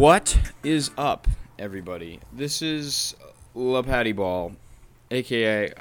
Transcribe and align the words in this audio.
What 0.00 0.54
is 0.62 0.92
up, 0.96 1.28
everybody? 1.58 2.20
This 2.32 2.62
is 2.62 3.14
La 3.54 3.82
Patty 3.82 4.12
Ball, 4.12 4.52
aka 5.10 5.74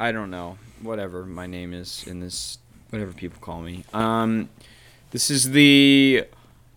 I 0.00 0.10
don't 0.10 0.30
know, 0.30 0.56
whatever 0.80 1.26
my 1.26 1.46
name 1.46 1.74
is 1.74 2.02
in 2.06 2.20
this, 2.20 2.56
whatever 2.88 3.12
people 3.12 3.38
call 3.42 3.60
me. 3.60 3.84
Um, 3.92 4.48
this 5.10 5.30
is 5.30 5.50
the 5.50 6.24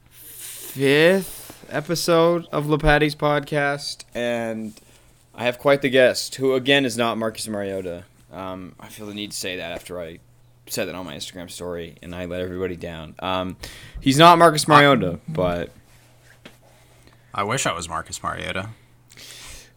fifth 0.10 1.66
episode 1.70 2.46
of 2.52 2.68
La 2.68 2.76
Patty's 2.76 3.16
podcast, 3.16 4.04
and 4.14 4.74
I 5.34 5.46
have 5.46 5.60
quite 5.60 5.82
the 5.82 5.90
guest, 5.90 6.36
who 6.36 6.56
again 6.56 6.84
is 6.84 6.98
not 6.98 7.18
Marcus 7.18 7.48
Mariota. 7.48 8.04
Um, 8.34 8.76
I 8.82 8.90
feel 8.90 9.06
the 9.06 9.14
need 9.14 9.32
to 9.32 9.38
say 9.38 9.56
that 9.56 9.72
after 9.72 9.98
I 10.02 10.20
said 10.66 10.90
that 10.90 10.96
on 10.96 11.06
my 11.06 11.16
Instagram 11.16 11.50
story, 11.50 11.96
and 12.02 12.14
I 12.14 12.26
let 12.26 12.42
everybody 12.42 12.76
down. 12.76 13.16
Um, 13.20 13.56
he's 14.02 14.18
not 14.18 14.38
Marcus 14.38 14.68
Mariota, 14.68 15.22
but. 15.30 15.72
I 17.34 17.44
wish 17.44 17.66
I 17.66 17.74
was 17.74 17.88
Marcus 17.88 18.22
Mariota. 18.22 18.70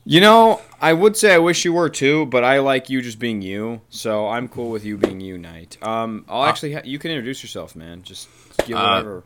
You 0.07 0.21
know, 0.21 0.61
I 0.83 0.93
would 0.93 1.17
say 1.17 1.33
I 1.35 1.39
wish 1.39 1.65
you 1.65 1.73
were 1.73 1.89
too, 1.89 2.27
but 2.27 2.45
I 2.45 2.59
like 2.59 2.91
you 2.91 3.01
just 3.01 3.19
being 3.19 3.41
you, 3.41 3.80
so 3.88 4.29
I'm 4.29 4.49
cool 4.49 4.69
with 4.71 4.85
you 4.85 4.99
being 4.99 5.21
you, 5.21 5.38
Knight. 5.38 5.79
Um, 5.83 6.27
I'll 6.29 6.45
actually 6.45 6.74
ha- 6.74 6.83
you 6.85 6.99
can 6.99 7.11
introduce 7.11 7.43
yourself, 7.43 7.74
man. 7.74 8.02
Just 8.02 8.29
give 8.66 8.77
Uh, 8.77 8.83
whatever. 8.91 9.24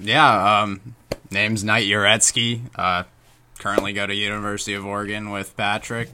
Yeah, 0.00 0.60
um, 0.62 0.94
name's 1.30 1.64
Knight 1.64 1.86
Uretsky. 1.88 2.60
Uh, 2.76 3.04
currently 3.58 3.92
go 3.92 4.06
to 4.06 4.14
University 4.14 4.74
of 4.74 4.86
Oregon 4.86 5.30
with 5.30 5.56
Patrick. 5.56 6.10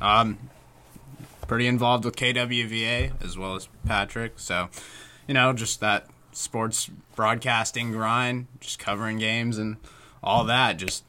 Um, 0.00 0.38
pretty 1.46 1.66
involved 1.66 2.04
with 2.06 2.16
KWVA 2.16 3.12
as 3.22 3.36
well 3.36 3.56
as 3.56 3.68
Patrick. 3.86 4.38
So, 4.38 4.68
you 5.26 5.34
know, 5.34 5.52
just 5.52 5.80
that 5.80 6.06
sports 6.38 6.90
broadcasting 7.16 7.92
grind, 7.92 8.46
just 8.60 8.78
covering 8.78 9.18
games 9.18 9.58
and 9.58 9.76
all 10.22 10.44
that. 10.44 10.76
Just 10.78 11.04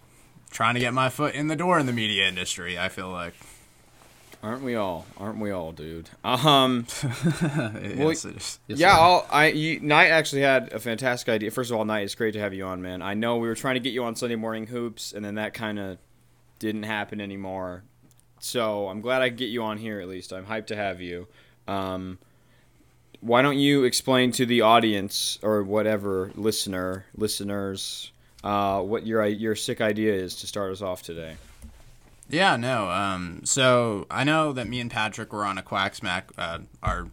trying 0.49 0.73
to 0.73 0.79
get 0.79 0.93
my 0.93 1.09
foot 1.09 1.35
in 1.35 1.47
the 1.47 1.55
door 1.55 1.79
in 1.79 1.85
the 1.85 1.93
media 1.93 2.27
industry. 2.27 2.77
I 2.77 2.89
feel 2.89 3.09
like. 3.09 3.33
Aren't 4.41 4.63
we 4.63 4.75
all? 4.75 5.05
Aren't 5.17 5.39
we 5.39 5.51
all, 5.51 5.73
dude? 5.73 6.09
Um, 6.23 6.87
Yes, 7.03 8.23
it 8.23 8.37
is. 8.37 8.59
Yes, 8.67 8.79
yeah. 8.79 8.97
I'll, 8.97 9.27
I 9.29 9.47
you, 9.47 9.81
Knight 9.81 10.11
actually 10.11 10.43
had 10.43 10.71
a 10.71 10.79
fantastic 10.79 11.27
idea. 11.27 11.51
First 11.51 11.71
of 11.71 11.77
all, 11.77 11.83
Knight, 11.83 12.03
it's 12.03 12.15
great 12.15 12.33
to 12.33 12.39
have 12.39 12.53
you 12.53 12.63
on, 12.65 12.81
man. 12.81 13.01
I 13.01 13.15
know 13.15 13.35
we 13.35 13.49
were 13.49 13.55
trying 13.55 13.75
to 13.75 13.81
get 13.81 13.91
you 13.91 14.05
on 14.05 14.15
Sunday 14.15 14.37
morning 14.37 14.67
hoops, 14.67 15.11
and 15.11 15.25
then 15.25 15.35
that 15.35 15.53
kind 15.53 15.77
of 15.77 15.97
didn't 16.57 16.83
happen 16.83 17.19
anymore. 17.19 17.83
So 18.39 18.87
I'm 18.87 19.01
glad 19.01 19.21
I 19.21 19.27
could 19.29 19.37
get 19.37 19.49
you 19.49 19.61
on 19.63 19.77
here 19.77 19.99
at 19.99 20.07
least. 20.07 20.31
I'm 20.31 20.45
hyped 20.45 20.67
to 20.67 20.75
have 20.77 21.01
you. 21.01 21.27
Um, 21.67 22.17
why 23.21 23.41
don't 23.41 23.57
you 23.57 23.83
explain 23.83 24.31
to 24.33 24.45
the 24.45 24.61
audience 24.61 25.39
or 25.41 25.63
whatever 25.63 26.31
listener 26.35 27.05
listeners 27.15 28.11
uh, 28.43 28.81
what 28.81 29.05
your 29.05 29.25
your 29.25 29.55
sick 29.55 29.81
idea 29.81 30.13
is 30.13 30.35
to 30.35 30.47
start 30.47 30.71
us 30.71 30.81
off 30.81 31.01
today? 31.01 31.35
Yeah, 32.29 32.57
no. 32.57 32.89
Um, 32.89 33.41
so 33.43 34.05
I 34.09 34.23
know 34.23 34.53
that 34.53 34.67
me 34.67 34.79
and 34.79 34.91
Patrick 34.91 35.33
were 35.33 35.45
on 35.45 35.57
a 35.57 35.63
Quacksmack, 35.63 36.25
uh, 36.37 36.59
our 36.83 37.07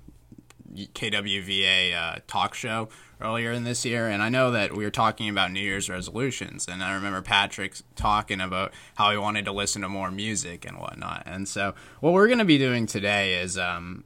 KWVA 0.75 1.95
uh, 1.95 2.19
talk 2.27 2.55
show 2.55 2.91
earlier 3.19 3.51
in 3.51 3.65
this 3.65 3.87
year, 3.87 4.09
and 4.09 4.23
I 4.23 4.29
know 4.29 4.51
that 4.51 4.77
we 4.77 4.85
were 4.85 4.91
talking 4.91 5.31
about 5.31 5.51
New 5.51 5.61
Year's 5.61 5.89
resolutions, 5.89 6.69
and 6.69 6.83
I 6.83 6.95
remember 6.95 7.23
Patrick 7.23 7.77
talking 7.95 8.43
about 8.43 8.75
how 8.97 9.11
he 9.11 9.17
wanted 9.17 9.47
to 9.47 9.53
listen 9.53 9.81
to 9.83 9.89
more 9.89 10.11
music 10.11 10.67
and 10.67 10.79
whatnot. 10.79 11.23
And 11.25 11.49
so 11.49 11.75
what 12.01 12.13
we're 12.13 12.27
going 12.27 12.41
to 12.41 12.45
be 12.45 12.59
doing 12.59 12.85
today 12.85 13.41
is 13.41 13.57
um, 13.57 14.05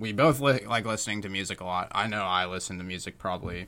we 0.00 0.12
both 0.12 0.40
li- 0.40 0.64
like 0.66 0.86
listening 0.86 1.22
to 1.22 1.28
music 1.28 1.60
a 1.60 1.64
lot. 1.64 1.88
I 1.92 2.06
know 2.06 2.24
I 2.24 2.46
listen 2.46 2.78
to 2.78 2.84
music 2.84 3.18
probably 3.18 3.66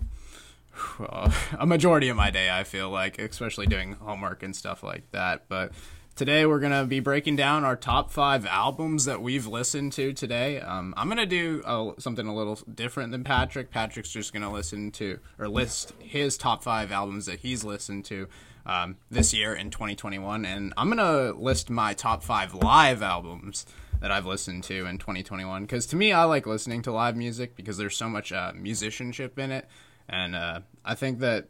uh, 0.98 1.31
a 1.59 1.66
majority 1.66 2.09
of 2.09 2.16
my 2.16 2.31
day 2.31 2.50
i 2.50 2.65
feel 2.65 2.91
like 2.91 3.19
especially 3.19 3.66
doing 3.66 3.93
homework 3.94 4.43
and 4.43 4.56
stuff 4.56 4.82
like 4.82 5.10
that. 5.12 5.44
But 5.48 5.72
today 6.15 6.47
we're 6.47 6.60
going 6.60 6.72
to 6.72 6.84
be 6.84 7.00
breaking 7.00 7.37
down 7.37 7.65
our 7.65 7.76
top 7.76 8.10
five 8.10 8.47
albums 8.47 9.04
that 9.06 9.22
we've 9.22 9.47
listened 9.47 9.93
to 9.94 10.12
today. 10.12 10.60
Um, 10.60 10.94
i'm 10.97 11.09
going 11.09 11.19
to 11.19 11.26
do 11.26 11.62
uh, 11.65 11.93
something 11.98 12.26
a 12.26 12.34
little 12.34 12.59
different 12.75 13.12
than 13.12 13.25
patrick. 13.25 13.70
Patrick's 13.70 14.10
just 14.10 14.32
going 14.32 14.43
to 14.43 14.49
listen 14.49 14.91
to 14.93 15.19
or 15.38 15.49
list 15.49 15.93
his 15.99 16.37
top 16.37 16.62
five 16.62 16.91
albums 16.93 17.26
that 17.26 17.41
he's 17.41 17.64
listened 17.64 18.04
to 18.06 18.28
um, 18.64 18.97
this 19.10 19.34
year 19.34 19.54
in 19.54 19.70
2021 19.70 20.44
and 20.44 20.72
i'm 20.76 20.97
to 20.97 21.32
list 21.32 21.69
my 21.69 21.93
top 21.94 22.22
five 22.22 22.54
live 22.54 23.03
albums 23.03 23.66
that 24.02 24.10
I've 24.10 24.26
listened 24.26 24.64
to 24.64 24.84
in 24.86 24.98
2021. 24.98 25.62
Because 25.62 25.86
to 25.86 25.96
me, 25.96 26.12
I 26.12 26.24
like 26.24 26.46
listening 26.46 26.82
to 26.82 26.92
live 26.92 27.16
music 27.16 27.56
because 27.56 27.78
there's 27.78 27.96
so 27.96 28.08
much 28.08 28.32
uh, 28.32 28.52
musicianship 28.54 29.38
in 29.38 29.50
it, 29.50 29.66
and 30.08 30.34
uh, 30.36 30.60
I 30.84 30.94
think 30.94 31.20
that 31.20 31.46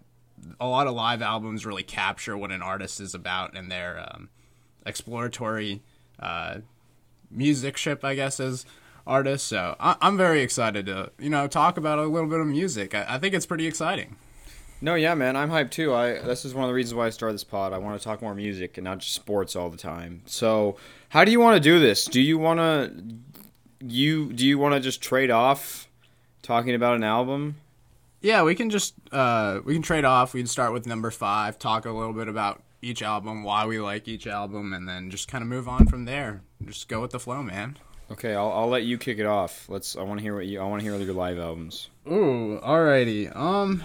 a 0.60 0.66
lot 0.66 0.86
of 0.86 0.94
live 0.94 1.22
albums 1.22 1.64
really 1.66 1.82
capture 1.82 2.36
what 2.36 2.52
an 2.52 2.62
artist 2.62 3.00
is 3.00 3.14
about 3.14 3.56
and 3.56 3.70
their 3.70 4.06
um, 4.12 4.28
exploratory 4.86 5.82
uh, 6.20 6.58
musicship, 7.30 8.04
I 8.04 8.14
guess, 8.14 8.38
as 8.40 8.66
artists. 9.06 9.48
So 9.48 9.74
I- 9.80 9.96
I'm 10.00 10.16
very 10.16 10.42
excited 10.42 10.86
to 10.86 11.10
you 11.18 11.30
know 11.30 11.46
talk 11.48 11.76
about 11.76 11.98
a 11.98 12.02
little 12.04 12.28
bit 12.28 12.40
of 12.40 12.46
music. 12.46 12.94
I, 12.94 13.06
I 13.08 13.18
think 13.18 13.34
it's 13.34 13.46
pretty 13.46 13.66
exciting. 13.66 14.16
No, 14.82 14.96
yeah, 14.96 15.14
man, 15.14 15.36
I'm 15.36 15.48
hyped 15.48 15.70
too. 15.70 15.94
I 15.94 16.18
this 16.18 16.44
is 16.44 16.54
one 16.54 16.64
of 16.64 16.68
the 16.68 16.74
reasons 16.74 16.94
why 16.94 17.06
I 17.06 17.10
started 17.10 17.34
this 17.34 17.44
pod. 17.44 17.72
I 17.72 17.78
want 17.78 17.98
to 17.98 18.04
talk 18.04 18.20
more 18.20 18.34
music 18.34 18.76
and 18.76 18.84
not 18.84 18.98
just 18.98 19.14
sports 19.14 19.54
all 19.54 19.70
the 19.70 19.76
time. 19.76 20.22
So, 20.26 20.76
how 21.10 21.24
do 21.24 21.30
you 21.30 21.38
want 21.38 21.56
to 21.56 21.60
do 21.60 21.78
this? 21.78 22.04
Do 22.04 22.20
you 22.20 22.36
want 22.36 22.58
to 22.58 22.92
you 23.80 24.32
do 24.32 24.44
you 24.44 24.58
want 24.58 24.74
to 24.74 24.80
just 24.80 25.00
trade 25.00 25.30
off 25.30 25.88
talking 26.42 26.74
about 26.74 26.96
an 26.96 27.04
album? 27.04 27.56
Yeah, 28.22 28.42
we 28.42 28.56
can 28.56 28.70
just 28.70 28.94
uh, 29.12 29.60
we 29.64 29.72
can 29.72 29.82
trade 29.82 30.04
off. 30.04 30.34
We 30.34 30.40
can 30.40 30.48
start 30.48 30.72
with 30.72 30.84
number 30.84 31.12
five, 31.12 31.60
talk 31.60 31.86
a 31.86 31.92
little 31.92 32.12
bit 32.12 32.26
about 32.26 32.60
each 32.82 33.02
album, 33.02 33.44
why 33.44 33.64
we 33.66 33.78
like 33.78 34.08
each 34.08 34.26
album, 34.26 34.72
and 34.72 34.88
then 34.88 35.10
just 35.10 35.28
kind 35.28 35.42
of 35.42 35.48
move 35.48 35.68
on 35.68 35.86
from 35.86 36.06
there. 36.06 36.42
Just 36.64 36.88
go 36.88 37.00
with 37.00 37.12
the 37.12 37.20
flow, 37.20 37.40
man. 37.40 37.78
Okay, 38.10 38.34
I'll, 38.34 38.50
I'll 38.50 38.68
let 38.68 38.82
you 38.82 38.98
kick 38.98 39.20
it 39.20 39.26
off. 39.26 39.68
Let's. 39.68 39.96
I 39.96 40.02
want 40.02 40.18
to 40.18 40.22
hear 40.22 40.34
what 40.34 40.46
you. 40.46 40.60
I 40.60 40.64
want 40.64 40.82
to 40.82 40.90
hear 40.90 40.98
your 40.98 41.14
live 41.14 41.38
albums. 41.38 41.88
Ooh, 42.08 42.60
alrighty. 42.62 43.34
Um, 43.34 43.84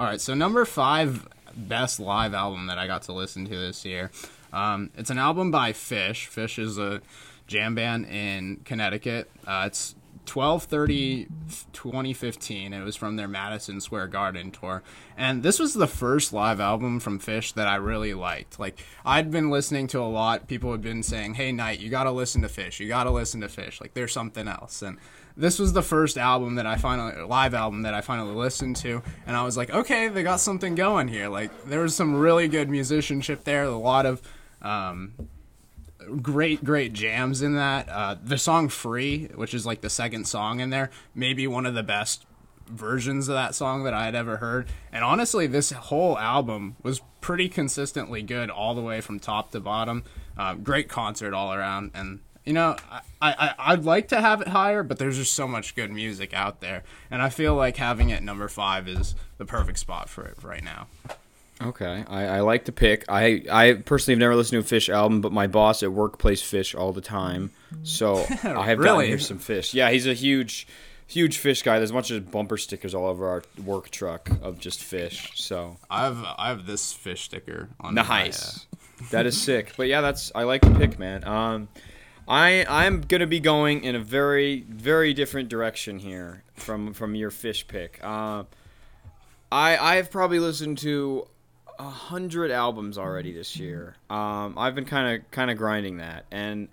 all 0.00 0.06
right. 0.06 0.20
So 0.20 0.32
number 0.32 0.64
five, 0.64 1.28
best 1.54 2.00
live 2.00 2.32
album 2.32 2.68
that 2.68 2.78
I 2.78 2.86
got 2.86 3.02
to 3.02 3.12
listen 3.12 3.44
to 3.44 3.50
this 3.54 3.84
year. 3.84 4.10
Um, 4.50 4.90
it's 4.96 5.10
an 5.10 5.18
album 5.18 5.50
by 5.50 5.74
Phish. 5.74 6.26
Phish 6.30 6.58
is 6.58 6.78
a 6.78 7.02
jam 7.46 7.74
band 7.74 8.06
in 8.06 8.62
Connecticut. 8.64 9.30
Uh, 9.46 9.64
it's 9.66 9.94
1230 10.26 11.26
2015 11.72 12.72
it 12.72 12.84
was 12.84 12.94
from 12.94 13.16
their 13.16 13.26
madison 13.26 13.80
square 13.80 14.06
garden 14.06 14.50
tour 14.52 14.82
and 15.16 15.42
this 15.42 15.58
was 15.58 15.74
the 15.74 15.88
first 15.88 16.32
live 16.32 16.60
album 16.60 17.00
from 17.00 17.18
phish 17.18 17.54
that 17.54 17.66
i 17.66 17.74
really 17.74 18.14
liked 18.14 18.60
like 18.60 18.78
i'd 19.06 19.30
been 19.30 19.50
listening 19.50 19.88
to 19.88 19.98
a 19.98 20.06
lot 20.06 20.46
people 20.46 20.70
had 20.70 20.82
been 20.82 21.02
saying 21.02 21.34
hey 21.34 21.50
knight 21.50 21.80
you 21.80 21.88
gotta 21.88 22.12
listen 22.12 22.42
to 22.42 22.48
phish 22.48 22.78
you 22.78 22.86
gotta 22.86 23.10
listen 23.10 23.40
to 23.40 23.48
phish 23.48 23.80
like 23.80 23.94
there's 23.94 24.12
something 24.12 24.46
else 24.46 24.82
and 24.82 24.98
this 25.36 25.58
was 25.58 25.72
the 25.72 25.82
first 25.82 26.18
album 26.18 26.56
that 26.56 26.66
i 26.66 26.76
finally 26.76 27.20
live 27.22 27.54
album 27.54 27.82
that 27.82 27.94
i 27.94 28.00
finally 28.00 28.34
listened 28.34 28.76
to 28.76 29.02
and 29.26 29.36
i 29.36 29.42
was 29.42 29.56
like 29.56 29.70
okay 29.70 30.08
they 30.08 30.22
got 30.22 30.40
something 30.40 30.74
going 30.74 31.08
here. 31.08 31.28
Like 31.28 31.64
there 31.64 31.80
was 31.80 31.94
some 31.94 32.14
really 32.14 32.48
good 32.48 32.68
musicianship 32.68 33.44
there 33.44 33.64
a 33.64 33.70
lot 33.70 34.06
of 34.06 34.22
um, 34.62 35.14
great 36.20 36.64
great 36.64 36.92
jams 36.92 37.42
in 37.42 37.54
that. 37.54 37.88
Uh, 37.88 38.16
the 38.22 38.38
song 38.38 38.68
free 38.68 39.28
which 39.34 39.54
is 39.54 39.66
like 39.66 39.80
the 39.80 39.90
second 39.90 40.26
song 40.26 40.60
in 40.60 40.70
there 40.70 40.90
maybe 41.14 41.46
one 41.46 41.66
of 41.66 41.74
the 41.74 41.82
best 41.82 42.26
versions 42.66 43.28
of 43.28 43.34
that 43.34 43.54
song 43.54 43.84
that 43.84 43.94
i 43.94 44.04
had 44.04 44.14
ever 44.14 44.38
heard. 44.38 44.68
And 44.92 45.04
honestly 45.04 45.46
this 45.46 45.70
whole 45.70 46.18
album 46.18 46.76
was 46.82 47.00
pretty 47.20 47.48
consistently 47.48 48.22
good 48.22 48.50
all 48.50 48.74
the 48.74 48.82
way 48.82 49.00
from 49.00 49.20
top 49.20 49.50
to 49.52 49.60
bottom. 49.60 50.04
Uh, 50.36 50.54
great 50.54 50.88
concert 50.88 51.34
all 51.34 51.52
around 51.52 51.90
and 51.94 52.20
you 52.44 52.52
know 52.52 52.76
I, 52.92 53.02
I 53.32 53.54
i'd 53.72 53.84
like 53.84 54.08
to 54.08 54.20
have 54.20 54.40
it 54.40 54.48
higher 54.48 54.82
but 54.82 54.98
there's 54.98 55.16
just 55.18 55.34
so 55.34 55.46
much 55.46 55.74
good 55.74 55.90
music 55.92 56.32
out 56.32 56.60
there 56.60 56.82
and 57.10 57.20
i 57.20 57.28
feel 57.28 57.54
like 57.54 57.76
having 57.76 58.10
it 58.10 58.22
number 58.22 58.48
five 58.48 58.88
is 58.88 59.14
the 59.38 59.44
perfect 59.44 59.78
spot 59.78 60.08
for 60.08 60.24
it 60.24 60.42
right 60.42 60.64
now 60.64 60.86
Okay, 61.62 62.04
I, 62.08 62.24
I 62.24 62.40
like 62.40 62.64
the 62.64 62.72
pick. 62.72 63.04
I 63.06 63.42
I 63.52 63.74
personally 63.74 64.14
have 64.14 64.20
never 64.20 64.34
listened 64.34 64.66
to 64.66 64.74
a 64.76 64.78
Phish 64.78 64.88
album, 64.88 65.20
but 65.20 65.30
my 65.30 65.46
boss 65.46 65.82
at 65.82 65.92
work 65.92 66.16
plays 66.18 66.40
Phish 66.40 66.74
all 66.74 66.90
the 66.92 67.02
time, 67.02 67.50
so 67.82 68.24
I 68.42 68.64
have 68.64 68.78
Really? 68.78 69.08
hear 69.08 69.18
some 69.18 69.38
Phish. 69.38 69.74
Yeah, 69.74 69.90
he's 69.90 70.06
a 70.06 70.14
huge, 70.14 70.66
huge 71.06 71.36
Phish 71.38 71.62
guy. 71.62 71.76
There's 71.76 71.90
a 71.90 71.92
bunch 71.92 72.10
of 72.10 72.30
bumper 72.30 72.56
stickers 72.56 72.94
all 72.94 73.06
over 73.06 73.28
our 73.28 73.42
work 73.62 73.90
truck 73.90 74.30
of 74.40 74.58
just 74.58 74.80
Phish. 74.80 75.36
So 75.36 75.76
i 75.90 76.04
have 76.04 76.24
i 76.38 76.48
have 76.48 76.64
this 76.64 76.94
phish 76.94 77.18
sticker 77.18 77.68
on 77.78 77.94
my, 77.94 78.30
uh, 78.30 78.32
that 79.10 79.26
is 79.26 79.38
sick. 79.38 79.74
But 79.76 79.88
yeah, 79.88 80.00
that's 80.00 80.32
I 80.34 80.44
like 80.44 80.62
the 80.62 80.70
pick, 80.70 80.98
man. 80.98 81.24
Um, 81.24 81.68
I 82.30 82.64
I'm 82.68 83.00
gonna 83.00 83.26
be 83.26 83.40
going 83.40 83.82
in 83.82 83.96
a 83.96 83.98
very 83.98 84.60
very 84.68 85.12
different 85.14 85.48
direction 85.48 85.98
here 85.98 86.44
from 86.54 86.94
from 86.94 87.16
your 87.16 87.32
Phish 87.32 87.66
pick. 87.66 87.98
Uh, 88.02 88.44
I 89.50 89.76
I've 89.76 90.12
probably 90.12 90.38
listened 90.38 90.78
to 90.78 91.26
a 91.76 91.90
hundred 91.90 92.52
albums 92.52 92.96
already 92.98 93.32
this 93.32 93.56
year. 93.56 93.96
Um, 94.08 94.54
I've 94.56 94.76
been 94.76 94.84
kind 94.84 95.16
of 95.16 95.30
kind 95.32 95.50
of 95.50 95.58
grinding 95.58 95.96
that, 95.96 96.24
and 96.30 96.68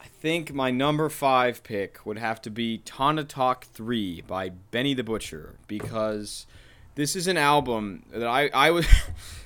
I 0.00 0.06
think 0.06 0.54
my 0.54 0.70
number 0.70 1.10
five 1.10 1.62
pick 1.62 2.06
would 2.06 2.18
have 2.18 2.40
to 2.42 2.50
be 2.50 2.78
Tana 2.78 3.24
Talk 3.24 3.66
Three 3.66 4.22
by 4.22 4.48
Benny 4.48 4.94
the 4.94 5.04
Butcher 5.04 5.56
because 5.66 6.46
this 6.94 7.14
is 7.14 7.26
an 7.26 7.36
album 7.36 8.04
that 8.10 8.26
I 8.26 8.48
I 8.54 8.70
was 8.70 8.86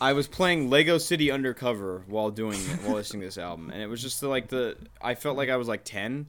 I 0.00 0.12
was 0.12 0.28
playing 0.28 0.70
Lego 0.70 0.98
City 0.98 1.30
Undercover 1.30 2.04
while 2.06 2.30
doing 2.30 2.58
it, 2.58 2.82
while 2.84 2.94
listening 2.94 3.22
to 3.22 3.26
this 3.26 3.38
album, 3.38 3.70
and 3.70 3.82
it 3.82 3.88
was 3.88 4.00
just 4.00 4.20
the, 4.20 4.28
like 4.28 4.48
the 4.48 4.76
I 5.02 5.14
felt 5.14 5.36
like 5.36 5.48
I 5.48 5.56
was 5.56 5.68
like 5.68 5.84
ten, 5.84 6.26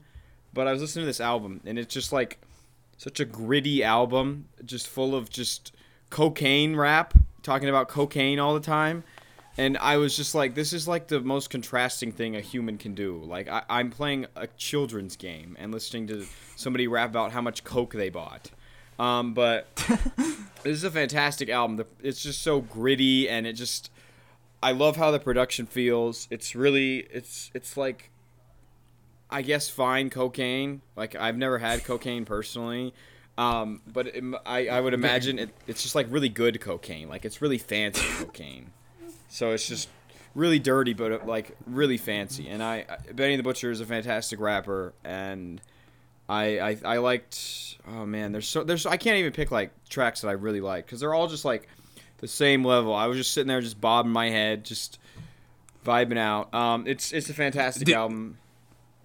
but 0.52 0.66
I 0.66 0.72
was 0.72 0.80
listening 0.80 1.04
to 1.04 1.06
this 1.06 1.20
album, 1.20 1.60
and 1.64 1.78
it's 1.78 1.92
just 1.94 2.12
like 2.12 2.38
such 2.96 3.20
a 3.20 3.24
gritty 3.24 3.82
album, 3.82 4.48
just 4.64 4.88
full 4.88 5.14
of 5.14 5.30
just 5.30 5.72
cocaine 6.10 6.76
rap, 6.76 7.14
talking 7.42 7.68
about 7.68 7.88
cocaine 7.88 8.38
all 8.38 8.54
the 8.54 8.60
time. 8.60 9.04
And 9.56 9.76
I 9.78 9.96
was 9.96 10.16
just 10.16 10.34
like, 10.34 10.54
this 10.54 10.72
is 10.72 10.86
like 10.88 11.08
the 11.08 11.20
most 11.20 11.50
contrasting 11.50 12.12
thing 12.12 12.36
a 12.36 12.40
human 12.40 12.78
can 12.78 12.94
do. 12.94 13.22
Like, 13.24 13.48
I, 13.48 13.62
I'm 13.68 13.90
playing 13.90 14.26
a 14.36 14.46
children's 14.46 15.16
game 15.16 15.56
and 15.58 15.72
listening 15.72 16.06
to 16.06 16.26
somebody 16.56 16.86
rap 16.86 17.10
about 17.10 17.32
how 17.32 17.40
much 17.42 17.64
coke 17.64 17.92
they 17.92 18.10
bought. 18.10 18.50
Um, 19.00 19.32
but 19.32 19.66
this 20.62 20.76
is 20.76 20.84
a 20.84 20.90
fantastic 20.90 21.48
album. 21.48 21.82
It's 22.02 22.22
just 22.22 22.42
so 22.42 22.60
gritty, 22.60 23.30
and 23.30 23.46
it 23.46 23.54
just 23.54 23.90
I 24.62 24.72
love 24.72 24.96
how 24.96 25.10
the 25.10 25.18
production 25.18 25.64
feels. 25.64 26.28
It's 26.30 26.54
really 26.54 26.98
it's 27.10 27.50
it's 27.54 27.78
like 27.78 28.10
I 29.30 29.40
guess 29.40 29.70
fine 29.70 30.10
cocaine. 30.10 30.82
Like 30.96 31.16
I've 31.16 31.38
never 31.38 31.58
had 31.58 31.82
cocaine 31.82 32.26
personally, 32.26 32.92
um, 33.38 33.80
but 33.90 34.08
it, 34.08 34.22
I 34.44 34.68
I 34.68 34.80
would 34.82 34.92
imagine 34.92 35.38
it, 35.38 35.50
it's 35.66 35.82
just 35.82 35.94
like 35.94 36.06
really 36.10 36.28
good 36.28 36.60
cocaine. 36.60 37.08
Like 37.08 37.24
it's 37.24 37.40
really 37.40 37.58
fancy 37.58 38.04
cocaine. 38.18 38.70
So 39.28 39.52
it's 39.52 39.66
just 39.66 39.88
really 40.34 40.58
dirty, 40.58 40.92
but 40.92 41.26
like 41.26 41.56
really 41.66 41.96
fancy. 41.96 42.48
And 42.48 42.62
I 42.62 42.84
Benny 43.14 43.36
the 43.36 43.42
Butcher 43.42 43.70
is 43.70 43.80
a 43.80 43.86
fantastic 43.86 44.38
rapper, 44.40 44.92
and 45.04 45.58
I, 46.30 46.70
I 46.70 46.76
I 46.84 46.98
liked. 46.98 47.78
Oh 47.88 48.06
man, 48.06 48.30
there's 48.30 48.46
so 48.46 48.62
there's 48.62 48.86
I 48.86 48.96
can't 48.96 49.16
even 49.18 49.32
pick 49.32 49.50
like 49.50 49.72
tracks 49.88 50.20
that 50.20 50.28
I 50.28 50.32
really 50.32 50.60
like 50.60 50.86
because 50.86 51.00
they're 51.00 51.12
all 51.12 51.26
just 51.26 51.44
like 51.44 51.68
the 52.18 52.28
same 52.28 52.64
level. 52.64 52.94
I 52.94 53.06
was 53.06 53.18
just 53.18 53.32
sitting 53.32 53.48
there, 53.48 53.60
just 53.60 53.80
bobbing 53.80 54.12
my 54.12 54.30
head, 54.30 54.64
just 54.64 54.98
vibing 55.84 56.18
out. 56.18 56.54
Um, 56.54 56.86
it's 56.86 57.12
it's 57.12 57.28
a 57.28 57.34
fantastic 57.34 57.86
do, 57.86 57.94
album. 57.94 58.38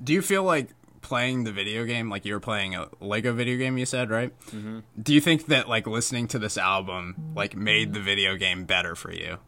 Do 0.03 0.13
you 0.13 0.21
feel 0.21 0.43
like 0.43 0.69
playing 1.01 1.45
the 1.45 1.51
video 1.51 1.85
game 1.85 2.09
like 2.09 2.25
you 2.25 2.33
were 2.33 2.39
playing 2.39 2.75
a 2.75 2.89
Lego 2.99 3.33
video 3.33 3.57
game? 3.57 3.77
You 3.79 3.87
said 3.87 4.11
right. 4.11 4.31
Mm-hmm. 4.49 4.79
Do 5.01 5.13
you 5.13 5.21
think 5.21 5.47
that 5.47 5.67
like 5.67 5.87
listening 5.87 6.27
to 6.29 6.39
this 6.39 6.59
album 6.59 7.33
like 7.35 7.55
made 7.55 7.93
the 7.93 8.01
video 8.01 8.35
game 8.35 8.65
better 8.65 8.95
for 8.95 9.11
you? 9.11 9.39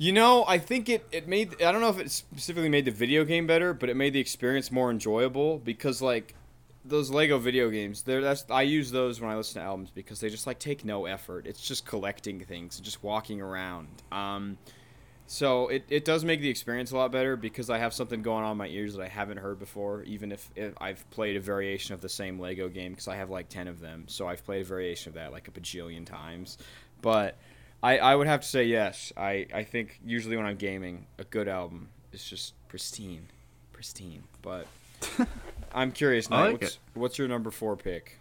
You 0.00 0.12
know, 0.12 0.44
I 0.46 0.58
think 0.58 0.88
it, 0.88 1.06
it 1.10 1.26
made 1.26 1.60
I 1.60 1.72
don't 1.72 1.80
know 1.80 1.88
if 1.88 1.98
it 1.98 2.10
specifically 2.12 2.68
made 2.68 2.84
the 2.84 2.92
video 2.92 3.24
game 3.24 3.48
better, 3.48 3.74
but 3.74 3.88
it 3.88 3.96
made 3.96 4.12
the 4.12 4.20
experience 4.20 4.70
more 4.70 4.90
enjoyable 4.90 5.58
because 5.58 6.00
like 6.00 6.34
those 6.84 7.10
Lego 7.10 7.38
video 7.38 7.68
games, 7.68 8.02
there 8.02 8.20
that's 8.20 8.44
I 8.48 8.62
use 8.62 8.92
those 8.92 9.20
when 9.20 9.28
I 9.28 9.36
listen 9.36 9.60
to 9.60 9.66
albums 9.66 9.90
because 9.90 10.20
they 10.20 10.30
just 10.30 10.46
like 10.46 10.60
take 10.60 10.84
no 10.84 11.06
effort. 11.06 11.46
It's 11.46 11.60
just 11.60 11.84
collecting 11.84 12.40
things 12.40 12.76
and 12.76 12.84
just 12.84 13.02
walking 13.02 13.40
around. 13.40 13.88
Um, 14.12 14.56
so 15.26 15.68
it, 15.68 15.84
it 15.90 16.06
does 16.06 16.24
make 16.24 16.40
the 16.40 16.48
experience 16.48 16.92
a 16.92 16.96
lot 16.96 17.12
better 17.12 17.36
because 17.36 17.68
I 17.68 17.76
have 17.76 17.92
something 17.92 18.22
going 18.22 18.44
on 18.44 18.52
in 18.52 18.56
my 18.56 18.68
ears 18.68 18.94
that 18.94 19.02
I 19.02 19.08
haven't 19.08 19.36
heard 19.36 19.58
before, 19.58 20.02
even 20.04 20.32
if, 20.32 20.48
if 20.56 20.72
I've 20.80 21.08
played 21.10 21.36
a 21.36 21.40
variation 21.40 21.92
of 21.92 22.00
the 22.00 22.08
same 22.08 22.40
Lego 22.40 22.68
game 22.68 22.92
because 22.92 23.08
I 23.08 23.16
have 23.16 23.28
like 23.28 23.50
10 23.50 23.68
of 23.68 23.78
them. 23.78 24.04
So 24.06 24.26
I've 24.26 24.42
played 24.42 24.62
a 24.62 24.64
variation 24.64 25.10
of 25.10 25.16
that 25.16 25.30
like 25.30 25.46
a 25.46 25.50
bajillion 25.50 26.06
times. 26.06 26.56
But 27.02 27.36
I, 27.82 27.98
I 27.98 28.16
would 28.16 28.26
have 28.26 28.40
to 28.40 28.48
say 28.48 28.64
yes. 28.64 29.12
I, 29.16 29.46
I 29.54 29.62
think 29.62 30.00
usually 30.04 30.36
when 30.36 30.46
I'm 30.46 30.56
gaming, 30.56 31.06
a 31.18 31.24
good 31.24 31.48
album 31.48 31.88
is 32.12 32.24
just 32.24 32.54
pristine, 32.68 33.28
pristine. 33.72 34.24
But 34.42 34.66
I'm 35.72 35.92
curious 35.92 36.28
now. 36.28 36.46
Like 36.46 36.60
what's, 36.60 36.78
what's, 36.94 37.18
your 37.18 37.28
number 37.28 37.50
four 37.50 37.76
pick? 37.76 38.18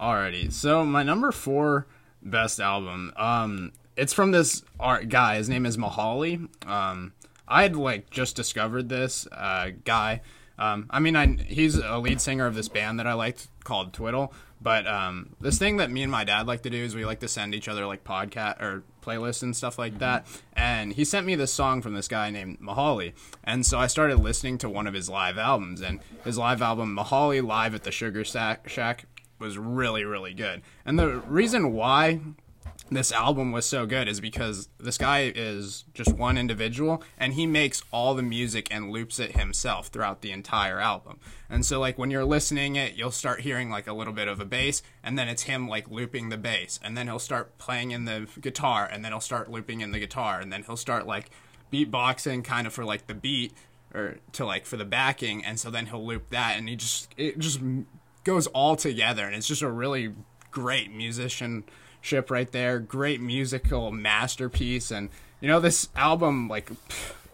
Alrighty, 0.00 0.52
so 0.52 0.84
my 0.84 1.02
number 1.02 1.30
four 1.30 1.86
best 2.22 2.60
album. 2.60 3.12
Um, 3.16 3.72
it's 3.96 4.12
from 4.12 4.32
this 4.32 4.62
art 4.80 5.08
guy. 5.08 5.36
His 5.36 5.48
name 5.48 5.64
is 5.64 5.76
Mihali. 5.76 6.48
Um, 6.66 7.12
I 7.46 7.62
had 7.62 7.76
like 7.76 8.10
just 8.10 8.34
discovered 8.34 8.88
this 8.88 9.28
uh, 9.30 9.70
guy. 9.84 10.22
Um, 10.58 10.86
I 10.90 11.00
mean, 11.00 11.16
I, 11.16 11.26
he's 11.26 11.76
a 11.76 11.98
lead 11.98 12.20
singer 12.20 12.46
of 12.46 12.54
this 12.54 12.68
band 12.68 12.98
that 12.98 13.06
I 13.06 13.14
liked 13.14 13.48
called 13.64 13.92
Twiddle. 13.92 14.32
But 14.60 14.86
um, 14.86 15.34
this 15.40 15.58
thing 15.58 15.78
that 15.78 15.90
me 15.90 16.02
and 16.02 16.12
my 16.12 16.22
dad 16.22 16.46
like 16.46 16.62
to 16.62 16.70
do 16.70 16.76
is 16.76 16.94
we 16.94 17.04
like 17.04 17.20
to 17.20 17.28
send 17.28 17.54
each 17.54 17.68
other 17.68 17.84
like 17.84 18.04
podcast 18.04 18.62
or 18.62 18.84
playlists 19.02 19.42
and 19.42 19.56
stuff 19.56 19.76
like 19.78 19.98
that. 19.98 20.26
And 20.52 20.92
he 20.92 21.04
sent 21.04 21.26
me 21.26 21.34
this 21.34 21.52
song 21.52 21.82
from 21.82 21.94
this 21.94 22.06
guy 22.06 22.30
named 22.30 22.60
Mihali. 22.60 23.12
And 23.42 23.66
so 23.66 23.78
I 23.78 23.88
started 23.88 24.20
listening 24.20 24.58
to 24.58 24.68
one 24.68 24.86
of 24.86 24.94
his 24.94 25.10
live 25.10 25.36
albums. 25.36 25.80
And 25.80 25.98
his 26.24 26.38
live 26.38 26.62
album, 26.62 26.96
Mihali 26.96 27.44
Live 27.44 27.74
at 27.74 27.82
the 27.82 27.90
Sugar 27.90 28.24
Shack, 28.24 29.06
was 29.40 29.58
really, 29.58 30.04
really 30.04 30.32
good. 30.32 30.62
And 30.86 30.96
the 30.96 31.18
reason 31.26 31.72
why 31.72 32.20
this 32.90 33.12
album 33.12 33.52
was 33.52 33.64
so 33.64 33.86
good 33.86 34.08
is 34.08 34.20
because 34.20 34.68
this 34.78 34.98
guy 34.98 35.32
is 35.34 35.84
just 35.94 36.12
one 36.12 36.36
individual 36.36 37.02
and 37.16 37.34
he 37.34 37.46
makes 37.46 37.82
all 37.90 38.14
the 38.14 38.22
music 38.22 38.68
and 38.70 38.90
loops 38.90 39.18
it 39.18 39.36
himself 39.36 39.88
throughout 39.88 40.20
the 40.20 40.30
entire 40.30 40.78
album. 40.78 41.18
And 41.48 41.64
so 41.64 41.80
like 41.80 41.98
when 41.98 42.10
you're 42.10 42.24
listening 42.24 42.76
it, 42.76 42.94
you'll 42.94 43.10
start 43.10 43.40
hearing 43.40 43.70
like 43.70 43.86
a 43.86 43.92
little 43.92 44.12
bit 44.12 44.28
of 44.28 44.40
a 44.40 44.44
bass 44.44 44.82
and 45.02 45.18
then 45.18 45.28
it's 45.28 45.44
him 45.44 45.68
like 45.68 45.90
looping 45.90 46.28
the 46.28 46.36
bass 46.36 46.78
and 46.82 46.96
then 46.96 47.06
he'll 47.06 47.18
start 47.18 47.56
playing 47.58 47.92
in 47.92 48.04
the 48.04 48.26
guitar 48.40 48.88
and 48.90 49.04
then 49.04 49.12
he'll 49.12 49.20
start 49.20 49.50
looping 49.50 49.80
in 49.80 49.92
the 49.92 49.98
guitar 49.98 50.40
and 50.40 50.52
then 50.52 50.62
he'll 50.64 50.76
start 50.76 51.06
like 51.06 51.30
beatboxing 51.72 52.44
kind 52.44 52.66
of 52.66 52.72
for 52.72 52.84
like 52.84 53.06
the 53.06 53.14
beat 53.14 53.52
or 53.94 54.16
to 54.32 54.44
like 54.44 54.66
for 54.66 54.76
the 54.76 54.84
backing 54.84 55.44
and 55.44 55.58
so 55.58 55.70
then 55.70 55.86
he'll 55.86 56.04
loop 56.04 56.30
that 56.30 56.58
and 56.58 56.68
he 56.68 56.76
just 56.76 57.08
it 57.16 57.38
just 57.38 57.60
goes 58.24 58.46
all 58.48 58.76
together 58.76 59.24
and 59.24 59.34
it's 59.34 59.46
just 59.46 59.62
a 59.62 59.70
really 59.70 60.14
great 60.50 60.92
musician 60.92 61.64
ship 62.02 62.30
right 62.30 62.50
there. 62.52 62.78
Great 62.78 63.22
musical 63.22 63.90
masterpiece, 63.90 64.90
and 64.90 65.08
you 65.40 65.48
know 65.48 65.60
this 65.60 65.88
album 65.96 66.48
like 66.48 66.70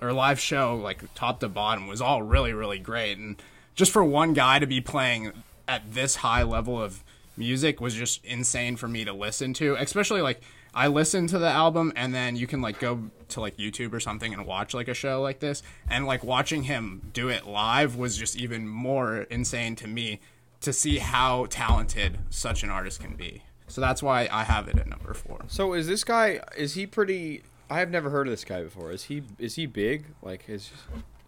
or 0.01 0.13
live 0.13 0.39
show 0.39 0.77
like 0.77 1.13
top 1.17 1.41
to 1.41 1.49
bottom 1.49 1.89
was 1.89 2.01
all 2.01 2.23
really 2.23 2.53
really 2.53 2.79
great, 2.79 3.19
and 3.19 3.43
just 3.75 3.91
for 3.91 4.05
one 4.05 4.35
guy 4.35 4.61
to 4.61 4.67
be 4.67 4.81
playing 4.81 5.33
at 5.67 5.93
this 5.93 6.17
high 6.17 6.45
level 6.45 6.81
of 6.81 7.03
music 7.37 7.81
was 7.81 7.95
just 7.95 8.25
insane 8.25 8.77
for 8.77 8.87
me 8.87 9.05
to 9.05 9.13
listen 9.13 9.53
to, 9.55 9.75
especially 9.75 10.23
like. 10.23 10.41
I 10.75 10.87
listened 10.89 11.31
to 11.31 11.39
the 11.39 11.49
album 11.49 11.95
and 11.97 12.15
then 12.15 12.37
you 12.37 12.47
can 12.47 12.61
like 12.61 12.79
go 12.79 13.11
to 13.31 13.41
like 13.41 13.57
YouTube 13.57 13.93
or 13.95 14.01
something 14.01 14.33
and 14.35 14.47
watch 14.47 14.75
like 14.75 14.87
a 14.87 14.95
show 14.95 15.23
like 15.23 15.41
this 15.41 15.63
and 15.89 16.07
like 16.07 16.23
watching 16.23 16.65
him 16.65 17.11
do 17.15 17.31
it 17.31 17.47
live 17.47 17.97
was 17.97 18.17
just 18.17 18.37
even 18.37 18.69
more 18.69 19.23
insane 19.23 19.75
to 19.77 19.89
me 19.89 20.21
to 20.61 20.73
see 20.73 20.99
how 20.99 21.47
talented 21.47 22.19
such 22.31 22.63
an 22.63 22.71
artist 22.71 23.01
can 23.01 23.17
be. 23.17 23.43
So 23.69 23.81
that's 23.81 24.03
why 24.03 24.29
I 24.31 24.45
have 24.45 24.69
it 24.69 24.79
at 24.79 24.87
number 24.87 25.15
four. 25.15 25.45
So 25.47 25.75
is 25.75 25.87
this 25.87 26.05
guy? 26.05 26.41
Is 26.57 26.75
he 26.75 26.87
pretty? 26.87 27.43
I 27.71 27.79
have 27.81 27.91
never 27.91 28.11
heard 28.11 28.27
of 28.27 28.33
this 28.33 28.45
guy 28.45 28.63
before. 28.63 28.91
Is 28.91 29.05
he? 29.05 29.23
Is 29.39 29.55
he 29.57 29.67
big? 29.67 30.07
Like 30.23 30.45
his? 30.45 30.71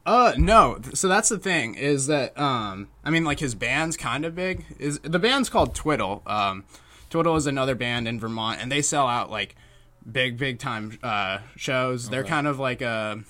Uh 0.06 0.32
no. 0.38 0.80
So 0.94 1.08
that's 1.08 1.28
the 1.28 1.38
thing 1.38 1.74
is 1.74 2.06
that 2.06 2.36
um 2.38 2.88
I 3.04 3.10
mean 3.10 3.24
like 3.24 3.40
his 3.40 3.54
band's 3.54 3.96
kind 3.96 4.24
of 4.24 4.34
big. 4.34 4.64
Is 4.78 4.98
the 5.00 5.18
band's 5.18 5.50
called 5.50 5.74
Twiddle. 5.74 6.22
Um, 6.26 6.64
Twiddle 7.10 7.36
is 7.36 7.46
another 7.46 7.74
band 7.74 8.08
in 8.08 8.18
Vermont, 8.18 8.60
and 8.60 8.72
they 8.72 8.82
sell 8.82 9.06
out 9.06 9.30
like 9.30 9.56
big 10.10 10.38
big 10.38 10.58
time 10.58 10.98
uh 11.02 11.38
shows. 11.56 12.06
Okay. 12.06 12.16
They're 12.16 12.24
kind 12.24 12.46
of 12.46 12.58
like 12.58 12.80
a. 12.80 13.22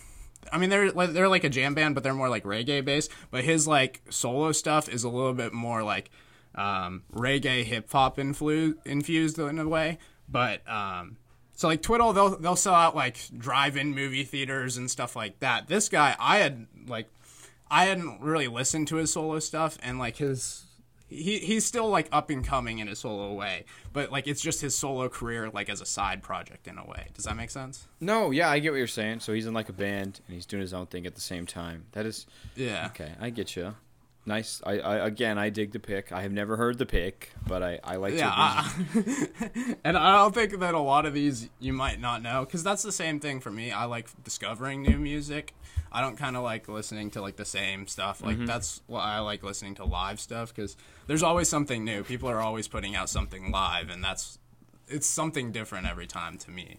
I 0.53 0.59
mean, 0.59 0.71
they're 0.71 0.91
they're 0.93 1.29
like 1.29 1.45
a 1.45 1.49
jam 1.49 1.75
band, 1.75 1.95
but 1.95 2.05
they're 2.05 2.15
more 2.15 2.29
like 2.29 2.45
reggae 2.45 2.85
based. 2.85 3.11
But 3.31 3.45
his 3.45 3.67
like 3.67 4.01
solo 4.09 4.53
stuff 4.53 4.89
is 4.89 5.05
a 5.05 5.09
little 5.09 5.35
bit 5.35 5.53
more 5.53 5.83
like 5.83 6.11
um, 6.55 7.05
reggae 7.13 7.65
hip 7.65 7.91
hop 7.91 8.17
influ- 8.17 8.77
infused 8.85 9.39
in 9.39 9.59
a 9.59 9.69
way. 9.69 9.99
But 10.29 10.69
um, 10.69 11.17
so 11.55 11.69
like 11.69 11.83
Twiddle, 11.83 12.13
they'll 12.13 12.39
they'll 12.39 12.57
sell 12.57 12.75
out 12.75 12.95
like 12.97 13.19
drive-in 13.37 13.95
movie 13.95 14.25
theaters 14.25 14.77
and 14.77 14.91
stuff 14.91 15.17
like 15.17 15.41
that. 15.41 15.69
This 15.69 15.89
guy, 15.89 16.17
I 16.19 16.39
had 16.39 16.67
like, 16.87 17.09
I 17.71 17.85
hadn't 17.85 18.21
really 18.21 18.49
listened 18.49 18.89
to 18.89 18.97
his 18.97 19.13
solo 19.13 19.39
stuff, 19.41 19.79
and 19.83 19.99
like 19.99 20.17
his 20.17 20.65
he 21.11 21.41
he's 21.41 21.67
still 21.67 21.89
like 21.89 22.09
up 22.13 22.31
and 22.31 22.47
coming 22.47 22.79
in 22.79 22.89
a 22.89 22.95
solo 22.95 23.35
way, 23.35 23.65
but 23.93 24.13
like 24.13 24.29
it's 24.29 24.41
just 24.41 24.61
his 24.61 24.77
solo 24.77 25.09
career 25.09 25.51
like 25.51 25.69
as 25.69 25.81
a 25.81 25.87
side 25.87 26.23
project 26.23 26.69
in 26.69 26.79
a 26.79 26.87
way. 26.87 27.09
Does 27.15 27.25
that 27.25 27.37
make 27.37 27.51
sense? 27.51 27.89
No, 28.01 28.31
yeah, 28.31 28.49
I 28.49 28.61
get 28.61 28.71
what 28.71 28.79
you're 28.79 28.87
saying. 28.87 29.21
So 29.21 29.33
he's 29.33 29.47
in 29.47 29.53
like 29.53 29.69
a 29.69 29.73
band 29.73 30.21
and 30.27 30.35
he's 30.35 30.47
doing 30.47 30.61
his 30.61 30.73
own 30.73 30.87
thing 30.87 31.07
at 31.07 31.17
the 31.17 31.21
same 31.21 31.47
time. 31.47 31.87
That 31.93 32.07
is 32.07 32.27
yeah. 32.55 32.87
Okay, 32.87 33.13
I 33.21 33.31
get 33.31 33.57
you 33.57 33.75
nice. 34.27 34.61
I, 34.65 34.79
I 34.79 35.07
again, 35.07 35.39
I 35.39 35.51
dig 35.51 35.73
the 35.73 35.79
pick. 35.79 36.13
I 36.13 36.23
have 36.23 36.33
never 36.33 36.57
heard 36.57 36.79
the 36.79 36.87
pick, 36.87 37.33
but 37.47 37.63
I 37.63 37.81
I 37.83 37.97
like. 37.97 38.15
Yeah, 38.15 38.31
I, 38.33 38.73
and 39.85 39.97
I 39.97 40.19
don't 40.19 40.35
think 40.35 40.59
that 40.59 40.75
a 40.75 40.79
lot 40.79 41.07
of 41.07 41.15
these 41.15 41.49
you 41.59 41.73
might 41.73 42.01
not 42.01 42.23
know 42.23 42.45
because 42.45 42.63
that's 42.63 42.83
the 42.83 42.93
same 42.93 43.21
thing 43.21 43.41
for 43.41 43.51
me. 43.51 43.71
I 43.71 43.85
like 43.85 44.09
discovering 44.25 44.83
new 44.83 44.99
music. 44.99 45.55
I 45.93 46.01
don't 46.01 46.17
kind 46.17 46.37
of 46.37 46.45
like 46.45 46.69
listening 46.69 47.11
to 47.13 47.21
like 47.21 47.37
the 47.37 47.45
same 47.45 47.87
stuff. 47.87 48.23
Like 48.23 48.37
mm-hmm. 48.37 48.47
that's 48.47 48.81
why 48.87 49.03
I 49.03 49.19
like 49.21 49.43
listening 49.43 49.75
to 49.77 49.85
live 49.85 50.21
stuff 50.21 50.55
because 50.55 50.77
there's 51.07 51.23
always 51.23 51.49
something 51.49 51.85
new. 51.85 52.05
People 52.05 52.29
are 52.29 52.41
always 52.41 52.69
putting 52.69 52.95
out 52.95 53.09
something 53.09 53.51
live, 53.51 53.91
and 53.91 54.03
that's 54.03 54.39
it's 54.89 55.07
something 55.07 55.51
different 55.53 55.87
every 55.87 56.07
time 56.07 56.39
to 56.39 56.51
me. 56.51 56.79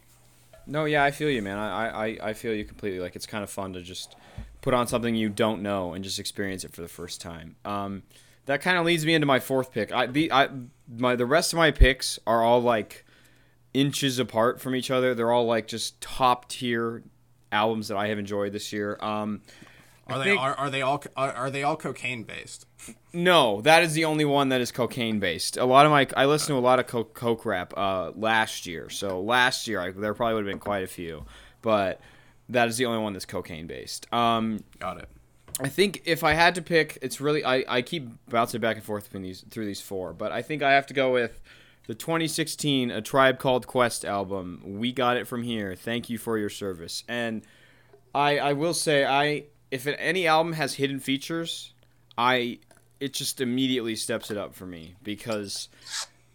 No, 0.67 0.85
yeah, 0.85 1.03
I 1.03 1.11
feel 1.11 1.29
you, 1.29 1.41
man. 1.41 1.57
I, 1.57 1.87
I, 1.89 2.17
I 2.21 2.33
feel 2.33 2.53
you 2.53 2.63
completely. 2.65 2.99
Like 2.99 3.15
it's 3.15 3.25
kind 3.25 3.43
of 3.43 3.49
fun 3.49 3.73
to 3.73 3.81
just 3.81 4.15
put 4.61 4.73
on 4.73 4.87
something 4.87 5.15
you 5.15 5.29
don't 5.29 5.61
know 5.61 5.93
and 5.93 6.03
just 6.03 6.19
experience 6.19 6.63
it 6.63 6.73
for 6.73 6.81
the 6.81 6.87
first 6.87 7.19
time. 7.19 7.55
Um, 7.65 8.03
that 8.45 8.61
kind 8.61 8.77
of 8.77 8.85
leads 8.85 9.05
me 9.05 9.13
into 9.13 9.27
my 9.27 9.39
fourth 9.39 9.71
pick. 9.71 9.91
I 9.91 10.07
the 10.07 10.31
I 10.31 10.49
my 10.97 11.15
the 11.15 11.25
rest 11.25 11.53
of 11.53 11.57
my 11.57 11.71
picks 11.71 12.19
are 12.25 12.43
all 12.43 12.61
like 12.61 13.05
inches 13.73 14.19
apart 14.19 14.59
from 14.59 14.75
each 14.75 14.91
other. 14.91 15.13
They're 15.13 15.31
all 15.31 15.45
like 15.45 15.67
just 15.67 15.99
top 16.01 16.49
tier 16.49 17.03
albums 17.51 17.87
that 17.89 17.97
I 17.97 18.07
have 18.07 18.19
enjoyed 18.19 18.53
this 18.53 18.71
year. 18.73 18.97
Um, 19.01 19.41
are 20.07 20.17
they 20.17 20.23
think- 20.25 20.41
are, 20.41 20.55
are 20.55 20.69
they 20.69 20.81
all 20.81 21.03
are, 21.15 21.31
are 21.31 21.49
they 21.51 21.63
all 21.63 21.75
cocaine 21.75 22.23
based? 22.23 22.65
no, 23.13 23.61
that 23.61 23.83
is 23.83 23.93
the 23.93 24.05
only 24.05 24.25
one 24.25 24.49
that 24.49 24.59
is 24.59 24.71
cocaine 24.71 25.19
based. 25.19 25.55
A 25.57 25.65
lot 25.65 25.85
of 25.85 25.91
my 25.91 26.07
I 26.17 26.25
listened 26.25 26.55
to 26.55 26.57
a 26.57 26.59
lot 26.59 26.79
of 26.79 26.87
coke, 26.87 27.13
coke 27.13 27.45
rap 27.45 27.73
uh, 27.77 28.11
last 28.15 28.65
year. 28.65 28.89
So 28.89 29.21
last 29.21 29.67
year 29.67 29.79
I, 29.79 29.91
there 29.91 30.13
probably 30.13 30.35
would 30.35 30.45
have 30.45 30.51
been 30.51 30.59
quite 30.59 30.83
a 30.83 30.87
few, 30.87 31.25
but 31.61 32.01
that 32.51 32.67
is 32.67 32.77
the 32.77 32.85
only 32.85 32.99
one 32.99 33.13
that's 33.13 33.25
cocaine 33.25 33.67
based. 33.67 34.11
Um, 34.13 34.63
Got 34.79 34.97
it. 34.99 35.09
I 35.59 35.69
think 35.69 36.03
if 36.05 36.23
I 36.23 36.33
had 36.33 36.55
to 36.55 36.61
pick, 36.61 36.97
it's 37.01 37.19
really 37.19 37.43
I, 37.43 37.63
I 37.67 37.81
keep 37.81 38.09
bouncing 38.29 38.61
back 38.61 38.77
and 38.77 38.85
forth 38.85 39.05
between 39.05 39.23
these 39.23 39.43
through 39.49 39.65
these 39.65 39.81
four, 39.81 40.13
but 40.13 40.31
I 40.31 40.41
think 40.41 40.63
I 40.63 40.73
have 40.73 40.87
to 40.87 40.93
go 40.93 41.11
with 41.11 41.41
the 41.87 41.95
2016 41.95 42.89
A 42.91 43.01
Tribe 43.01 43.37
Called 43.37 43.67
Quest 43.67 44.05
album. 44.05 44.61
We 44.65 44.91
got 44.91 45.17
it 45.17 45.27
from 45.27 45.43
here. 45.43 45.75
Thank 45.75 46.09
you 46.09 46.17
for 46.17 46.37
your 46.37 46.49
service. 46.49 47.03
And 47.07 47.43
I 48.15 48.37
I 48.39 48.53
will 48.53 48.73
say 48.73 49.05
I 49.05 49.45
if 49.71 49.87
it, 49.87 49.97
any 49.99 50.27
album 50.27 50.53
has 50.53 50.75
hidden 50.75 50.99
features, 50.99 51.73
I 52.17 52.59
it 52.99 53.13
just 53.13 53.41
immediately 53.41 53.95
steps 53.95 54.31
it 54.31 54.37
up 54.37 54.53
for 54.55 54.65
me 54.65 54.95
because 55.03 55.69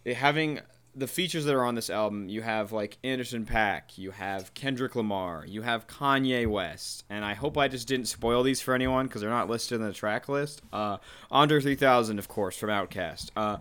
it, 0.04 0.16
having 0.16 0.60
the 0.96 1.06
features 1.06 1.44
that 1.44 1.54
are 1.54 1.64
on 1.64 1.74
this 1.74 1.90
album, 1.90 2.28
you 2.28 2.40
have 2.40 2.72
like 2.72 2.96
Anderson 3.04 3.44
.Paak, 3.44 3.98
you 3.98 4.12
have 4.12 4.54
Kendrick 4.54 4.96
Lamar, 4.96 5.44
you 5.46 5.60
have 5.62 5.86
Kanye 5.86 6.46
West, 6.46 7.04
and 7.10 7.22
I 7.24 7.34
hope 7.34 7.58
I 7.58 7.68
just 7.68 7.86
didn't 7.86 8.06
spoil 8.06 8.42
these 8.42 8.62
for 8.62 8.74
anyone 8.74 9.06
because 9.06 9.20
they're 9.20 9.30
not 9.30 9.50
listed 9.50 9.78
in 9.78 9.86
the 9.86 9.92
track 9.92 10.28
list. 10.28 10.62
Uh, 10.72 10.96
Andre 11.30 11.60
3000, 11.60 12.18
of 12.18 12.28
course, 12.28 12.56
from 12.56 12.70
Outkast. 12.70 13.30
Uh, 13.36 13.58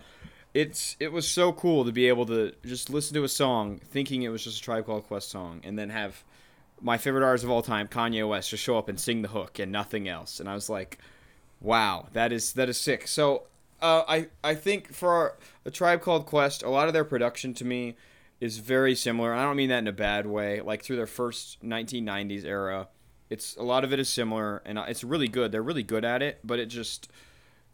it's 0.53 0.95
it 1.01 1.11
was 1.11 1.27
so 1.27 1.51
cool 1.51 1.83
to 1.83 1.91
be 1.91 2.07
able 2.07 2.25
to 2.27 2.53
just 2.65 2.89
listen 2.89 3.13
to 3.15 3.25
a 3.25 3.29
song 3.29 3.79
thinking 3.83 4.23
it 4.23 4.29
was 4.29 4.41
just 4.41 4.59
a 4.59 4.63
Tribe 4.63 4.85
Called 4.85 5.05
Quest 5.05 5.29
song, 5.29 5.59
and 5.65 5.77
then 5.77 5.89
have 5.89 6.23
my 6.81 6.97
favorite 6.97 7.25
artist 7.25 7.43
of 7.43 7.51
all 7.51 7.61
time, 7.61 7.89
Kanye 7.89 8.27
West, 8.27 8.49
just 8.49 8.63
show 8.63 8.77
up 8.77 8.87
and 8.87 8.97
sing 8.97 9.21
the 9.21 9.27
hook 9.27 9.59
and 9.59 9.71
nothing 9.73 10.07
else. 10.07 10.39
And 10.39 10.47
I 10.47 10.53
was 10.53 10.69
like, 10.69 10.99
wow, 11.59 12.07
that 12.13 12.31
is 12.31 12.53
that 12.53 12.69
is 12.69 12.77
sick. 12.77 13.09
So 13.09 13.43
uh, 13.81 14.03
I 14.07 14.27
I 14.43 14.55
think 14.55 14.93
for 14.93 15.37
a 15.65 15.71
tribe 15.71 16.01
called 16.01 16.25
Quest, 16.25 16.63
a 16.63 16.69
lot 16.69 16.87
of 16.87 16.93
their 16.93 17.03
production 17.03 17.53
to 17.55 17.65
me 17.65 17.95
is 18.39 18.57
very 18.57 18.95
similar. 18.95 19.33
I 19.33 19.43
don't 19.43 19.55
mean 19.55 19.69
that 19.69 19.79
in 19.79 19.87
a 19.87 19.93
bad 19.93 20.25
way. 20.25 20.61
Like 20.61 20.83
through 20.83 20.97
their 20.97 21.07
first 21.07 21.63
1990s 21.63 22.45
era, 22.45 22.89
it's 23.29 23.55
a 23.55 23.63
lot 23.63 23.83
of 23.83 23.93
it 23.93 23.99
is 23.99 24.09
similar, 24.09 24.61
and 24.65 24.77
it's 24.79 25.03
really 25.03 25.27
good. 25.27 25.51
They're 25.51 25.63
really 25.63 25.83
good 25.83 26.05
at 26.05 26.21
it, 26.21 26.39
but 26.43 26.59
it 26.59 26.67
just 26.67 27.11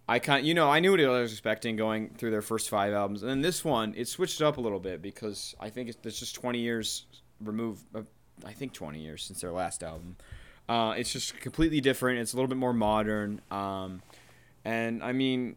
I 0.07 0.19
kind 0.19 0.45
you 0.45 0.53
know 0.53 0.69
I 0.69 0.79
knew 0.79 0.91
what 0.91 0.99
I 0.99 1.07
was 1.07 1.31
expecting 1.31 1.75
going 1.75 2.09
through 2.17 2.31
their 2.31 2.41
first 2.41 2.69
five 2.69 2.93
albums, 2.93 3.21
and 3.21 3.29
then 3.29 3.41
this 3.41 3.63
one 3.63 3.93
it 3.95 4.07
switched 4.07 4.41
up 4.41 4.57
a 4.57 4.61
little 4.61 4.79
bit 4.79 5.01
because 5.01 5.55
I 5.59 5.69
think 5.69 5.89
it's, 5.89 5.97
it's 6.03 6.19
just 6.19 6.35
20 6.35 6.59
years 6.59 7.05
removed. 7.39 7.83
uh, 7.95 8.01
I 8.43 8.53
think 8.53 8.73
20 8.73 8.99
years 8.99 9.23
since 9.23 9.41
their 9.41 9.51
last 9.51 9.83
album. 9.83 10.15
Uh, 10.67 10.93
it's 10.97 11.11
just 11.11 11.39
completely 11.39 11.81
different. 11.81 12.19
It's 12.19 12.33
a 12.33 12.35
little 12.35 12.47
bit 12.47 12.57
more 12.57 12.73
modern. 12.73 13.41
Um, 13.51 14.01
and 14.63 15.03
I 15.03 15.11
mean, 15.11 15.55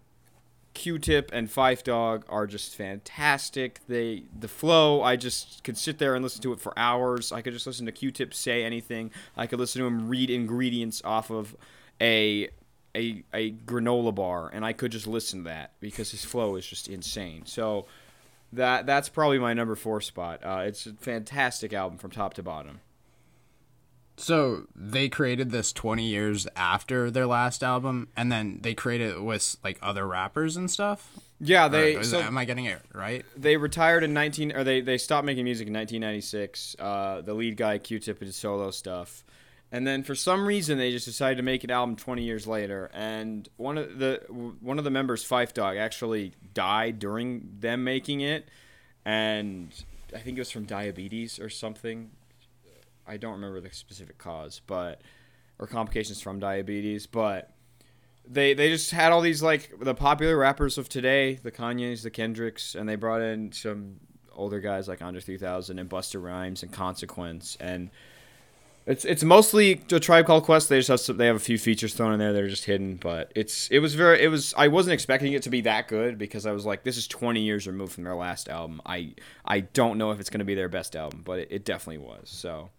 Q-Tip 0.74 1.30
and 1.32 1.48
Phife 1.48 1.82
Dawg 1.84 2.24
are 2.28 2.46
just 2.46 2.74
fantastic. 2.74 3.80
They 3.88 4.24
the 4.38 4.48
flow. 4.48 5.02
I 5.02 5.16
just 5.16 5.64
could 5.64 5.78
sit 5.78 5.98
there 5.98 6.14
and 6.14 6.22
listen 6.22 6.42
to 6.42 6.52
it 6.52 6.60
for 6.60 6.76
hours. 6.76 7.32
I 7.32 7.40
could 7.42 7.52
just 7.52 7.66
listen 7.66 7.86
to 7.86 7.92
Q-Tip 7.92 8.34
say 8.34 8.64
anything. 8.64 9.10
I 9.36 9.46
could 9.46 9.58
listen 9.58 9.80
to 9.80 9.86
him 9.86 10.08
read 10.08 10.30
ingredients 10.30 11.00
off 11.04 11.30
of 11.30 11.56
a 12.00 12.48
a 12.94 13.24
a 13.32 13.52
granola 13.52 14.14
bar, 14.14 14.50
and 14.52 14.64
I 14.64 14.72
could 14.72 14.92
just 14.92 15.06
listen 15.06 15.40
to 15.40 15.44
that 15.44 15.72
because 15.80 16.10
his 16.10 16.24
flow 16.24 16.56
is 16.56 16.66
just 16.66 16.88
insane. 16.88 17.46
So 17.46 17.86
that 18.52 18.86
that's 18.86 19.08
probably 19.08 19.38
my 19.38 19.54
number 19.54 19.74
four 19.74 20.00
spot. 20.00 20.40
Uh, 20.44 20.64
it's 20.66 20.86
a 20.86 20.92
fantastic 20.94 21.72
album 21.72 21.98
from 21.98 22.10
top 22.10 22.34
to 22.34 22.42
bottom. 22.42 22.80
So 24.16 24.66
they 24.76 25.09
created 25.09 25.50
this 25.50 25.73
20 25.73 26.04
years 26.04 26.47
after 26.54 27.11
their 27.11 27.26
last 27.26 27.62
album, 27.64 28.09
and 28.16 28.30
then 28.30 28.61
they 28.62 28.75
created 28.75 29.11
it 29.16 29.23
with 29.23 29.56
like 29.64 29.78
other 29.83 30.06
rappers 30.06 30.56
and 30.56 30.71
stuff. 30.71 31.11
Yeah, 31.40 31.68
they 31.68 32.02
so 32.02 32.18
that- 32.18 32.26
am 32.26 32.38
I 32.38 32.44
getting 32.44 32.66
it 32.66 32.80
right? 32.92 33.25
they 33.37 33.56
retired 33.56 34.04
in 34.04 34.14
19 34.14 34.52
or 34.52 34.64
they 34.64 34.80
they 34.80 34.99
stopped 34.99 35.26
making 35.26 35.44
music 35.44 35.66
in 35.66 35.75
1996. 35.75 36.76
Uh, 36.78 37.21
the 37.23 37.35
lead 37.35 37.56
guy 37.56 37.78
Q-Tip 37.78 38.21
did 38.21 38.35
solo 38.35 38.71
stuff. 38.71 39.25
And 39.73 39.85
then 39.85 40.04
for 40.04 40.14
some 40.14 40.47
reason 40.47 40.78
they 40.78 40.92
just 40.92 41.04
decided 41.06 41.37
to 41.38 41.42
make 41.42 41.64
an 41.64 41.71
album 41.73 41.97
20 41.97 42.23
years 42.23 42.47
later 42.47 42.90
and 42.94 43.49
one 43.56 43.76
of 43.76 43.99
the 43.99 44.23
one 44.61 44.78
of 44.78 44.85
the 44.85 44.90
members 44.90 45.25
Phife 45.28 45.52
Dawg 45.52 45.76
actually 45.76 46.33
died 46.54 47.00
during 47.00 47.56
them 47.59 47.83
making 47.83 48.21
it 48.21 48.49
and 49.04 49.75
I 50.14 50.18
think 50.18 50.38
it 50.38 50.40
was 50.40 50.52
from 50.52 50.64
diabetes 50.64 51.40
or 51.40 51.50
something. 51.50 52.11
I 53.06 53.16
don't 53.16 53.32
remember 53.32 53.61
the 53.61 53.73
specific 53.73 54.18
cause, 54.18 54.61
but 54.66 55.02
or 55.58 55.66
complications 55.66 56.20
from 56.20 56.40
diabetes, 56.40 57.06
but 57.06 57.50
they 58.26 58.54
they 58.54 58.70
just 58.70 58.90
had 58.90 59.12
all 59.12 59.20
these 59.20 59.42
like 59.42 59.73
the 59.80 59.94
popular 59.94 60.37
rappers 60.37 60.78
of 60.78 60.88
today, 60.88 61.34
the 61.34 61.52
Kanyes, 61.52 62.02
the 62.02 62.11
Kendricks, 62.11 62.75
and 62.75 62.88
they 62.88 62.96
brought 62.96 63.20
in 63.20 63.52
some 63.52 64.00
older 64.32 64.61
guys 64.61 64.88
like 64.88 65.00
Andre 65.02 65.20
3000 65.20 65.78
and 65.78 65.88
Busta 65.88 66.20
Rhymes 66.23 66.62
and 66.62 66.73
Consequence, 66.73 67.56
and 67.61 67.90
it's 68.87 69.04
it's 69.04 69.23
mostly 69.23 69.82
a 69.92 70.00
Tribe 70.00 70.26
Called 70.26 70.44
Quest. 70.44 70.68
They 70.68 70.78
just 70.78 70.88
have 70.88 71.00
some, 71.00 71.16
they 71.16 71.26
have 71.26 71.37
a 71.37 71.40
few 71.40 71.58
features 71.58 71.94
thrown 71.94 72.12
in 72.12 72.18
there 72.18 72.32
that 72.32 72.42
are 72.42 72.49
just 72.49 72.64
hidden, 72.64 72.96
but 72.96 73.32
it's 73.34 73.68
it 73.68 73.78
was 73.78 73.94
very 73.94 74.23
it 74.23 74.28
was 74.28 74.54
I 74.56 74.68
wasn't 74.68 74.94
expecting 74.94 75.32
it 75.32 75.42
to 75.42 75.50
be 75.50 75.62
that 75.62 75.88
good 75.88 76.18
because 76.18 76.44
I 76.44 76.52
was 76.52 76.66
like 76.66 76.82
this 76.82 76.96
is 76.96 77.06
20 77.06 77.40
years 77.40 77.66
removed 77.66 77.92
from 77.92 78.04
their 78.04 78.14
last 78.14 78.49
album. 78.49 78.82
I 78.84 79.14
I 79.44 79.61
don't 79.61 79.96
know 79.96 80.11
if 80.11 80.20
it's 80.20 80.30
gonna 80.30 80.44
be 80.44 80.54
their 80.54 80.68
best 80.68 80.96
album, 80.96 81.23
but 81.25 81.38
it, 81.38 81.49
it 81.50 81.64
definitely 81.64 82.06
was. 82.06 82.28
So 82.28 82.70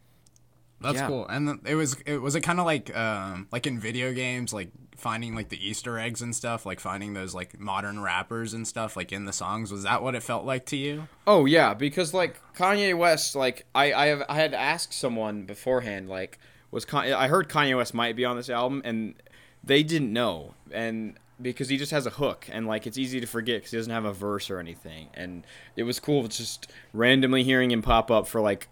That's 0.82 0.98
Yeah. 0.98 1.08
cool. 1.08 1.28
And 1.28 1.60
it 1.66 1.76
was 1.76 1.96
it 2.06 2.22
was 2.22 2.36
it 2.36 2.42
kind 2.42 2.60
of 2.60 2.66
like 2.66 2.96
um 2.96 3.48
like 3.52 3.66
in 3.66 3.80
video 3.80 4.14
games 4.14 4.54
like 4.54 4.70
finding 4.98 5.36
like 5.36 5.50
the 5.50 5.68
Easter 5.68 5.98
eggs 6.00 6.22
and 6.22 6.36
stuff, 6.36 6.66
like 6.66 6.80
finding 6.80 7.14
those 7.14 7.34
like 7.34 7.60
modern 7.60 8.02
rappers 8.02 8.54
and 8.54 8.68
stuff 8.68 8.96
like 8.96 9.12
in 9.12 9.26
the 9.26 9.34
songs. 9.34 9.72
Was 9.72 9.84
that 9.84 10.02
what 10.04 10.16
it 10.16 10.24
felt 10.24 10.46
like 10.46 10.66
to 10.68 10.78
you? 10.78 11.08
Oh 11.28 11.46
yeah, 11.46 11.74
because 11.74 12.14
like 12.14 12.40
Kanye 12.56 12.98
West, 12.98 13.36
like 13.36 13.66
I 13.76 13.94
I, 13.94 14.06
have, 14.08 14.24
I 14.30 14.36
had 14.36 14.54
asked 14.54 14.94
someone 14.94 15.44
beforehand, 15.44 16.10
like 16.10 16.40
was 16.72 16.86
Con- 16.86 17.12
I 17.12 17.28
heard 17.28 17.50
Kanye 17.50 17.76
West 17.78 17.94
might 17.94 18.16
be 18.16 18.26
on 18.26 18.36
this 18.36 18.50
album, 18.50 18.82
and 18.86 19.16
they 19.64 19.82
didn't 19.84 20.12
know, 20.14 20.56
and 20.72 21.18
because 21.42 21.68
he 21.70 21.78
just 21.78 21.92
has 21.92 22.06
a 22.06 22.12
hook, 22.12 22.48
and 22.52 22.66
like 22.68 22.86
it's 22.88 22.98
easy 22.98 23.20
to 23.20 23.28
forget 23.28 23.58
because 23.58 23.72
he 23.72 23.78
doesn't 23.78 23.92
have 23.94 24.06
a 24.06 24.14
verse 24.14 24.50
or 24.50 24.60
anything, 24.60 25.08
and 25.14 25.46
it 25.76 25.84
was 25.84 26.00
cool 26.00 26.28
just 26.28 26.72
randomly 26.94 27.44
hearing 27.44 27.72
him 27.72 27.82
pop 27.82 28.10
up 28.12 28.28
for 28.28 28.40
like. 28.42 28.68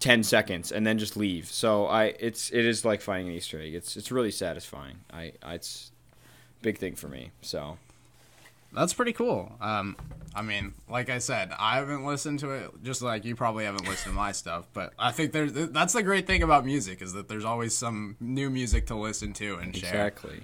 10 0.00 0.22
seconds 0.22 0.70
and 0.70 0.86
then 0.86 0.98
just 0.98 1.16
leave 1.16 1.46
so 1.46 1.86
i 1.86 2.06
it's 2.18 2.50
it 2.50 2.64
is 2.64 2.84
like 2.84 3.00
finding 3.00 3.28
an 3.28 3.34
easter 3.34 3.60
egg 3.60 3.74
it's 3.74 3.96
it's 3.96 4.10
really 4.12 4.30
satisfying 4.30 4.96
i, 5.12 5.32
I 5.42 5.54
it's 5.54 5.90
a 6.60 6.62
big 6.62 6.78
thing 6.78 6.94
for 6.94 7.08
me 7.08 7.30
so 7.40 7.78
That's 8.74 8.92
pretty 8.92 9.12
cool. 9.12 9.52
Um, 9.60 9.96
I 10.34 10.42
mean, 10.42 10.74
like 10.88 11.08
I 11.08 11.18
said, 11.18 11.52
I 11.58 11.76
haven't 11.76 12.04
listened 12.04 12.40
to 12.40 12.50
it, 12.50 12.70
just 12.82 13.02
like 13.02 13.24
you 13.24 13.36
probably 13.36 13.64
haven't 13.64 13.86
listened 13.86 14.12
to 14.12 14.16
my 14.16 14.32
stuff. 14.32 14.66
But 14.72 14.92
I 14.98 15.12
think 15.12 15.30
there's 15.32 15.52
that's 15.52 15.92
the 15.92 16.02
great 16.02 16.26
thing 16.26 16.42
about 16.42 16.66
music 16.66 17.00
is 17.00 17.12
that 17.12 17.28
there's 17.28 17.44
always 17.44 17.76
some 17.76 18.16
new 18.18 18.50
music 18.50 18.88
to 18.88 18.96
listen 18.96 19.32
to 19.34 19.54
and 19.56 19.76
share. 19.76 19.90
exactly 19.90 20.42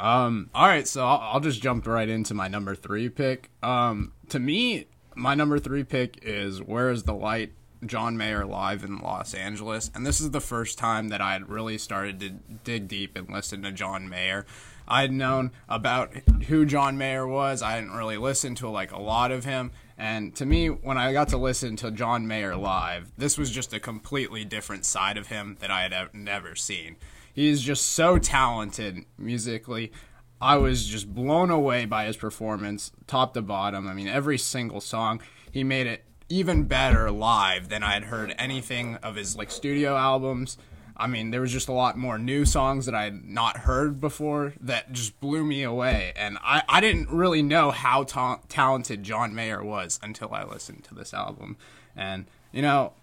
Um, 0.00 0.50
all 0.52 0.66
right, 0.66 0.86
so 0.86 1.06
I'll, 1.06 1.34
I'll 1.34 1.40
just 1.40 1.62
jump 1.62 1.86
right 1.86 2.08
into 2.08 2.34
my 2.34 2.48
number 2.48 2.74
three 2.74 3.08
pick. 3.08 3.50
Um, 3.62 4.12
to 4.30 4.40
me, 4.40 4.88
my 5.14 5.34
number 5.34 5.58
three 5.60 5.84
pick 5.84 6.18
is 6.22 6.60
"Where 6.60 6.90
Is 6.90 7.04
the 7.04 7.14
Light." 7.14 7.52
John 7.84 8.16
Mayer 8.16 8.44
live 8.44 8.84
in 8.84 8.98
Los 8.98 9.34
Angeles, 9.34 9.90
and 9.94 10.06
this 10.06 10.20
is 10.20 10.30
the 10.30 10.40
first 10.40 10.78
time 10.78 11.08
that 11.08 11.20
I 11.20 11.34
had 11.34 11.48
really 11.48 11.78
started 11.78 12.20
to 12.20 12.30
dig 12.64 12.88
deep 12.88 13.16
and 13.16 13.28
listen 13.30 13.62
to 13.62 13.72
John 13.72 14.08
Mayer. 14.08 14.46
I 14.88 15.02
had 15.02 15.12
known 15.12 15.50
about 15.68 16.14
who 16.48 16.64
John 16.64 16.96
Mayer 16.96 17.26
was. 17.26 17.60
I 17.60 17.72
hadn't 17.72 17.92
really 17.92 18.16
listened 18.16 18.56
to 18.58 18.68
like 18.68 18.92
a 18.92 19.00
lot 19.00 19.30
of 19.30 19.44
him, 19.44 19.72
and 19.98 20.34
to 20.36 20.46
me, 20.46 20.68
when 20.68 20.96
I 20.96 21.12
got 21.12 21.28
to 21.28 21.36
listen 21.36 21.76
to 21.76 21.90
John 21.90 22.26
Mayer 22.26 22.56
live, 22.56 23.12
this 23.18 23.36
was 23.36 23.50
just 23.50 23.72
a 23.72 23.80
completely 23.80 24.44
different 24.44 24.84
side 24.84 25.16
of 25.18 25.26
him 25.26 25.56
that 25.60 25.70
I 25.70 25.82
had 25.82 26.14
never 26.14 26.54
seen. 26.54 26.96
He's 27.32 27.60
just 27.60 27.86
so 27.88 28.18
talented 28.18 29.04
musically. 29.18 29.92
I 30.40 30.56
was 30.56 30.86
just 30.86 31.14
blown 31.14 31.50
away 31.50 31.84
by 31.86 32.04
his 32.06 32.16
performance, 32.16 32.92
top 33.06 33.34
to 33.34 33.42
bottom. 33.42 33.88
I 33.88 33.94
mean, 33.94 34.08
every 34.08 34.38
single 34.38 34.80
song, 34.80 35.20
he 35.50 35.64
made 35.64 35.86
it 35.86 36.04
even 36.28 36.64
better 36.64 37.10
live 37.10 37.68
than 37.68 37.82
I 37.82 37.92
had 37.94 38.04
heard 38.04 38.34
anything 38.38 38.96
of 38.96 39.16
his 39.16 39.36
like 39.36 39.50
studio 39.50 39.96
albums. 39.96 40.58
I 40.98 41.06
mean, 41.06 41.30
there 41.30 41.42
was 41.42 41.52
just 41.52 41.68
a 41.68 41.72
lot 41.72 41.98
more 41.98 42.18
new 42.18 42.46
songs 42.46 42.86
that 42.86 42.94
I 42.94 43.04
had 43.04 43.24
not 43.24 43.58
heard 43.58 44.00
before 44.00 44.54
that 44.60 44.92
just 44.92 45.20
blew 45.20 45.44
me 45.44 45.62
away. 45.62 46.14
And 46.16 46.38
I, 46.42 46.62
I 46.68 46.80
didn't 46.80 47.10
really 47.10 47.42
know 47.42 47.70
how 47.70 48.04
ta- 48.04 48.40
talented 48.48 49.02
John 49.02 49.34
Mayer 49.34 49.62
was 49.62 50.00
until 50.02 50.32
I 50.32 50.44
listened 50.44 50.84
to 50.84 50.94
this 50.94 51.12
album. 51.12 51.58
And, 51.94 52.24
you 52.50 52.62
know, 52.62 52.94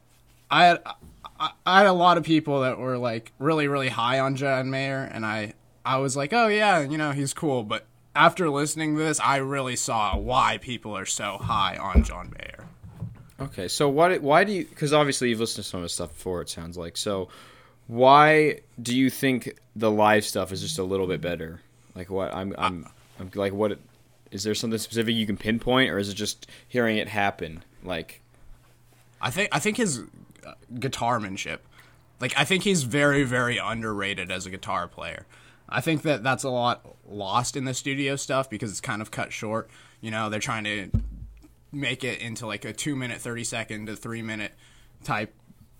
I 0.49 0.65
had, 0.65 0.81
I, 1.39 1.51
I 1.67 1.77
had 1.79 1.87
a 1.87 1.93
lot 1.93 2.17
of 2.17 2.23
people 2.23 2.61
that 2.61 2.79
were 2.79 2.97
like 2.97 3.31
really, 3.37 3.67
really 3.67 3.89
high 3.89 4.19
on 4.19 4.35
John 4.35 4.71
Mayer. 4.71 5.07
And 5.11 5.23
I, 5.23 5.53
I 5.85 5.97
was 5.97 6.17
like, 6.17 6.33
oh, 6.33 6.47
yeah, 6.47 6.81
you 6.81 6.97
know, 6.97 7.11
he's 7.11 7.33
cool. 7.33 7.61
But 7.61 7.85
after 8.15 8.49
listening 8.49 8.95
to 8.95 9.03
this, 9.03 9.19
I 9.19 9.37
really 9.37 9.75
saw 9.75 10.17
why 10.17 10.57
people 10.59 10.97
are 10.97 11.05
so 11.05 11.37
high 11.37 11.77
on 11.77 12.03
John 12.03 12.33
Mayer. 12.35 12.69
Okay, 13.39 13.67
so 13.67 13.89
what? 13.89 14.21
Why 14.21 14.43
do 14.43 14.51
you? 14.51 14.65
Because 14.65 14.93
obviously 14.93 15.29
you've 15.29 15.39
listened 15.39 15.63
to 15.63 15.69
some 15.69 15.79
of 15.79 15.83
his 15.83 15.93
stuff 15.93 16.13
before. 16.13 16.41
It 16.41 16.49
sounds 16.49 16.77
like 16.77 16.97
so. 16.97 17.29
Why 17.87 18.61
do 18.81 18.95
you 18.95 19.09
think 19.09 19.57
the 19.75 19.91
live 19.91 20.23
stuff 20.23 20.51
is 20.51 20.61
just 20.61 20.79
a 20.79 20.83
little 20.83 21.07
bit 21.07 21.19
better? 21.19 21.61
Like 21.95 22.09
what? 22.09 22.33
I'm 22.33 22.53
I'm, 22.57 22.87
I'm 23.19 23.31
like 23.33 23.53
what? 23.53 23.79
Is 24.31 24.43
there 24.43 24.55
something 24.55 24.79
specific 24.79 25.15
you 25.15 25.25
can 25.25 25.37
pinpoint, 25.37 25.89
or 25.89 25.97
is 25.97 26.09
it 26.09 26.15
just 26.15 26.47
hearing 26.67 26.97
it 26.97 27.09
happen? 27.09 27.63
Like, 27.83 28.21
I 29.21 29.29
think 29.29 29.49
I 29.51 29.59
think 29.59 29.77
his 29.77 29.99
uh, 30.45 30.53
guitarmanship, 30.75 31.59
like 32.19 32.33
I 32.37 32.45
think 32.45 32.63
he's 32.63 32.83
very 32.83 33.23
very 33.23 33.57
underrated 33.57 34.31
as 34.31 34.45
a 34.45 34.49
guitar 34.49 34.87
player. 34.87 35.25
I 35.67 35.81
think 35.81 36.03
that 36.03 36.23
that's 36.23 36.43
a 36.43 36.49
lot 36.49 36.95
lost 37.07 37.55
in 37.57 37.65
the 37.65 37.73
studio 37.73 38.15
stuff 38.15 38.49
because 38.49 38.69
it's 38.69 38.81
kind 38.81 39.01
of 39.01 39.11
cut 39.11 39.33
short. 39.33 39.69
You 40.01 40.11
know, 40.11 40.29
they're 40.29 40.39
trying 40.39 40.63
to 40.65 40.89
make 41.73 42.03
it 42.03 42.19
into 42.19 42.47
like 42.47 42.65
a 42.65 42.73
two 42.73 42.95
minute, 42.95 43.19
30 43.19 43.43
second 43.43 43.85
to 43.87 43.95
three 43.95 44.21
minute 44.21 44.53
type 45.03 45.33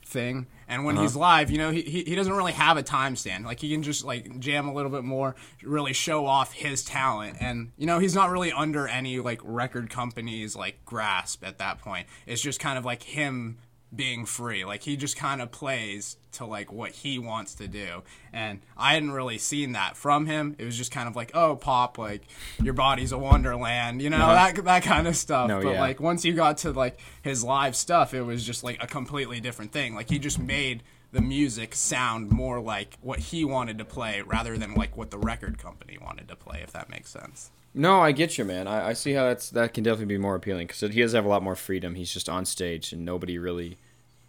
thing. 0.06 0.48
And 0.68 0.86
when 0.86 0.96
uh-huh. 0.96 1.04
he's 1.04 1.16
live, 1.16 1.52
you 1.52 1.58
know, 1.58 1.72
he, 1.72 1.82
he 1.82 2.16
doesn't 2.16 2.34
really 2.34 2.54
have 2.54 2.78
a 2.78 2.84
time 2.84 3.16
stand. 3.16 3.46
Like 3.46 3.60
he 3.60 3.72
can 3.72 3.84
just 3.84 4.06
like 4.06 4.40
jam 4.40 4.68
a 4.68 4.74
little 4.74 4.92
bit 4.92 5.04
more, 5.04 5.36
really 5.62 5.94
show 5.94 6.26
off 6.26 6.54
his 6.54 6.84
talent. 6.84 7.38
And, 7.40 7.72
you 7.78 7.86
know, 7.86 8.00
he's 8.00 8.16
not 8.16 8.30
really 8.30 8.52
under 8.52 8.88
any 8.88 9.20
like 9.20 9.42
record 9.44 9.90
companies 9.90 10.56
like 10.56 10.84
grasp 10.86 11.44
at 11.46 11.58
that 11.60 11.80
point. 11.80 12.08
It's 12.26 12.42
just 12.42 12.60
kind 12.60 12.78
of 12.78 12.86
like 12.86 13.04
him 13.04 13.58
being 13.96 14.26
free. 14.26 14.66
Like 14.66 14.84
he 14.84 14.98
just 14.98 15.16
kind 15.16 15.42
of 15.42 15.52
plays 15.52 16.18
to 16.34 16.46
like 16.46 16.72
what 16.72 16.92
he 16.92 17.20
wants 17.20 17.56
to 17.56 17.68
do. 17.68 18.04
And 18.32 18.62
I 18.78 18.94
hadn't 18.94 19.12
really 19.12 19.38
seen 19.38 19.74
that 19.74 19.96
from 19.96 20.26
him. 20.26 20.56
It 20.58 20.66
was 20.66 20.78
just 20.78 20.92
kind 20.92 21.08
of 21.08 21.16
like, 21.16 21.32
oh, 21.34 21.56
pop, 21.56 21.98
like 21.98 22.24
your 22.62 22.74
body's 22.74 23.12
a 23.12 23.18
wonderland, 23.18 24.02
you 24.02 24.10
know, 24.10 24.18
uh-huh. 24.18 24.54
that 24.54 24.66
that 24.66 24.84
kind 24.84 25.08
of 25.08 25.16
stuff. 25.16 25.48
No, 25.48 25.62
but 25.62 25.74
yeah. 25.74 25.82
like 25.82 26.00
once 26.00 26.26
you 26.26 26.34
got 26.34 26.58
to 26.60 26.72
like 26.72 27.00
his 27.22 27.44
live 27.44 27.76
stuff, 27.76 28.14
it 28.14 28.24
was 28.24 28.46
just 28.46 28.64
like 28.64 28.82
a 28.82 28.88
completely 28.88 29.40
different 29.40 29.72
thing. 29.72 29.96
Like 29.96 30.10
he 30.10 30.20
just 30.20 30.40
made 30.40 30.84
the 31.12 31.22
music 31.22 31.76
sound 31.76 32.32
more 32.32 32.60
like 32.60 32.98
what 33.02 33.20
he 33.20 33.46
wanted 33.46 33.78
to 33.78 33.86
play 33.86 34.22
rather 34.26 34.58
than 34.58 34.74
like 34.74 34.98
what 34.98 35.12
the 35.12 35.20
record 35.20 35.60
company 35.60 35.98
wanted 36.02 36.28
to 36.28 36.36
play, 36.36 36.62
if 36.64 36.72
that 36.74 36.90
makes 36.90 37.10
sense. 37.10 37.52
No, 37.74 38.02
I 38.02 38.12
get 38.12 38.38
you, 38.38 38.46
man. 38.46 38.68
I, 38.68 38.90
I 38.90 38.94
see 38.94 39.14
how 39.14 39.26
that's 39.26 39.50
that 39.52 39.74
can 39.74 39.84
definitely 39.84 40.14
be 40.14 40.18
more 40.18 40.36
appealing 40.36 40.68
because 40.68 40.82
he 40.82 41.02
does 41.02 41.14
have 41.14 41.26
a 41.26 41.30
lot 41.30 41.42
more 41.42 41.56
freedom. 41.56 41.96
He's 41.96 42.14
just 42.14 42.30
on 42.30 42.46
stage 42.46 42.94
and 42.94 43.04
nobody 43.04 43.38
really 43.38 43.78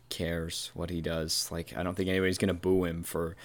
cares 0.08 0.70
what 0.74 0.90
he 0.90 1.00
does. 1.00 1.48
Like 1.52 1.76
I 1.76 1.82
don't 1.82 1.94
think 1.94 2.08
anybody's 2.08 2.38
gonna 2.38 2.54
boo 2.54 2.84
him 2.84 3.02
for 3.02 3.36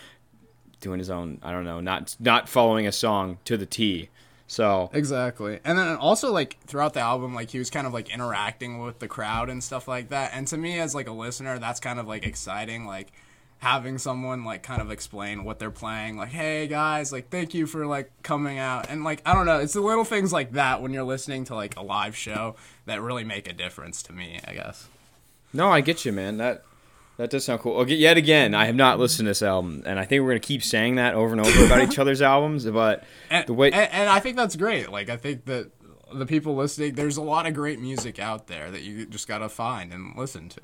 doing 0.79 0.99
his 0.99 1.09
own. 1.09 1.39
I 1.43 1.51
don't 1.51 1.65
know, 1.65 1.81
not 1.81 2.15
not 2.19 2.47
following 2.47 2.87
a 2.87 2.91
song 2.91 3.39
to 3.45 3.57
the 3.57 3.65
T. 3.65 4.09
So 4.47 4.89
exactly, 4.93 5.59
and 5.63 5.77
then 5.77 5.95
also 5.97 6.31
like 6.31 6.57
throughout 6.65 6.93
the 6.93 7.01
album, 7.01 7.35
like 7.35 7.51
he 7.51 7.59
was 7.59 7.69
kind 7.69 7.85
of 7.85 7.93
like 7.93 8.09
interacting 8.09 8.79
with 8.79 8.99
the 8.99 9.07
crowd 9.07 9.49
and 9.49 9.63
stuff 9.63 9.87
like 9.87 10.09
that. 10.09 10.31
And 10.33 10.47
to 10.47 10.57
me, 10.57 10.79
as 10.79 10.95
like 10.95 11.07
a 11.07 11.11
listener, 11.11 11.59
that's 11.59 11.79
kind 11.79 11.99
of 11.99 12.07
like 12.07 12.25
exciting. 12.25 12.85
Like 12.85 13.11
having 13.59 13.97
someone 13.97 14.43
like 14.43 14.63
kind 14.63 14.81
of 14.81 14.89
explain 14.89 15.43
what 15.43 15.59
they're 15.59 15.69
playing 15.69 16.17
like 16.17 16.29
hey 16.29 16.65
guys 16.67 17.11
like 17.11 17.29
thank 17.29 17.53
you 17.53 17.67
for 17.67 17.85
like 17.85 18.09
coming 18.23 18.57
out 18.57 18.89
and 18.89 19.03
like 19.03 19.21
i 19.25 19.33
don't 19.33 19.45
know 19.45 19.59
it's 19.59 19.73
the 19.73 19.81
little 19.81 20.05
things 20.05 20.31
like 20.31 20.53
that 20.53 20.81
when 20.81 20.93
you're 20.93 21.03
listening 21.03 21.43
to 21.43 21.53
like 21.53 21.75
a 21.75 21.81
live 21.81 22.15
show 22.15 22.55
that 22.85 23.01
really 23.01 23.23
make 23.23 23.49
a 23.49 23.53
difference 23.53 24.01
to 24.01 24.13
me 24.13 24.39
i 24.47 24.53
guess 24.53 24.87
no, 25.53 25.69
I 25.69 25.81
get 25.81 26.05
you, 26.05 26.11
man. 26.11 26.37
That 26.37 26.63
that 27.17 27.29
does 27.29 27.45
sound 27.45 27.61
cool. 27.61 27.77
Okay, 27.77 27.95
yet 27.95 28.17
again, 28.17 28.53
I 28.53 28.65
have 28.65 28.75
not 28.75 28.99
listened 28.99 29.25
to 29.25 29.31
this 29.31 29.41
album, 29.41 29.83
and 29.85 29.99
I 29.99 30.05
think 30.05 30.23
we're 30.23 30.29
gonna 30.29 30.39
keep 30.39 30.63
saying 30.63 30.95
that 30.95 31.15
over 31.15 31.31
and 31.33 31.41
over 31.41 31.65
about 31.65 31.81
each 31.81 31.99
other's 31.99 32.21
albums. 32.21 32.65
But 32.65 33.03
and, 33.29 33.45
the 33.47 33.53
way, 33.53 33.71
and, 33.71 33.91
and 33.91 34.09
I 34.09 34.19
think 34.19 34.37
that's 34.37 34.55
great. 34.55 34.91
Like, 34.91 35.09
I 35.09 35.17
think 35.17 35.45
that 35.45 35.71
the 36.13 36.25
people 36.25 36.55
listening, 36.55 36.93
there's 36.93 37.17
a 37.17 37.21
lot 37.21 37.45
of 37.45 37.53
great 37.53 37.79
music 37.79 38.19
out 38.19 38.47
there 38.47 38.71
that 38.71 38.81
you 38.81 39.05
just 39.05 39.27
gotta 39.27 39.49
find 39.49 39.91
and 39.91 40.15
listen 40.15 40.49
to. 40.49 40.61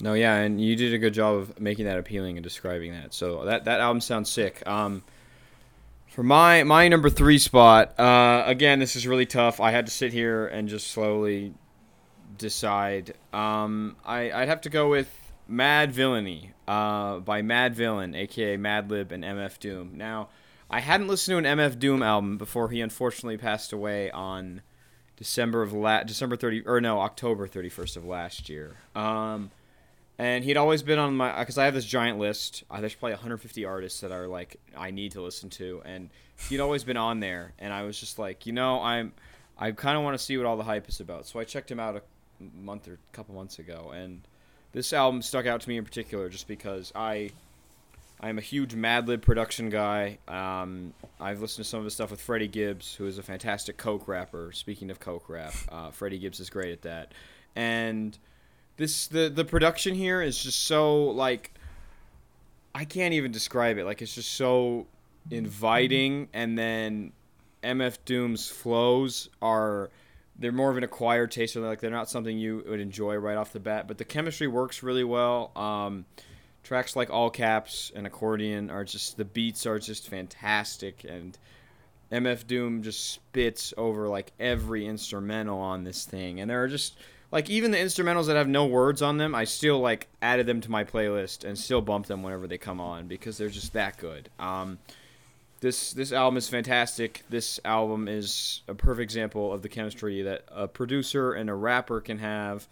No, 0.00 0.12
yeah, 0.12 0.36
and 0.36 0.60
you 0.60 0.76
did 0.76 0.92
a 0.92 0.98
good 0.98 1.14
job 1.14 1.36
of 1.36 1.60
making 1.60 1.86
that 1.86 1.98
appealing 1.98 2.36
and 2.36 2.44
describing 2.44 2.92
that. 2.92 3.14
So 3.14 3.44
that 3.46 3.64
that 3.64 3.80
album 3.80 4.00
sounds 4.00 4.30
sick. 4.30 4.62
Um, 4.66 5.02
for 6.08 6.22
my 6.22 6.64
my 6.64 6.88
number 6.88 7.08
three 7.08 7.38
spot, 7.38 7.98
uh, 7.98 8.44
again, 8.46 8.78
this 8.78 8.96
is 8.96 9.06
really 9.06 9.26
tough. 9.26 9.60
I 9.60 9.70
had 9.70 9.86
to 9.86 9.92
sit 9.92 10.12
here 10.12 10.46
and 10.46 10.68
just 10.68 10.88
slowly 10.88 11.54
decide. 12.36 13.14
Um, 13.32 13.96
I, 14.04 14.30
I'd 14.30 14.48
have 14.48 14.60
to 14.62 14.70
go 14.70 14.90
with 14.90 15.32
Madvillainy 15.50 16.50
uh, 16.68 17.18
by 17.20 17.42
Madvillain, 17.42 18.14
aka 18.14 18.56
Madlib 18.56 19.12
and 19.12 19.24
MF 19.24 19.58
Doom. 19.58 19.92
Now, 19.94 20.28
I 20.70 20.80
hadn't 20.80 21.08
listened 21.08 21.42
to 21.42 21.50
an 21.50 21.58
MF 21.58 21.78
Doom 21.78 22.02
album 22.02 22.36
before 22.38 22.68
he 22.70 22.80
unfortunately 22.80 23.38
passed 23.38 23.72
away 23.72 24.10
on 24.10 24.62
December 25.16 25.62
of 25.62 25.72
la- 25.72 26.02
December 26.02 26.36
30 26.36 26.66
or 26.66 26.80
no 26.80 27.00
October 27.00 27.48
31st 27.48 27.96
of 27.96 28.04
last 28.04 28.48
year. 28.48 28.76
Um, 28.94 29.50
and 30.18 30.44
he'd 30.44 30.56
always 30.56 30.82
been 30.82 30.98
on 30.98 31.16
my 31.16 31.38
because 31.38 31.58
I 31.58 31.66
have 31.66 31.74
this 31.74 31.84
giant 31.84 32.18
list. 32.18 32.64
There's 32.70 32.94
probably 32.94 33.12
150 33.12 33.64
artists 33.64 34.00
that 34.00 34.12
are 34.12 34.26
like 34.26 34.58
I 34.76 34.90
need 34.90 35.12
to 35.12 35.22
listen 35.22 35.50
to, 35.50 35.82
and 35.84 36.10
he'd 36.48 36.60
always 36.60 36.84
been 36.84 36.96
on 36.96 37.20
there. 37.20 37.52
And 37.58 37.72
I 37.72 37.82
was 37.82 37.98
just 37.98 38.18
like, 38.18 38.46
you 38.46 38.52
know, 38.52 38.80
I'm 38.80 39.12
I 39.58 39.72
kind 39.72 39.96
of 39.96 40.04
want 40.04 40.18
to 40.18 40.22
see 40.22 40.36
what 40.36 40.46
all 40.46 40.56
the 40.56 40.64
hype 40.64 40.88
is 40.88 41.00
about. 41.00 41.26
So 41.26 41.38
I 41.38 41.44
checked 41.44 41.70
him 41.70 41.80
out 41.80 41.96
a 41.96 42.02
month 42.58 42.88
or 42.88 42.94
a 42.94 43.16
couple 43.16 43.34
months 43.34 43.58
ago, 43.58 43.92
and 43.94 44.22
this 44.72 44.92
album 44.92 45.22
stuck 45.22 45.46
out 45.46 45.60
to 45.62 45.68
me 45.68 45.76
in 45.76 45.84
particular 45.84 46.28
just 46.28 46.48
because 46.48 46.92
I 46.94 47.30
I'm 48.18 48.38
a 48.38 48.42
huge 48.42 48.74
Madlib 48.74 49.20
production 49.20 49.68
guy. 49.68 50.18
Um, 50.26 50.94
I've 51.20 51.42
listened 51.42 51.64
to 51.64 51.68
some 51.68 51.80
of 51.80 51.84
his 51.84 51.92
stuff 51.92 52.10
with 52.10 52.20
Freddie 52.20 52.48
Gibbs, 52.48 52.94
who 52.94 53.06
is 53.06 53.18
a 53.18 53.22
fantastic 53.22 53.76
coke 53.76 54.08
rapper. 54.08 54.52
Speaking 54.52 54.90
of 54.90 54.98
coke 54.98 55.28
rap, 55.28 55.52
uh, 55.70 55.90
Freddie 55.90 56.18
Gibbs 56.18 56.40
is 56.40 56.48
great 56.48 56.72
at 56.72 56.82
that, 56.82 57.12
and 57.54 58.16
this 58.76 59.06
the 59.06 59.28
the 59.28 59.44
production 59.44 59.94
here 59.94 60.20
is 60.20 60.42
just 60.42 60.64
so 60.64 61.04
like 61.04 61.52
I 62.74 62.84
can't 62.84 63.14
even 63.14 63.32
describe 63.32 63.78
it. 63.78 63.84
Like 63.84 64.02
it's 64.02 64.14
just 64.14 64.32
so 64.32 64.86
inviting, 65.30 66.28
and 66.34 66.58
then 66.58 67.12
MF 67.62 67.98
Doom's 68.04 68.48
flows 68.48 69.30
are 69.40 69.90
they're 70.38 70.52
more 70.52 70.70
of 70.70 70.76
an 70.76 70.84
acquired 70.84 71.30
taste. 71.30 71.54
So 71.54 71.62
like 71.62 71.80
they're 71.80 71.90
not 71.90 72.10
something 72.10 72.38
you 72.38 72.64
would 72.68 72.80
enjoy 72.80 73.16
right 73.16 73.36
off 73.36 73.52
the 73.52 73.60
bat. 73.60 73.88
But 73.88 73.96
the 73.98 74.04
chemistry 74.04 74.46
works 74.46 74.82
really 74.82 75.04
well. 75.04 75.52
Um, 75.56 76.04
tracks 76.62 76.96
like 76.96 77.08
All 77.08 77.30
Caps 77.30 77.92
and 77.94 78.06
Accordion 78.06 78.70
are 78.70 78.84
just 78.84 79.16
the 79.16 79.24
beats 79.24 79.64
are 79.64 79.78
just 79.78 80.08
fantastic, 80.08 81.04
and 81.08 81.38
MF 82.12 82.46
Doom 82.46 82.82
just 82.82 83.10
spits 83.10 83.72
over 83.78 84.06
like 84.06 84.32
every 84.38 84.86
instrumental 84.86 85.58
on 85.58 85.84
this 85.84 86.04
thing, 86.04 86.40
and 86.40 86.50
there 86.50 86.62
are 86.62 86.68
just 86.68 86.98
like 87.32 87.50
even 87.50 87.70
the 87.70 87.78
instrumentals 87.78 88.26
that 88.26 88.36
have 88.36 88.48
no 88.48 88.66
words 88.66 89.02
on 89.02 89.18
them, 89.18 89.34
I 89.34 89.44
still 89.44 89.80
like 89.80 90.08
added 90.22 90.46
them 90.46 90.60
to 90.62 90.70
my 90.70 90.84
playlist 90.84 91.44
and 91.44 91.58
still 91.58 91.80
bump 91.80 92.06
them 92.06 92.22
whenever 92.22 92.46
they 92.46 92.58
come 92.58 92.80
on 92.80 93.08
because 93.08 93.36
they're 93.38 93.48
just 93.48 93.72
that 93.72 93.98
good. 93.98 94.30
Um, 94.38 94.78
this 95.60 95.92
this 95.92 96.12
album 96.12 96.36
is 96.36 96.48
fantastic. 96.48 97.24
This 97.28 97.58
album 97.64 98.08
is 98.08 98.62
a 98.68 98.74
perfect 98.74 99.04
example 99.04 99.52
of 99.52 99.62
the 99.62 99.68
chemistry 99.68 100.22
that 100.22 100.44
a 100.50 100.68
producer 100.68 101.32
and 101.32 101.50
a 101.50 101.54
rapper 101.54 102.00
can 102.00 102.18
have, 102.18 102.68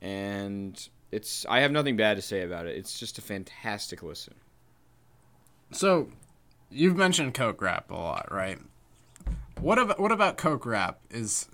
and 0.00 0.88
it's 1.10 1.44
I 1.48 1.60
have 1.60 1.72
nothing 1.72 1.96
bad 1.96 2.16
to 2.16 2.22
say 2.22 2.42
about 2.42 2.66
it. 2.66 2.76
It's 2.76 2.98
just 2.98 3.18
a 3.18 3.22
fantastic 3.22 4.02
listen. 4.02 4.34
So, 5.70 6.08
you've 6.70 6.96
mentioned 6.96 7.34
coke 7.34 7.60
rap 7.60 7.90
a 7.90 7.94
lot, 7.94 8.32
right? 8.32 8.58
What 9.60 9.78
about 9.78 10.00
what 10.00 10.12
about 10.12 10.38
coke 10.38 10.64
rap 10.64 11.00
is 11.10 11.48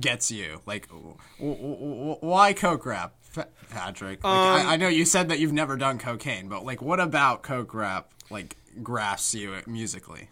gets 0.00 0.30
you 0.30 0.60
like 0.66 0.88
w- 0.88 1.16
w- 1.38 2.16
why 2.20 2.52
coke 2.52 2.86
rap? 2.86 3.14
Patrick, 3.70 4.22
like, 4.22 4.32
um, 4.34 4.68
I, 4.68 4.74
I 4.74 4.76
know 4.76 4.88
you 4.88 5.06
said 5.06 5.30
that 5.30 5.38
you've 5.38 5.54
never 5.54 5.78
done 5.78 5.98
cocaine, 5.98 6.48
but 6.48 6.66
like, 6.66 6.82
what 6.82 7.00
about 7.00 7.42
coke 7.42 7.72
rap? 7.72 8.12
Like, 8.28 8.56
grasps 8.82 9.34
you 9.34 9.56
musically. 9.66 10.28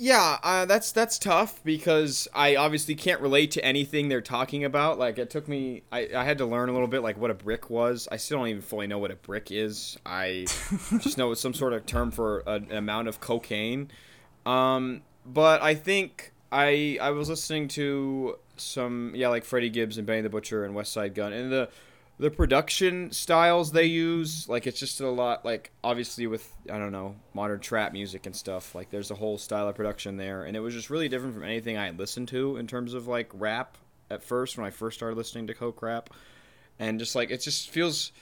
Yeah, 0.00 0.38
uh, 0.44 0.64
that's 0.64 0.92
that's 0.92 1.18
tough 1.18 1.62
because 1.64 2.28
I 2.32 2.54
obviously 2.54 2.94
can't 2.94 3.20
relate 3.20 3.50
to 3.52 3.64
anything 3.64 4.08
they're 4.08 4.20
talking 4.20 4.64
about. 4.64 4.96
Like 4.96 5.18
it 5.18 5.28
took 5.28 5.48
me, 5.48 5.82
I, 5.90 6.08
I 6.14 6.22
had 6.24 6.38
to 6.38 6.46
learn 6.46 6.68
a 6.68 6.72
little 6.72 6.86
bit 6.86 7.02
like 7.02 7.18
what 7.18 7.32
a 7.32 7.34
brick 7.34 7.68
was. 7.68 8.06
I 8.10 8.16
still 8.16 8.38
don't 8.38 8.48
even 8.48 8.62
fully 8.62 8.86
know 8.86 8.98
what 8.98 9.10
a 9.10 9.16
brick 9.16 9.50
is. 9.50 9.98
I 10.06 10.46
just 11.00 11.18
know 11.18 11.32
it's 11.32 11.40
some 11.40 11.52
sort 11.52 11.72
of 11.72 11.84
term 11.84 12.12
for 12.12 12.44
an 12.46 12.70
amount 12.70 13.08
of 13.08 13.20
cocaine. 13.20 13.90
Um, 14.46 15.02
but 15.26 15.62
I 15.62 15.74
think 15.74 16.32
I 16.50 16.98
I 17.00 17.10
was 17.10 17.28
listening 17.28 17.68
to 17.68 18.38
some 18.56 19.12
yeah 19.14 19.28
like 19.28 19.44
Freddie 19.44 19.70
Gibbs 19.70 19.98
and 19.98 20.06
Benny 20.06 20.22
the 20.22 20.28
Butcher 20.28 20.64
and 20.64 20.74
Westside 20.74 21.14
Gun. 21.14 21.32
And 21.32 21.52
the 21.52 21.68
the 22.18 22.30
production 22.30 23.12
styles 23.12 23.70
they 23.70 23.84
use 23.84 24.48
like 24.48 24.66
it's 24.66 24.80
just 24.80 25.00
a 25.00 25.08
lot 25.08 25.44
like 25.44 25.70
obviously 25.84 26.26
with 26.26 26.52
i 26.68 26.76
don't 26.76 26.90
know 26.90 27.14
modern 27.32 27.60
trap 27.60 27.92
music 27.92 28.26
and 28.26 28.34
stuff 28.34 28.74
like 28.74 28.90
there's 28.90 29.12
a 29.12 29.14
whole 29.14 29.38
style 29.38 29.68
of 29.68 29.74
production 29.76 30.16
there. 30.16 30.44
And 30.44 30.56
it 30.56 30.60
was 30.60 30.74
just 30.74 30.90
really 30.90 31.08
different 31.08 31.34
from 31.34 31.44
anything 31.44 31.76
i 31.76 31.86
had 31.86 31.98
listened 31.98 32.28
to 32.28 32.56
in 32.56 32.66
terms 32.66 32.94
of 32.94 33.06
like 33.06 33.30
rap 33.34 33.76
at 34.10 34.22
first 34.22 34.56
when 34.56 34.66
i 34.66 34.70
first 34.70 34.98
started 34.98 35.16
listening 35.16 35.46
to 35.48 35.54
coke 35.54 35.82
rap. 35.82 36.10
And 36.78 36.98
just 36.98 37.14
like 37.14 37.30
it 37.30 37.40
just 37.40 37.70
feels 37.70 38.12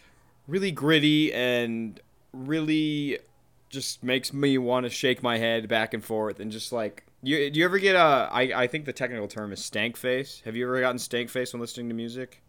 really 0.47 0.73
gritty 0.73 1.33
and 1.33 1.99
really 2.33 3.19
just 3.71 4.03
makes 4.03 4.33
me 4.33 4.59
want 4.59 4.85
to 4.85 4.91
shake 4.91 5.23
my 5.23 5.39
head 5.39 5.69
back 5.69 5.95
and 5.95 6.05
forth 6.05 6.39
and 6.39 6.53
just 6.53 6.73
like 6.73 7.06
You 7.27 7.51
do 7.51 7.59
you 7.59 7.65
ever 7.65 7.81
get 7.81 7.97
a? 7.97 8.29
I 8.31 8.53
I 8.55 8.67
think 8.69 8.85
the 8.85 8.93
technical 8.93 9.27
term 9.27 9.53
is 9.53 9.65
stank 9.65 9.97
face. 9.97 10.43
Have 10.45 10.55
you 10.55 10.65
ever 10.65 10.81
gotten 10.81 11.01
stank 11.01 11.29
face 11.29 11.53
when 11.53 11.61
listening 11.61 11.89
to 11.89 11.95
music? 11.95 12.41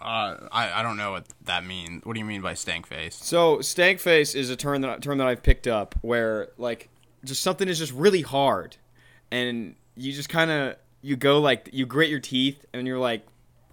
Uh, 0.00 0.48
I, 0.50 0.80
I 0.80 0.82
don't 0.82 0.96
know 0.96 1.10
what 1.10 1.26
that 1.44 1.64
means. 1.64 2.04
What 2.04 2.14
do 2.14 2.18
you 2.18 2.24
mean 2.24 2.40
by 2.40 2.54
stank 2.54 2.86
face? 2.86 3.14
So 3.14 3.60
stank 3.60 4.00
face 4.00 4.34
is 4.34 4.48
a 4.48 4.56
term 4.56 4.80
that 4.80 5.02
term 5.02 5.18
that 5.18 5.26
I've 5.26 5.42
picked 5.42 5.66
up 5.66 5.94
where 6.00 6.48
like 6.56 6.88
just 7.22 7.42
something 7.42 7.68
is 7.68 7.78
just 7.78 7.92
really 7.92 8.22
hard, 8.22 8.78
and 9.30 9.74
you 9.94 10.10
just 10.10 10.30
kind 10.30 10.50
of 10.50 10.76
you 11.02 11.16
go 11.16 11.38
like 11.38 11.68
you 11.70 11.84
grit 11.84 12.08
your 12.08 12.20
teeth 12.20 12.64
and 12.72 12.86
you're 12.86 12.98
like 12.98 13.26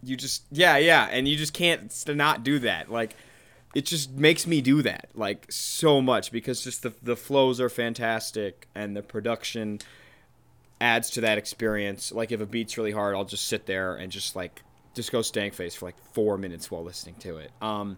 you 0.04 0.18
just 0.18 0.44
yeah 0.52 0.76
yeah 0.76 1.08
and 1.12 1.30
you 1.30 1.38
just 1.38 1.54
can't 1.54 2.04
not 2.10 2.44
do 2.44 2.60
that 2.60 2.92
like 2.92 3.16
it 3.74 3.86
just 3.86 4.12
makes 4.12 4.46
me 4.46 4.62
do 4.62 4.82
that 4.82 5.10
like 5.16 5.46
so 5.50 6.02
much 6.02 6.32
because 6.32 6.64
just 6.64 6.84
the 6.84 6.94
the 7.02 7.16
flows 7.16 7.60
are 7.60 7.70
fantastic 7.70 8.68
and 8.76 8.96
the 8.96 9.02
production 9.02 9.80
adds 10.80 11.10
to 11.12 11.22
that 11.22 11.38
experience. 11.38 12.12
Like 12.12 12.32
if 12.32 12.42
a 12.42 12.46
beat's 12.46 12.78
really 12.78 12.92
hard 12.92 13.16
I'll 13.16 13.26
just 13.26 13.48
sit 13.48 13.66
there 13.66 13.96
and 13.96 14.12
just 14.12 14.36
like 14.36 14.62
just 14.94 15.12
go 15.12 15.22
stank 15.22 15.54
face 15.54 15.76
for 15.76 15.86
like 15.86 15.98
4 16.14 16.38
minutes 16.38 16.70
while 16.70 16.84
listening 16.84 17.16
to 17.20 17.38
it. 17.38 17.52
Um 17.62 17.98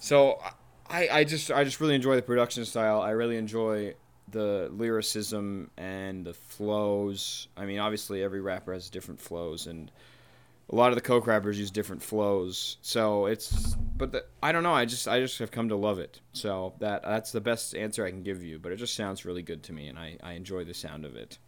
so 0.00 0.38
I 0.88 1.08
I 1.08 1.24
just 1.24 1.50
I 1.50 1.64
just 1.64 1.80
really 1.80 1.94
enjoy 1.94 2.16
the 2.16 2.22
production 2.22 2.64
style. 2.64 3.00
I 3.00 3.10
really 3.10 3.36
enjoy 3.36 3.94
the 4.32 4.70
lyricism 4.72 5.70
and 5.76 6.24
the 6.24 6.34
flows. 6.34 7.48
I 7.56 7.66
mean, 7.66 7.78
obviously 7.78 8.22
every 8.22 8.40
rapper 8.40 8.72
has 8.72 8.90
different 8.90 9.20
flows, 9.20 9.66
and 9.66 9.90
a 10.72 10.74
lot 10.74 10.88
of 10.88 10.94
the 10.94 11.02
coke 11.02 11.26
rappers 11.26 11.58
use 11.58 11.70
different 11.70 12.02
flows. 12.02 12.78
So 12.80 13.26
it's, 13.26 13.76
but 13.96 14.12
the, 14.12 14.24
I 14.42 14.52
don't 14.52 14.62
know. 14.62 14.72
I 14.72 14.86
just 14.86 15.06
I 15.06 15.20
just 15.20 15.38
have 15.38 15.50
come 15.50 15.68
to 15.68 15.76
love 15.76 15.98
it. 15.98 16.20
So 16.32 16.72
that 16.78 17.02
that's 17.02 17.30
the 17.30 17.42
best 17.42 17.74
answer 17.76 18.04
I 18.04 18.10
can 18.10 18.22
give 18.22 18.42
you. 18.42 18.58
But 18.58 18.72
it 18.72 18.76
just 18.76 18.94
sounds 18.94 19.24
really 19.24 19.42
good 19.42 19.62
to 19.64 19.72
me, 19.72 19.88
and 19.88 19.98
I 19.98 20.16
I 20.22 20.32
enjoy 20.32 20.64
the 20.64 20.74
sound 20.74 21.04
of 21.04 21.14
it. 21.14 21.38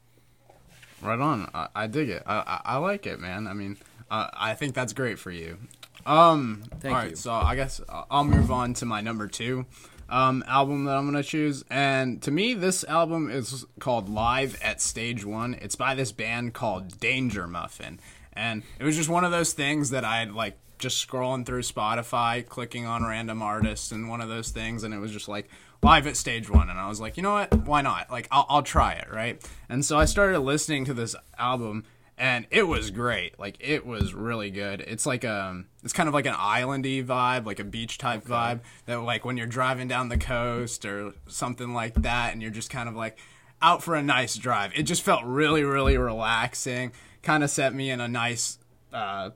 Right 1.02 1.18
on. 1.18 1.50
I, 1.52 1.68
I 1.74 1.86
dig 1.86 2.08
it. 2.08 2.22
I, 2.26 2.36
I, 2.36 2.60
I 2.64 2.76
like 2.76 3.06
it, 3.06 3.18
man. 3.18 3.46
I 3.46 3.52
mean, 3.52 3.76
uh, 4.10 4.28
I 4.32 4.54
think 4.54 4.74
that's 4.74 4.92
great 4.92 5.18
for 5.18 5.30
you. 5.30 5.58
Um, 6.06 6.64
Thank 6.80 6.94
all 6.94 7.02
right, 7.02 7.10
you. 7.10 7.16
so 7.16 7.32
I 7.32 7.56
guess 7.56 7.80
I'll 8.10 8.24
move 8.24 8.50
on 8.50 8.74
to 8.74 8.86
my 8.86 9.00
number 9.00 9.26
two 9.26 9.66
um, 10.08 10.44
album 10.46 10.84
that 10.84 10.96
I'm 10.96 11.06
gonna 11.06 11.22
choose. 11.22 11.64
And 11.70 12.22
to 12.22 12.30
me, 12.30 12.54
this 12.54 12.84
album 12.84 13.30
is 13.30 13.64
called 13.80 14.08
Live 14.08 14.60
at 14.62 14.80
Stage 14.80 15.24
One. 15.24 15.54
It's 15.54 15.76
by 15.76 15.94
this 15.94 16.12
band 16.12 16.54
called 16.54 17.00
Danger 17.00 17.46
Muffin, 17.46 18.00
and 18.36 18.62
it 18.78 18.84
was 18.84 18.96
just 18.96 19.08
one 19.08 19.24
of 19.24 19.30
those 19.30 19.52
things 19.52 19.90
that 19.90 20.04
I'd 20.04 20.32
like 20.32 20.58
just 20.78 21.06
scrolling 21.06 21.46
through 21.46 21.62
Spotify, 21.62 22.46
clicking 22.46 22.86
on 22.86 23.04
random 23.04 23.42
artists, 23.42 23.92
and 23.92 24.08
one 24.08 24.20
of 24.20 24.28
those 24.28 24.50
things, 24.50 24.82
and 24.82 24.92
it 24.92 24.98
was 24.98 25.12
just 25.12 25.28
like 25.28 25.48
live 25.82 26.06
at 26.06 26.16
stage 26.16 26.48
one 26.48 26.70
and 26.70 26.78
i 26.78 26.88
was 26.88 26.98
like 26.98 27.18
you 27.18 27.22
know 27.22 27.34
what 27.34 27.52
why 27.66 27.82
not 27.82 28.10
like 28.10 28.26
I'll, 28.30 28.46
I'll 28.48 28.62
try 28.62 28.94
it 28.94 29.06
right 29.12 29.46
and 29.68 29.84
so 29.84 29.98
i 29.98 30.06
started 30.06 30.40
listening 30.40 30.86
to 30.86 30.94
this 30.94 31.14
album 31.38 31.84
and 32.16 32.46
it 32.50 32.62
was 32.64 32.90
great. 32.90 33.38
Like 33.38 33.56
it 33.60 33.84
was 33.84 34.14
really 34.14 34.50
good. 34.50 34.80
It's 34.80 35.06
like 35.06 35.24
um, 35.24 35.66
it's 35.82 35.92
kind 35.92 36.08
of 36.08 36.14
like 36.14 36.26
an 36.26 36.34
islandy 36.34 37.04
vibe, 37.04 37.44
like 37.44 37.58
a 37.58 37.64
beach 37.64 37.98
type 37.98 38.24
vibe. 38.24 38.60
That 38.86 39.00
like 39.00 39.24
when 39.24 39.36
you're 39.36 39.46
driving 39.46 39.88
down 39.88 40.08
the 40.08 40.18
coast 40.18 40.84
or 40.84 41.14
something 41.26 41.74
like 41.74 41.94
that, 42.02 42.32
and 42.32 42.40
you're 42.40 42.50
just 42.50 42.70
kind 42.70 42.88
of 42.88 42.94
like 42.94 43.18
out 43.60 43.82
for 43.82 43.94
a 43.94 44.02
nice 44.02 44.36
drive. 44.36 44.72
It 44.74 44.84
just 44.84 45.02
felt 45.02 45.24
really, 45.24 45.64
really 45.64 45.96
relaxing. 45.96 46.92
Kind 47.24 47.42
of 47.42 47.50
set 47.50 47.74
me 47.74 47.90
in 47.90 48.00
a 48.00 48.08
nice 48.08 48.58
uh, 48.92 49.30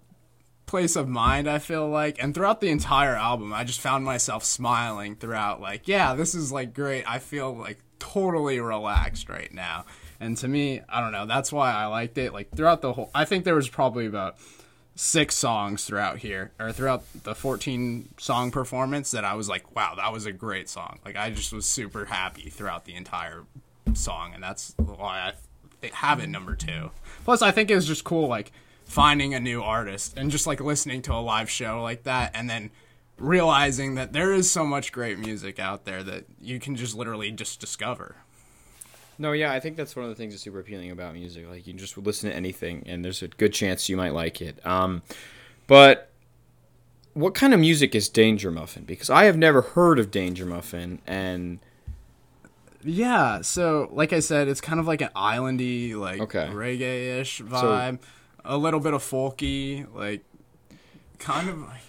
place 0.67 0.95
of 0.95 1.09
mind. 1.09 1.51
I 1.51 1.59
feel 1.59 1.89
like, 1.89 2.23
and 2.23 2.35
throughout 2.35 2.61
the 2.61 2.69
entire 2.69 3.17
album, 3.17 3.53
I 3.53 3.65
just 3.65 3.81
found 3.81 4.05
myself 4.05 4.45
smiling 4.45 5.17
throughout. 5.17 5.61
Like, 5.61 5.89
yeah, 5.89 6.15
this 6.15 6.35
is 6.35 6.53
like 6.53 6.75
great. 6.75 7.11
I 7.11 7.19
feel 7.19 7.57
like 7.57 7.79
totally 7.99 8.61
relaxed 8.61 9.29
right 9.29 9.53
now. 9.53 9.85
And 10.21 10.37
to 10.39 10.49
me, 10.49 10.81
I 10.89 11.01
don't 11.01 11.13
know, 11.13 11.27
that's 11.27 11.53
why 11.53 11.73
I 11.73 11.87
liked 11.87 12.19
it. 12.19 12.33
Like 12.33 12.51
throughout 12.55 12.83
the 12.83 12.93
whole 12.93 13.11
I 13.15 13.25
think 13.25 13.45
there 13.45 13.55
was 13.55 13.69
probably 13.69 14.07
about 14.07 14.37
six 14.95 15.37
songs 15.37 15.85
throughout 15.85 16.19
here 16.19 16.51
or 16.59 16.73
throughout 16.73 17.05
the 17.23 17.35
14 17.35 18.09
song 18.19 18.51
performance 18.51 19.13
that 19.13 19.25
I 19.25 19.35
was 19.35 19.49
like, 19.49 19.77
wow, 19.77 19.95
that 19.97 20.13
was 20.13 20.27
a 20.27 20.33
great 20.33 20.69
song. 20.69 20.99
Like 21.05 21.17
I 21.17 21.31
just 21.31 21.53
was 21.53 21.67
super 21.67 22.07
happy 22.07 22.51
throughout 22.51 22.85
the 22.85 22.95
entire 22.95 23.45
song 23.95 24.33
and 24.35 24.43
that's 24.43 24.75
why 24.77 25.21
I 25.21 25.33
have 25.93 26.21
it 26.21 26.29
number 26.29 26.55
2. 26.55 26.91
Plus 27.25 27.43
I 27.43 27.51
think 27.51 27.71
it 27.71 27.75
was 27.75 27.87
just 27.87 28.05
cool 28.05 28.29
like 28.29 28.53
finding 28.85 29.35
a 29.35 29.41
new 29.41 29.63
artist 29.63 30.17
and 30.17 30.31
just 30.31 30.47
like 30.47 30.61
listening 30.61 31.03
to 31.03 31.13
a 31.13 31.21
live 31.21 31.51
show 31.51 31.83
like 31.83 32.05
that 32.05 32.31
and 32.35 32.49
then 32.49 32.71
realizing 33.19 33.97
that 33.97 34.13
there 34.13 34.33
is 34.33 34.51
so 34.51 34.65
much 34.65 34.93
great 34.93 35.19
music 35.19 35.59
out 35.59 35.85
there 35.85 36.03
that 36.03 36.25
you 36.41 36.59
can 36.59 36.77
just 36.77 36.97
literally 36.97 37.31
just 37.31 37.61
discover. 37.61 38.17
No, 39.19 39.33
yeah, 39.33 39.53
I 39.53 39.59
think 39.59 39.77
that's 39.77 39.97
one 39.97 40.05
of 40.05 40.11
the 40.11 40.15
things 40.15 40.33
that's 40.33 40.45
super 40.45 40.61
appealing 40.61 40.93
about 40.93 41.15
music. 41.15 41.49
Like 41.49 41.67
you 41.67 41.73
just 41.73 41.99
listen 41.99 42.31
to 42.31 42.37
anything, 42.37 42.85
and 42.87 43.05
there's 43.05 43.21
a 43.21 43.29
good 43.29 43.53
chance 43.53 43.89
you 43.89 43.97
might 43.97 44.15
like 44.15 44.41
it. 44.41 44.65
Um, 44.65 45.03
but 45.67 46.11
what 47.15 47.35
kind 47.35 47.53
of 47.53 47.59
music 47.59 47.97
is 47.97 48.09
Danger 48.09 48.53
Muffin? 48.53 48.85
Because 48.85 49.11
I 49.11 49.25
have 49.25 49.37
never 49.37 49.63
heard 49.63 49.99
of 49.99 50.13
Danger 50.13 50.47
Muffin, 50.47 51.01
and 51.05 51.59
yeah, 52.89 53.43
so 53.43 53.89
like 53.93 54.13
I 54.13 54.21
said, 54.21 54.49
it's 54.49 54.61
kind 54.61 54.81
of 54.81 54.87
like 54.87 55.01
an 55.01 55.11
islandy, 55.15 55.95
like 55.95 56.21
okay. 56.21 56.49
reggae-ish 56.53 57.43
vibe, 57.43 57.99
so, 58.01 58.09
a 58.45 58.57
little 58.57 58.81
bit 58.81 58.95
of 58.95 59.03
folky, 59.03 59.87
like 59.95 60.25
kind 61.19 61.49
of 61.49 61.61
like 61.61 61.83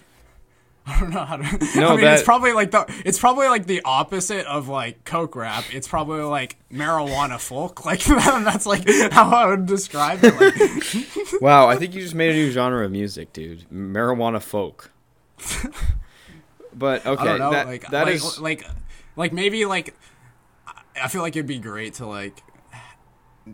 I 0.86 0.98
don't 0.98 1.10
know 1.10 1.24
how 1.24 1.36
to. 1.36 1.42
No, 1.78 1.88
I 1.88 1.96
mean, 1.96 2.04
that, 2.04 2.14
it's 2.14 2.22
probably 2.22 2.52
like 2.52 2.70
the 2.70 2.84
it's 3.04 3.18
probably 3.18 3.48
like 3.48 3.66
the 3.66 3.82
opposite 3.84 4.46
of 4.46 4.68
like 4.68 5.04
coke 5.04 5.36
rap. 5.36 5.64
It's 5.72 5.86
probably 5.86 6.22
like 6.22 6.56
marijuana 6.72 7.38
folk. 7.38 7.84
Like 7.90 8.04
that's 8.04 8.66
like 8.66 8.88
how 9.12 9.30
I 9.30 9.46
would 9.46 9.66
describe 9.66 10.20
it. 10.22 10.34
Like. 10.40 11.42
wow, 11.42 11.68
I 11.68 11.76
think 11.76 11.94
you 11.94 12.02
just 12.02 12.14
made 12.14 12.30
a 12.30 12.34
new 12.34 12.50
genre 12.50 12.84
of 12.84 12.92
music, 12.92 13.32
dude. 13.32 13.68
Marijuana 13.70 14.40
folk. 14.40 14.90
But 16.72 17.04
okay, 17.04 17.38
know, 17.38 17.50
that 17.50 17.66
like, 17.66 17.90
that 17.90 18.06
like, 18.06 18.14
is... 18.14 18.38
like 18.38 18.66
like 19.16 19.32
maybe 19.32 19.64
like 19.64 19.94
I 21.02 21.08
feel 21.08 21.22
like 21.22 21.36
it'd 21.36 21.46
be 21.46 21.58
great 21.58 21.94
to 21.94 22.06
like 22.06 22.42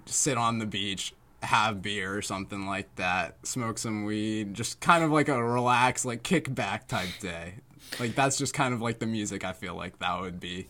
sit 0.06 0.36
on 0.36 0.58
the 0.58 0.66
beach 0.66 1.14
have 1.42 1.80
beer 1.82 2.16
or 2.16 2.22
something 2.22 2.66
like 2.66 2.94
that, 2.96 3.46
smoke 3.46 3.78
some 3.78 4.04
weed, 4.04 4.54
just 4.54 4.80
kind 4.80 5.02
of 5.04 5.10
like 5.10 5.28
a 5.28 5.42
relaxed, 5.42 6.04
like 6.04 6.22
kickback 6.22 6.86
type 6.88 7.08
day. 7.20 7.54
Like 8.00 8.14
that's 8.14 8.36
just 8.36 8.52
kind 8.52 8.74
of 8.74 8.82
like 8.82 8.98
the 8.98 9.06
music 9.06 9.44
I 9.44 9.52
feel 9.52 9.74
like 9.74 9.98
that 10.00 10.20
would 10.20 10.40
be. 10.40 10.66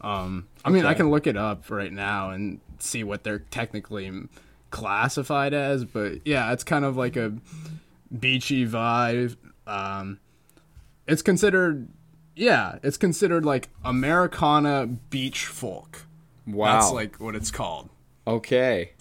Um, 0.00 0.48
I 0.64 0.70
mean, 0.70 0.84
I 0.84 0.94
can 0.94 1.10
look 1.10 1.26
it 1.26 1.36
up 1.36 1.70
right 1.70 1.92
now 1.92 2.30
and 2.30 2.60
see 2.78 3.04
what 3.04 3.24
they're 3.24 3.38
technically 3.38 4.10
classified 4.70 5.54
as, 5.54 5.84
but 5.84 6.26
yeah, 6.26 6.52
it's 6.52 6.64
kind 6.64 6.84
of 6.84 6.96
like 6.96 7.16
a 7.16 7.34
beachy 8.18 8.66
vibe. 8.66 9.36
Um, 9.66 10.18
it's 11.06 11.22
considered, 11.22 11.88
yeah, 12.34 12.78
it's 12.82 12.96
considered 12.96 13.44
like 13.44 13.68
Americana 13.84 14.86
beach 14.86 15.46
folk. 15.46 16.04
Wow, 16.46 16.80
that's 16.80 16.92
like 16.92 17.20
what 17.20 17.34
it's 17.34 17.50
called. 17.50 17.88
Okay. 18.26 18.92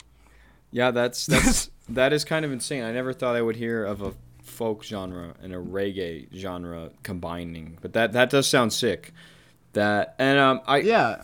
Yeah, 0.71 0.91
that's 0.91 1.25
that's 1.25 1.69
that 1.89 2.13
is 2.13 2.23
kind 2.23 2.45
of 2.45 2.51
insane. 2.51 2.84
I 2.84 2.91
never 2.91 3.13
thought 3.13 3.36
I 3.36 3.41
would 3.41 3.56
hear 3.56 3.86
of 3.86 4.01
a 4.01 4.13
folk 4.43 4.84
genre 4.84 5.36
and 5.41 5.54
a 5.54 5.58
reggae 5.58 6.34
genre 6.34 6.91
combining, 7.04 7.77
but 7.82 7.93
that 7.93 8.13
that 8.13 8.30
does 8.30 8.47
sound 8.47 8.73
sick. 8.73 9.13
That 9.73 10.15
and 10.19 10.39
um 10.39 10.62
I 10.67 10.77
yeah. 10.77 11.21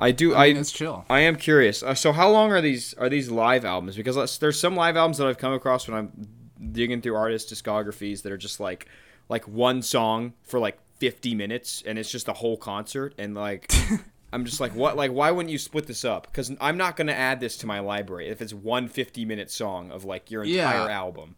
I 0.00 0.10
do. 0.10 0.34
I, 0.34 0.48
mean, 0.48 0.58
it's 0.58 0.70
chill. 0.70 1.06
I 1.08 1.20
am 1.20 1.36
curious. 1.36 1.82
Uh, 1.82 1.94
so, 1.94 2.12
how 2.12 2.30
long 2.30 2.52
are 2.52 2.60
these? 2.60 2.92
Are 2.94 3.08
these 3.08 3.30
live 3.30 3.64
albums? 3.64 3.96
Because 3.96 4.38
there's 4.38 4.60
some 4.60 4.76
live 4.76 4.96
albums 4.96 5.16
that 5.16 5.26
I've 5.26 5.38
come 5.38 5.54
across 5.54 5.88
when 5.88 5.96
I'm 5.96 6.28
digging 6.72 7.00
through 7.00 7.16
artist 7.16 7.52
discographies 7.52 8.22
that 8.22 8.32
are 8.32 8.36
just 8.36 8.60
like, 8.60 8.86
like 9.28 9.46
one 9.48 9.80
song 9.80 10.34
for 10.42 10.60
like 10.60 10.78
50 10.98 11.34
minutes, 11.34 11.82
and 11.86 11.98
it's 11.98 12.10
just 12.10 12.28
a 12.28 12.34
whole 12.34 12.56
concert, 12.56 13.14
and 13.18 13.34
like, 13.34 13.72
I'm 14.32 14.44
just 14.44 14.60
like, 14.60 14.74
what? 14.74 14.96
Like, 14.96 15.10
why 15.10 15.30
wouldn't 15.30 15.50
you 15.50 15.58
split 15.58 15.86
this 15.86 16.04
up? 16.04 16.26
Because 16.26 16.52
I'm 16.60 16.76
not 16.76 16.96
going 16.96 17.06
to 17.06 17.14
add 17.14 17.40
this 17.40 17.56
to 17.58 17.66
my 17.66 17.80
library 17.80 18.28
if 18.28 18.42
it's 18.42 18.52
one 18.52 18.88
50 18.88 19.24
minute 19.24 19.50
song 19.50 19.90
of 19.90 20.04
like 20.04 20.30
your 20.30 20.44
entire 20.44 20.88
yeah. 20.88 20.98
album. 20.98 21.36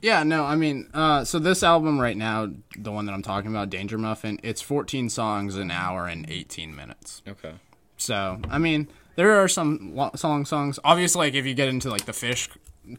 Yeah, 0.00 0.22
no, 0.22 0.44
I 0.44 0.54
mean, 0.54 0.88
uh, 0.94 1.24
so 1.24 1.40
this 1.40 1.64
album 1.64 2.00
right 2.00 2.16
now, 2.16 2.48
the 2.76 2.92
one 2.92 3.06
that 3.06 3.12
I'm 3.12 3.22
talking 3.22 3.50
about, 3.50 3.68
Danger 3.68 3.98
Muffin, 3.98 4.38
it's 4.44 4.62
14 4.62 5.08
songs, 5.08 5.56
an 5.56 5.72
hour 5.72 6.06
and 6.06 6.30
18 6.30 6.76
minutes. 6.76 7.20
Okay. 7.26 7.54
So, 7.96 8.40
I 8.48 8.58
mean, 8.58 8.86
there 9.16 9.42
are 9.42 9.48
some 9.48 9.96
lo- 9.96 10.12
song 10.14 10.44
songs. 10.44 10.78
Obviously, 10.84 11.26
like 11.26 11.34
if 11.34 11.46
you 11.46 11.54
get 11.54 11.68
into 11.68 11.90
like 11.90 12.04
the 12.04 12.12
Phish 12.12 12.48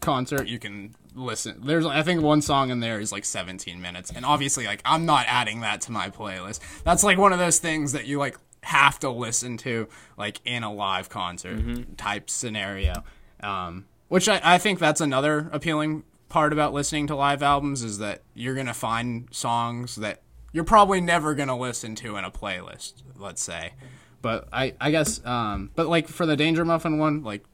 concert, 0.01 0.47
you 0.47 0.59
can 0.59 0.93
listen. 1.15 1.61
There's, 1.63 1.85
I 1.85 2.03
think, 2.03 2.21
one 2.21 2.41
song 2.41 2.69
in 2.69 2.81
there 2.81 2.99
is 2.99 3.13
like 3.13 3.23
17 3.23 3.81
minutes, 3.81 4.11
and 4.13 4.25
obviously, 4.25 4.65
like 4.65 4.81
I'm 4.83 5.05
not 5.05 5.25
adding 5.29 5.61
that 5.61 5.79
to 5.81 5.93
my 5.93 6.09
playlist. 6.09 6.59
That's 6.83 7.05
like 7.05 7.17
one 7.17 7.31
of 7.31 7.39
those 7.39 7.59
things 7.59 7.93
that 7.93 8.05
you 8.05 8.19
like 8.19 8.37
have 8.63 8.99
to 8.99 9.09
listen 9.09 9.57
to 9.57 9.87
like 10.17 10.41
in 10.45 10.63
a 10.63 10.71
live 10.71 11.09
concert 11.09 11.57
mm-hmm. 11.57 11.93
type 11.95 12.29
scenario. 12.29 13.03
Um, 13.41 13.85
which 14.09 14.27
I, 14.27 14.41
I 14.43 14.57
think 14.57 14.79
that's 14.79 15.01
another 15.01 15.49
appealing 15.51 16.03
part 16.27 16.51
about 16.53 16.73
listening 16.73 17.07
to 17.07 17.15
live 17.15 17.41
albums 17.41 17.83
is 17.83 17.99
that 17.99 18.21
you're 18.33 18.55
gonna 18.55 18.73
find 18.73 19.27
songs 19.31 19.95
that 19.95 20.21
you're 20.51 20.63
probably 20.63 20.99
never 20.99 21.33
gonna 21.35 21.57
listen 21.57 21.95
to 21.95 22.17
in 22.17 22.25
a 22.25 22.31
playlist. 22.31 22.93
Let's 23.17 23.41
say, 23.41 23.73
but 24.21 24.47
I 24.51 24.73
I 24.81 24.91
guess 24.91 25.25
um, 25.25 25.71
but 25.75 25.87
like 25.87 26.07
for 26.07 26.25
the 26.25 26.35
Danger 26.35 26.65
Muffin 26.65 26.97
one, 26.97 27.23
like 27.23 27.45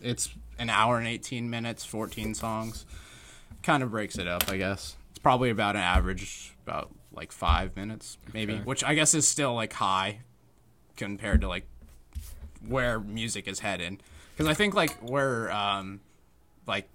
it's 0.00 0.30
an 0.58 0.70
hour 0.70 0.98
and 0.98 1.06
18 1.06 1.48
minutes, 1.48 1.84
14 1.84 2.34
songs. 2.34 2.84
Kind 3.62 3.82
of 3.82 3.90
breaks 3.90 4.18
it 4.18 4.26
up, 4.28 4.48
I 4.48 4.56
guess. 4.56 4.96
It's 5.10 5.18
probably 5.18 5.50
about 5.50 5.76
an 5.76 5.82
average, 5.82 6.54
about 6.66 6.90
like 7.12 7.32
five 7.32 7.76
minutes, 7.76 8.18
maybe, 8.32 8.54
Okay. 8.54 8.62
which 8.62 8.84
I 8.84 8.94
guess 8.94 9.14
is 9.14 9.26
still 9.26 9.54
like 9.54 9.72
high 9.72 10.20
compared 10.98 11.40
to 11.40 11.48
like 11.48 11.64
where 12.66 13.00
music 13.00 13.48
is 13.48 13.60
headed. 13.60 14.02
Because 14.36 14.48
I 14.48 14.54
think 14.54 14.74
like 14.74 14.92
where 14.96 15.50
um, 15.50 16.00
like 16.66 16.88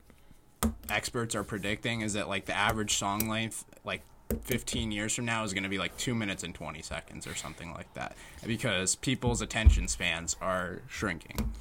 experts 0.89 1.35
are 1.35 1.43
predicting 1.43 2.01
is 2.01 2.13
that 2.13 2.29
like 2.29 2.45
the 2.45 2.55
average 2.55 2.95
song 2.95 3.27
length 3.27 3.65
like 3.83 4.01
15 4.43 4.91
years 4.91 5.13
from 5.13 5.25
now 5.25 5.43
is 5.43 5.53
going 5.53 5.63
to 5.63 5.69
be 5.69 5.77
like 5.77 5.95
2 5.97 6.15
minutes 6.15 6.43
and 6.43 6.55
20 6.55 6.81
seconds 6.81 7.27
or 7.27 7.35
something 7.35 7.71
like 7.73 7.93
that 7.93 8.15
because 8.45 8.95
people's 8.95 9.41
attention 9.41 9.87
spans 9.87 10.35
are 10.41 10.81
shrinking 10.87 11.51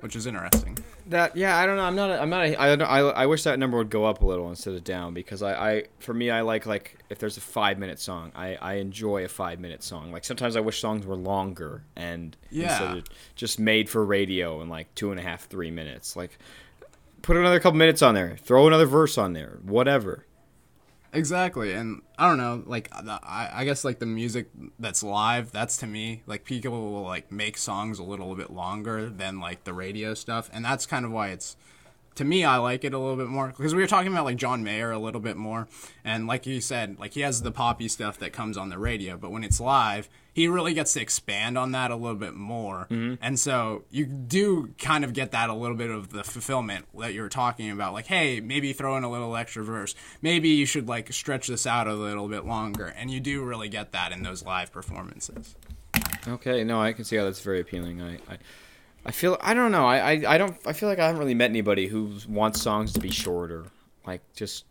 which 0.00 0.14
is 0.16 0.26
interesting 0.26 0.78
That 1.06 1.36
yeah, 1.36 1.56
I 1.56 1.66
don't 1.66 1.76
know. 1.76 1.82
I'm 1.84 1.96
not. 1.96 2.10
A, 2.10 2.20
I'm 2.20 2.30
not. 2.30 2.44
A, 2.46 2.60
I, 2.60 2.76
don't- 2.76 2.88
I 2.88 2.98
I 3.00 3.26
wish 3.26 3.42
that 3.44 3.58
number 3.58 3.78
would 3.78 3.90
go 3.90 4.04
up 4.04 4.22
a 4.22 4.26
little 4.26 4.48
instead 4.50 4.74
of 4.74 4.84
down 4.84 5.14
because 5.14 5.42
I, 5.42 5.70
I 5.72 5.82
for 5.98 6.12
me 6.14 6.30
I 6.30 6.42
like 6.42 6.66
like 6.66 6.98
if 7.10 7.18
there's 7.18 7.36
a 7.36 7.40
five 7.40 7.78
minute 7.78 7.98
song 7.98 8.30
I 8.36 8.56
I 8.56 8.74
enjoy 8.74 9.24
a 9.24 9.28
five 9.28 9.58
minute 9.58 9.82
song. 9.82 10.12
Like 10.12 10.24
sometimes 10.24 10.54
I 10.56 10.60
wish 10.60 10.80
songs 10.80 11.06
were 11.06 11.16
longer 11.16 11.82
and 11.96 12.36
Yeah. 12.50 12.68
instead 12.70 12.96
of 12.98 13.04
just 13.36 13.58
made 13.58 13.88
for 13.88 14.04
radio 14.04 14.60
in 14.62 14.68
like 14.68 14.94
two 14.94 15.10
and 15.10 15.18
a 15.18 15.22
half 15.22 15.46
three 15.46 15.70
minutes. 15.70 16.14
Like 16.14 16.38
put 17.22 17.36
another 17.36 17.58
couple 17.58 17.78
minutes 17.78 18.02
on 18.02 18.14
there. 18.14 18.36
Throw 18.36 18.66
another 18.68 18.86
verse 18.86 19.18
on 19.18 19.32
there. 19.32 19.58
Whatever. 19.62 20.24
Exactly 21.12 21.72
and 21.72 22.02
i 22.18 22.28
don't 22.28 22.36
know 22.36 22.62
like 22.66 22.90
the, 22.90 23.18
I, 23.22 23.50
I 23.60 23.64
guess 23.64 23.84
like 23.84 23.98
the 23.98 24.06
music 24.06 24.48
that's 24.78 25.02
live 25.02 25.50
that's 25.52 25.78
to 25.78 25.86
me 25.86 26.22
like 26.26 26.44
people 26.44 26.92
will 26.92 27.02
like 27.02 27.32
make 27.32 27.56
songs 27.56 27.98
a 27.98 28.02
little 28.02 28.34
bit 28.34 28.50
longer 28.50 29.08
than 29.08 29.40
like 29.40 29.64
the 29.64 29.72
radio 29.72 30.12
stuff 30.14 30.50
and 30.52 30.64
that's 30.64 30.84
kind 30.84 31.04
of 31.06 31.10
why 31.10 31.28
it's 31.28 31.56
to 32.18 32.24
me, 32.24 32.44
I 32.44 32.56
like 32.56 32.82
it 32.82 32.92
a 32.92 32.98
little 32.98 33.16
bit 33.16 33.28
more 33.28 33.46
because 33.46 33.76
we 33.76 33.80
were 33.80 33.86
talking 33.86 34.10
about 34.12 34.24
like 34.24 34.36
John 34.36 34.64
Mayer 34.64 34.90
a 34.90 34.98
little 34.98 35.20
bit 35.20 35.36
more, 35.36 35.68
and 36.04 36.26
like 36.26 36.46
you 36.46 36.60
said, 36.60 36.98
like 36.98 37.14
he 37.14 37.20
has 37.20 37.42
the 37.42 37.52
poppy 37.52 37.86
stuff 37.86 38.18
that 38.18 38.32
comes 38.32 38.56
on 38.56 38.70
the 38.70 38.78
radio, 38.78 39.16
but 39.16 39.30
when 39.30 39.44
it's 39.44 39.60
live, 39.60 40.08
he 40.32 40.48
really 40.48 40.74
gets 40.74 40.94
to 40.94 41.00
expand 41.00 41.56
on 41.56 41.70
that 41.72 41.92
a 41.92 41.96
little 41.96 42.16
bit 42.16 42.34
more, 42.34 42.88
mm-hmm. 42.90 43.14
and 43.22 43.38
so 43.38 43.84
you 43.90 44.04
do 44.04 44.74
kind 44.80 45.04
of 45.04 45.12
get 45.12 45.30
that 45.30 45.48
a 45.48 45.54
little 45.54 45.76
bit 45.76 45.90
of 45.90 46.10
the 46.10 46.24
fulfillment 46.24 46.86
that 46.98 47.14
you 47.14 47.22
were 47.22 47.28
talking 47.28 47.70
about. 47.70 47.92
Like, 47.92 48.06
hey, 48.06 48.40
maybe 48.40 48.72
throw 48.72 48.96
in 48.96 49.04
a 49.04 49.10
little 49.10 49.36
extra 49.36 49.62
verse, 49.62 49.94
maybe 50.20 50.48
you 50.48 50.66
should 50.66 50.88
like 50.88 51.12
stretch 51.12 51.46
this 51.46 51.68
out 51.68 51.86
a 51.86 51.94
little 51.94 52.28
bit 52.28 52.44
longer, 52.44 52.86
and 52.86 53.12
you 53.12 53.20
do 53.20 53.44
really 53.44 53.68
get 53.68 53.92
that 53.92 54.10
in 54.10 54.24
those 54.24 54.44
live 54.44 54.72
performances. 54.72 55.54
Okay, 56.26 56.64
no, 56.64 56.82
I 56.82 56.92
can 56.94 57.04
see 57.04 57.14
how 57.14 57.24
that's 57.24 57.40
very 57.40 57.60
appealing. 57.60 58.02
I, 58.02 58.14
I, 58.28 58.38
I 59.06 59.10
feel 59.10 59.38
I 59.40 59.54
don't 59.54 59.72
know. 59.72 59.86
I, 59.86 59.98
I, 59.98 60.34
I 60.34 60.38
don't. 60.38 60.56
I 60.66 60.72
feel 60.72 60.88
like 60.88 60.98
I 60.98 61.06
haven't 61.06 61.20
really 61.20 61.34
met 61.34 61.50
anybody 61.50 61.86
who 61.86 62.12
wants 62.28 62.60
songs 62.60 62.92
to 62.92 63.00
be 63.00 63.10
shorter. 63.10 63.64
Like 64.06 64.20
just, 64.34 64.64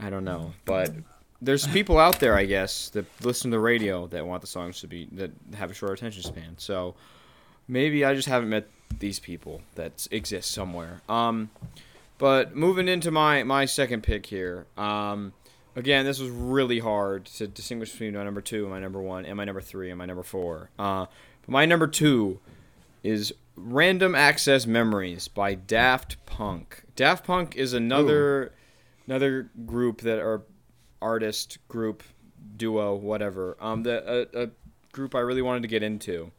I 0.00 0.10
don't 0.10 0.24
know. 0.24 0.52
But 0.64 0.92
there's 1.40 1.66
people 1.66 1.98
out 1.98 2.20
there, 2.20 2.36
I 2.36 2.46
guess, 2.46 2.88
that 2.90 3.06
listen 3.22 3.50
to 3.50 3.56
the 3.56 3.60
radio 3.60 4.06
that 4.08 4.26
want 4.26 4.40
the 4.40 4.46
songs 4.46 4.80
to 4.80 4.86
be 4.86 5.08
that 5.12 5.30
have 5.54 5.70
a 5.70 5.74
short 5.74 5.92
attention 5.92 6.22
span. 6.22 6.54
So 6.56 6.94
maybe 7.68 8.04
I 8.04 8.14
just 8.14 8.28
haven't 8.28 8.48
met 8.48 8.68
these 8.98 9.18
people 9.18 9.62
that 9.74 10.06
exist 10.10 10.50
somewhere. 10.50 11.02
Um, 11.08 11.50
but 12.18 12.56
moving 12.56 12.88
into 12.88 13.10
my 13.10 13.42
my 13.42 13.66
second 13.66 14.02
pick 14.02 14.26
here. 14.26 14.66
Um, 14.76 15.32
again, 15.76 16.04
this 16.04 16.18
was 16.18 16.30
really 16.30 16.78
hard 16.78 17.26
to 17.26 17.46
distinguish 17.46 17.92
between 17.92 18.14
my 18.14 18.24
number 18.24 18.40
two 18.40 18.62
and 18.62 18.70
my 18.70 18.80
number 18.80 19.00
one, 19.00 19.26
and 19.26 19.36
my 19.36 19.44
number 19.44 19.60
three 19.60 19.90
and 19.90 19.98
my 19.98 20.06
number 20.06 20.22
four. 20.22 20.70
Uh, 20.78 21.06
but 21.42 21.48
my 21.48 21.66
number 21.66 21.86
two 21.86 22.40
is 23.04 23.32
Random 23.54 24.14
Access 24.16 24.66
Memories 24.66 25.28
by 25.28 25.54
Daft 25.54 26.24
Punk. 26.26 26.82
Daft 26.96 27.24
Punk 27.24 27.54
is 27.54 27.72
another 27.72 28.52
another 29.06 29.50
group 29.64 30.00
that 30.00 30.18
are 30.18 30.42
artist 31.00 31.58
group 31.68 32.02
duo 32.56 32.94
whatever 32.94 33.56
um 33.60 33.82
the 33.82 34.26
a, 34.34 34.44
a 34.44 34.50
group 34.92 35.14
I 35.14 35.20
really 35.20 35.42
wanted 35.42 35.62
to 35.62 35.68
get 35.68 35.82
into. 35.82 36.32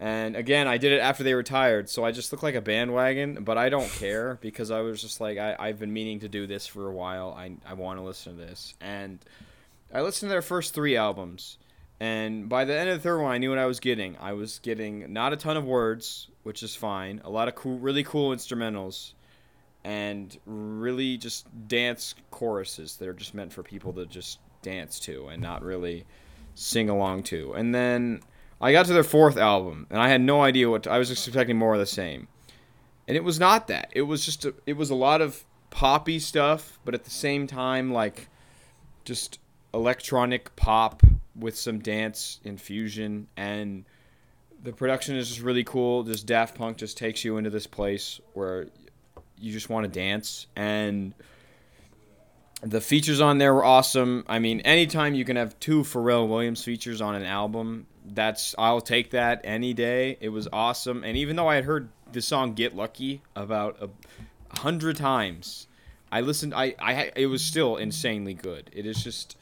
And 0.00 0.36
again, 0.36 0.66
I 0.66 0.76
did 0.76 0.92
it 0.92 0.98
after 0.98 1.22
they 1.22 1.34
retired, 1.34 1.88
so 1.88 2.04
I 2.04 2.10
just 2.10 2.32
look 2.32 2.42
like 2.42 2.56
a 2.56 2.60
bandwagon, 2.60 3.44
but 3.44 3.56
I 3.56 3.68
don't 3.68 3.88
care 3.88 4.38
because 4.42 4.70
I 4.70 4.80
was 4.80 5.00
just 5.00 5.20
like, 5.20 5.38
I, 5.38 5.56
I've 5.58 5.78
been 5.78 5.92
meaning 5.92 6.20
to 6.20 6.28
do 6.28 6.46
this 6.48 6.66
for 6.66 6.88
a 6.88 6.92
while. 6.92 7.32
I, 7.38 7.52
I 7.64 7.74
want 7.74 8.00
to 8.00 8.02
listen 8.02 8.36
to 8.36 8.44
this. 8.44 8.74
And 8.80 9.20
I 9.94 10.02
listened 10.02 10.28
to 10.28 10.32
their 10.32 10.42
first 10.42 10.74
three 10.74 10.96
albums. 10.96 11.58
And 12.00 12.48
by 12.48 12.64
the 12.64 12.76
end 12.78 12.90
of 12.90 12.98
the 12.98 13.02
third 13.02 13.20
one, 13.20 13.32
I 13.32 13.38
knew 13.38 13.50
what 13.50 13.58
I 13.58 13.66
was 13.66 13.80
getting. 13.80 14.16
I 14.20 14.32
was 14.32 14.58
getting 14.58 15.12
not 15.12 15.32
a 15.32 15.36
ton 15.36 15.56
of 15.56 15.64
words, 15.64 16.28
which 16.42 16.62
is 16.62 16.74
fine, 16.74 17.20
a 17.24 17.30
lot 17.30 17.48
of 17.48 17.54
cool, 17.54 17.78
really 17.78 18.02
cool 18.02 18.34
instrumentals, 18.34 19.12
and 19.84 20.36
really 20.44 21.16
just 21.16 21.46
dance 21.68 22.14
choruses 22.30 22.96
that 22.96 23.08
are 23.08 23.14
just 23.14 23.34
meant 23.34 23.52
for 23.52 23.62
people 23.62 23.92
to 23.92 24.06
just 24.06 24.38
dance 24.62 24.98
to 25.00 25.28
and 25.28 25.40
not 25.40 25.62
really 25.62 26.04
sing 26.54 26.88
along 26.88 27.22
to. 27.24 27.52
And 27.52 27.74
then 27.74 28.20
I 28.60 28.72
got 28.72 28.86
to 28.86 28.92
their 28.92 29.04
fourth 29.04 29.36
album, 29.36 29.86
and 29.90 30.00
I 30.00 30.08
had 30.08 30.20
no 30.20 30.42
idea 30.42 30.68
what 30.68 30.84
to, 30.84 30.90
I 30.90 30.98
was 30.98 31.10
expecting 31.10 31.56
more 31.56 31.74
of 31.74 31.80
the 31.80 31.86
same, 31.86 32.28
and 33.06 33.16
it 33.16 33.22
was 33.22 33.38
not 33.38 33.68
that. 33.68 33.90
It 33.92 34.02
was 34.02 34.24
just 34.24 34.44
a, 34.44 34.54
it 34.66 34.76
was 34.76 34.90
a 34.90 34.94
lot 34.94 35.20
of 35.20 35.44
poppy 35.70 36.18
stuff, 36.18 36.78
but 36.84 36.94
at 36.94 37.04
the 37.04 37.10
same 37.10 37.46
time, 37.46 37.92
like 37.92 38.28
just 39.04 39.38
electronic 39.72 40.54
pop 40.56 41.02
with 41.36 41.56
some 41.56 41.80
dance 41.80 42.40
infusion, 42.44 43.28
and 43.36 43.84
the 44.62 44.72
production 44.72 45.16
is 45.16 45.28
just 45.28 45.40
really 45.40 45.64
cool. 45.64 46.04
Just 46.04 46.26
Daft 46.26 46.56
Punk 46.56 46.78
just 46.78 46.96
takes 46.96 47.24
you 47.24 47.36
into 47.36 47.50
this 47.50 47.66
place 47.66 48.20
where 48.32 48.68
you 49.38 49.52
just 49.52 49.68
want 49.68 49.84
to 49.84 49.90
dance 49.90 50.46
and 50.54 51.12
the 52.64 52.80
features 52.80 53.20
on 53.20 53.38
there 53.38 53.52
were 53.52 53.64
awesome. 53.64 54.24
I 54.26 54.38
mean, 54.38 54.60
anytime 54.60 55.14
you 55.14 55.24
can 55.24 55.36
have 55.36 55.58
two 55.60 55.82
Pharrell 55.82 56.28
Williams 56.28 56.64
features 56.64 57.00
on 57.00 57.14
an 57.14 57.24
album, 57.24 57.86
that's 58.06 58.54
I'll 58.58 58.80
take 58.80 59.10
that 59.10 59.42
any 59.44 59.74
day. 59.74 60.16
It 60.20 60.30
was 60.30 60.48
awesome, 60.52 61.04
and 61.04 61.16
even 61.16 61.36
though 61.36 61.48
I 61.48 61.56
had 61.56 61.64
heard 61.64 61.90
the 62.10 62.22
song 62.22 62.54
"Get 62.54 62.74
Lucky" 62.74 63.22
about 63.36 63.76
a 63.82 64.58
hundred 64.60 64.96
times, 64.96 65.66
I 66.10 66.22
listened. 66.22 66.54
I, 66.54 66.74
I 66.78 67.12
it 67.16 67.26
was 67.26 67.42
still 67.42 67.76
insanely 67.76 68.34
good. 68.34 68.70
It 68.72 68.86
is 68.86 69.02
just 69.02 69.36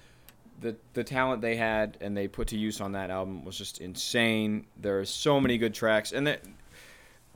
the 0.62 0.76
the 0.94 1.04
talent 1.04 1.42
they 1.42 1.56
had 1.56 1.98
and 2.00 2.16
they 2.16 2.28
put 2.28 2.48
to 2.48 2.56
use 2.56 2.80
on 2.80 2.92
that 2.92 3.10
album 3.10 3.44
was 3.44 3.58
just 3.58 3.80
insane. 3.80 4.66
There 4.76 5.00
are 5.00 5.04
so 5.04 5.40
many 5.40 5.58
good 5.58 5.74
tracks, 5.74 6.12
and 6.12 6.26
that 6.26 6.42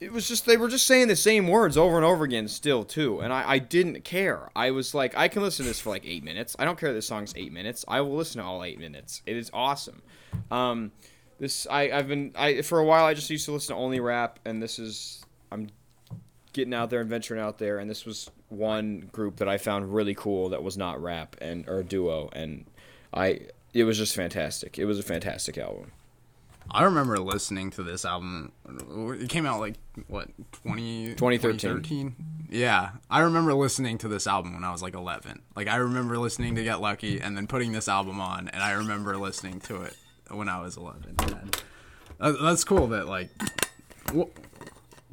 it 0.00 0.12
was 0.12 0.28
just 0.28 0.46
they 0.46 0.56
were 0.56 0.68
just 0.68 0.86
saying 0.86 1.08
the 1.08 1.16
same 1.16 1.48
words 1.48 1.76
over 1.76 1.96
and 1.96 2.04
over 2.04 2.24
again 2.24 2.48
still 2.48 2.84
too 2.84 3.20
and 3.20 3.32
I, 3.32 3.52
I 3.52 3.58
didn't 3.58 4.04
care. 4.04 4.50
I 4.54 4.70
was 4.70 4.94
like 4.94 5.16
i 5.16 5.26
can 5.26 5.40
listen 5.40 5.64
to 5.64 5.70
this 5.70 5.80
for 5.80 5.90
like 5.90 6.04
eight 6.04 6.22
minutes. 6.22 6.54
I 6.58 6.64
don't 6.64 6.78
care 6.78 6.92
this 6.92 7.06
song's 7.06 7.32
eight 7.36 7.52
minutes. 7.52 7.84
I 7.88 8.02
will 8.02 8.14
listen 8.14 8.40
to 8.40 8.46
all 8.46 8.62
eight 8.62 8.78
minutes. 8.78 9.22
It 9.24 9.36
is 9.36 9.50
awesome. 9.54 10.02
Um 10.50 10.92
this 11.38 11.66
i 11.70 11.90
i've 11.90 12.08
been 12.08 12.32
i 12.34 12.62
for 12.62 12.78
a 12.78 12.84
while 12.84 13.04
i 13.04 13.14
just 13.14 13.28
used 13.28 13.44
to 13.44 13.52
listen 13.52 13.74
to 13.74 13.80
only 13.80 14.00
rap 14.00 14.38
and 14.44 14.62
this 14.62 14.78
is 14.78 15.24
i'm 15.52 15.68
getting 16.52 16.72
out 16.72 16.88
there 16.88 17.00
and 17.00 17.10
venturing 17.10 17.40
out 17.40 17.58
there 17.58 17.78
and 17.78 17.90
this 17.90 18.06
was 18.06 18.30
one 18.48 19.08
group 19.12 19.36
that 19.36 19.48
i 19.48 19.58
found 19.58 19.92
really 19.92 20.14
cool 20.14 20.48
that 20.48 20.62
was 20.62 20.76
not 20.76 21.00
rap 21.02 21.36
and 21.40 21.68
or 21.68 21.82
duo 21.82 22.30
and 22.32 22.64
i 23.16 23.40
it 23.74 23.84
was 23.84 23.98
just 23.98 24.14
fantastic 24.14 24.78
it 24.78 24.84
was 24.84 24.98
a 24.98 25.02
fantastic 25.02 25.58
album 25.58 25.90
I 26.68 26.82
remember 26.82 27.16
listening 27.20 27.70
to 27.70 27.84
this 27.84 28.04
album. 28.04 28.50
It 29.20 29.28
came 29.28 29.46
out 29.46 29.60
like 29.60 29.76
what 30.08 30.26
20, 30.64 31.14
2013. 31.14 31.58
2013? 31.60 32.16
Yeah, 32.50 32.90
I 33.08 33.20
remember 33.20 33.54
listening 33.54 33.98
to 33.98 34.08
this 34.08 34.26
album 34.26 34.54
when 34.54 34.64
I 34.64 34.72
was 34.72 34.82
like 34.82 34.94
eleven. 34.96 35.42
Like 35.54 35.68
I 35.68 35.76
remember 35.76 36.18
listening 36.18 36.56
to 36.56 36.64
Get 36.64 36.80
Lucky 36.80 37.20
and 37.20 37.36
then 37.36 37.46
putting 37.46 37.70
this 37.70 37.86
album 37.86 38.20
on, 38.20 38.48
and 38.48 38.64
I 38.64 38.72
remember 38.72 39.16
listening 39.16 39.60
to 39.60 39.82
it 39.82 39.96
when 40.28 40.48
I 40.48 40.60
was 40.60 40.76
eleven. 40.76 41.14
And 41.22 41.56
that- 42.18 42.42
that's 42.42 42.64
cool. 42.64 42.88
That 42.88 43.06
like, 43.06 43.30
what 44.12 44.30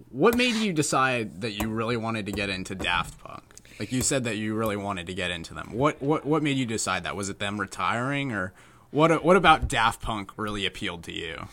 what 0.10 0.36
made 0.36 0.56
you 0.56 0.74
decide 0.74 1.42
that 1.42 1.52
you 1.52 1.70
really 1.70 1.98
wanted 1.98 2.26
to 2.26 2.32
get 2.32 2.50
into 2.50 2.74
Daft 2.74 3.20
Punk? 3.24 3.44
Like 3.80 3.92
you 3.92 4.02
said 4.02 4.24
that 4.26 4.38
you 4.38 4.56
really 4.56 4.78
wanted 4.78 5.08
to 5.08 5.14
get 5.14 5.32
into 5.32 5.54
them. 5.54 5.72
What 5.74 6.02
what 6.02 6.26
what 6.26 6.44
made 6.44 6.58
you 6.58 6.66
decide 6.66 7.04
that? 7.04 7.16
Was 7.16 7.30
it 7.30 7.40
them 7.40 7.60
retiring 7.60 8.32
or? 8.32 8.54
What, 8.94 9.24
what 9.24 9.36
about 9.36 9.68
Daft 9.68 10.04
Punk 10.04 10.34
really 10.38 10.68
appealed 10.68 11.04
to 11.06 11.12
you? 11.12 11.48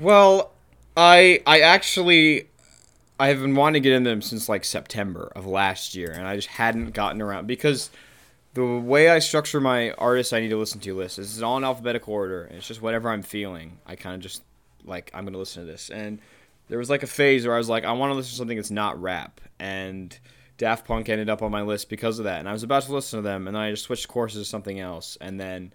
Well, 0.00 0.52
I 0.96 1.42
I 1.46 1.60
actually 1.60 2.48
I 3.20 3.28
have 3.28 3.40
been 3.40 3.54
wanting 3.54 3.82
to 3.82 3.86
get 3.88 3.94
into 3.94 4.08
them 4.08 4.22
since 4.22 4.48
like 4.48 4.64
September 4.64 5.30
of 5.36 5.44
last 5.44 5.94
year, 5.94 6.10
and 6.10 6.26
I 6.26 6.36
just 6.36 6.48
hadn't 6.48 6.94
gotten 6.94 7.20
around 7.20 7.46
because 7.46 7.90
the 8.54 8.64
way 8.64 9.10
I 9.10 9.18
structure 9.18 9.60
my 9.60 9.90
artists 9.92 10.32
I 10.32 10.40
need 10.40 10.48
to 10.48 10.56
listen 10.56 10.80
to 10.80 10.94
list 10.96 11.18
is 11.18 11.42
all 11.42 11.58
in 11.58 11.64
alphabetical 11.64 12.14
order, 12.14 12.44
and 12.44 12.56
it's 12.56 12.66
just 12.66 12.80
whatever 12.80 13.10
I'm 13.10 13.22
feeling. 13.22 13.78
I 13.86 13.94
kind 13.94 14.14
of 14.14 14.20
just 14.20 14.42
like 14.84 15.10
I'm 15.12 15.26
gonna 15.26 15.36
listen 15.36 15.66
to 15.66 15.70
this, 15.70 15.90
and 15.90 16.20
there 16.68 16.78
was 16.78 16.88
like 16.88 17.02
a 17.02 17.08
phase 17.08 17.44
where 17.46 17.54
I 17.54 17.58
was 17.58 17.68
like 17.68 17.84
I 17.84 17.92
want 17.92 18.12
to 18.12 18.14
listen 18.14 18.30
to 18.30 18.36
something 18.36 18.56
that's 18.56 18.70
not 18.70 19.00
rap, 19.00 19.42
and 19.58 20.18
Daft 20.58 20.86
Punk 20.86 21.08
ended 21.08 21.30
up 21.30 21.40
on 21.40 21.50
my 21.50 21.62
list 21.62 21.88
because 21.88 22.18
of 22.18 22.26
that, 22.26 22.40
and 22.40 22.48
I 22.48 22.52
was 22.52 22.62
about 22.62 22.82
to 22.82 22.92
listen 22.92 23.18
to 23.18 23.22
them, 23.22 23.46
and 23.46 23.56
then 23.56 23.62
I 23.62 23.70
just 23.70 23.84
switched 23.84 24.08
courses 24.08 24.42
to 24.42 24.50
something 24.50 24.78
else, 24.78 25.16
and 25.20 25.40
then. 25.40 25.72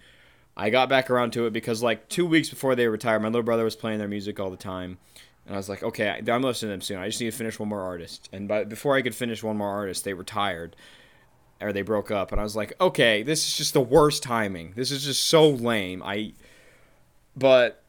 I 0.55 0.69
got 0.69 0.87
back 0.87 1.09
around 1.09 1.33
to 1.33 1.47
it 1.47 1.51
because 1.51 1.81
like 1.81 2.09
two 2.09 2.27
weeks 2.27 2.47
before 2.47 2.75
they 2.75 2.87
retired, 2.87 3.23
my 3.23 3.27
little 3.27 3.41
brother 3.41 3.63
was 3.63 3.75
playing 3.75 3.97
their 3.97 4.07
music 4.07 4.39
all 4.39 4.51
the 4.51 4.55
time, 4.55 4.99
And 5.45 5.55
I 5.55 5.57
was 5.57 5.67
like, 5.67 5.83
okay, 5.83 6.09
I'm 6.09 6.41
listening 6.41 6.69
to 6.69 6.73
them 6.73 6.81
soon. 6.81 6.97
I 6.99 7.07
just 7.07 7.19
need 7.19 7.31
to 7.31 7.37
finish 7.37 7.59
one 7.59 7.69
more 7.69 7.81
artist. 7.81 8.29
And 8.31 8.47
by, 8.47 8.63
before 8.63 8.95
I 8.95 9.01
could 9.01 9.15
finish 9.15 9.43
one 9.43 9.57
more 9.57 9.69
artist, 9.69 10.05
they 10.05 10.13
retired 10.13 10.75
or 11.59 11.73
they 11.73 11.81
broke 11.81 12.11
up. 12.11 12.31
And 12.31 12.39
I 12.39 12.43
was 12.43 12.55
like, 12.55 12.73
okay, 12.79 13.23
this 13.23 13.47
is 13.47 13.57
just 13.57 13.73
the 13.73 13.81
worst 13.81 14.23
timing. 14.23 14.73
This 14.75 14.91
is 14.91 15.03
just 15.03 15.23
so 15.23 15.49
lame. 15.49 16.01
I, 16.03 16.33
but 17.35 17.82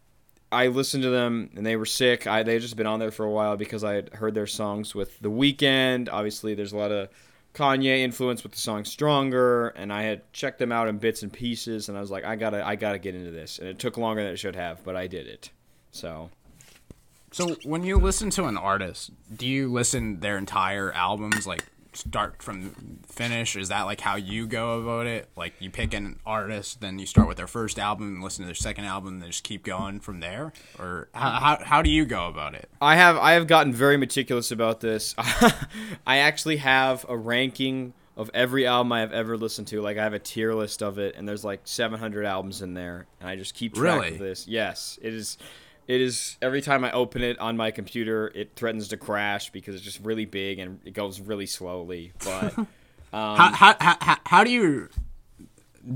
I 0.54 0.68
listened 0.68 1.02
to 1.02 1.10
them 1.10 1.50
and 1.56 1.66
they 1.66 1.76
were 1.76 1.86
sick. 1.86 2.26
I 2.26 2.42
they 2.42 2.58
just 2.58 2.76
been 2.76 2.86
on 2.86 3.00
there 3.00 3.10
for 3.10 3.24
a 3.24 3.30
while 3.30 3.56
because 3.56 3.84
I 3.84 3.94
had 3.94 4.14
heard 4.14 4.34
their 4.34 4.46
songs 4.46 4.94
with 4.94 5.18
The 5.20 5.30
Weeknd. 5.30 6.08
Obviously, 6.10 6.54
there's 6.54 6.72
a 6.72 6.76
lot 6.78 6.92
of 6.92 7.08
Kanye 7.54 7.98
influence 7.98 8.42
with 8.42 8.52
the 8.52 8.58
song 8.58 8.84
Stronger, 8.84 9.68
and 9.68 9.92
I 9.92 10.02
had 10.02 10.32
checked 10.32 10.58
them 10.58 10.72
out 10.72 10.88
in 10.88 10.98
bits 10.98 11.22
and 11.22 11.32
pieces. 11.32 11.88
And 11.88 11.98
I 11.98 12.00
was 12.00 12.10
like, 12.10 12.24
I 12.24 12.36
gotta, 12.36 12.66
I 12.66 12.76
gotta 12.76 12.98
get 12.98 13.14
into 13.14 13.30
this. 13.30 13.58
And 13.58 13.68
it 13.68 13.78
took 13.78 13.96
longer 13.96 14.22
than 14.22 14.32
it 14.32 14.38
should 14.38 14.56
have, 14.56 14.82
but 14.84 14.96
I 14.96 15.06
did 15.06 15.26
it. 15.26 15.50
So 15.92 16.30
So 17.32 17.56
when 17.64 17.82
you 17.82 17.98
listen 17.98 18.30
to 18.30 18.44
an 18.44 18.56
artist, 18.56 19.10
do 19.36 19.46
you 19.46 19.72
listen 19.72 20.20
their 20.20 20.38
entire 20.38 20.92
albums 20.92 21.46
like 21.46 21.64
start 21.96 22.42
from 22.42 23.00
finish? 23.06 23.56
Is 23.56 23.68
that 23.68 23.82
like 23.82 24.00
how 24.00 24.16
you 24.16 24.46
go 24.46 24.80
about 24.80 25.06
it? 25.06 25.28
Like 25.36 25.54
you 25.60 25.70
pick 25.70 25.94
an 25.94 26.18
artist, 26.26 26.80
then 26.80 26.98
you 26.98 27.06
start 27.06 27.28
with 27.28 27.36
their 27.36 27.46
first 27.46 27.78
album 27.78 28.14
and 28.14 28.22
listen 28.24 28.42
to 28.42 28.46
their 28.46 28.54
second 28.54 28.84
album, 28.84 29.14
and 29.14 29.22
then 29.22 29.30
just 29.30 29.44
keep 29.44 29.64
going 29.64 30.00
from 30.00 30.20
there? 30.20 30.52
Or 30.78 31.08
how 31.14 31.30
how, 31.30 31.64
how 31.64 31.82
do 31.82 31.90
you 31.90 32.04
go 32.04 32.26
about 32.28 32.54
it? 32.54 32.68
I 32.80 32.96
have 32.96 33.16
I 33.16 33.32
have 33.32 33.46
gotten 33.46 33.72
very 33.72 33.96
meticulous 33.96 34.50
about 34.50 34.80
this. 34.80 35.14
I 35.18 36.18
actually 36.18 36.58
have 36.58 37.04
a 37.08 37.16
ranking 37.16 37.94
of 38.16 38.30
every 38.32 38.64
album 38.66 38.92
I 38.92 39.00
have 39.00 39.12
ever 39.12 39.36
listened 39.36 39.66
to. 39.68 39.80
Like 39.80 39.98
I 39.98 40.02
have 40.04 40.12
a 40.14 40.18
tier 40.20 40.54
list 40.54 40.82
of 40.82 40.98
it, 40.98 41.16
and 41.16 41.28
there's 41.28 41.44
like 41.44 41.62
700 41.64 42.24
albums 42.24 42.62
in 42.62 42.74
there, 42.74 43.06
and 43.20 43.28
I 43.28 43.36
just 43.36 43.54
keep 43.54 43.74
track 43.74 44.00
Really? 44.02 44.12
of 44.14 44.18
this. 44.18 44.46
Yes, 44.46 44.98
it 45.02 45.12
is. 45.14 45.36
It 45.86 46.00
is 46.00 46.38
every 46.40 46.62
time 46.62 46.84
I 46.84 46.92
open 46.92 47.22
it 47.22 47.38
on 47.38 47.56
my 47.56 47.70
computer, 47.70 48.32
it 48.34 48.52
threatens 48.56 48.88
to 48.88 48.96
crash 48.96 49.50
because 49.50 49.74
it's 49.74 49.84
just 49.84 50.00
really 50.00 50.24
big 50.24 50.58
and 50.58 50.80
it 50.84 50.92
goes 50.92 51.20
really 51.20 51.46
slowly. 51.46 52.12
But 52.24 52.56
um, 52.58 52.66
how, 53.12 53.52
how, 53.52 53.96
how, 54.00 54.16
how- 54.24 54.44
do 54.44 54.50
you 54.50 54.88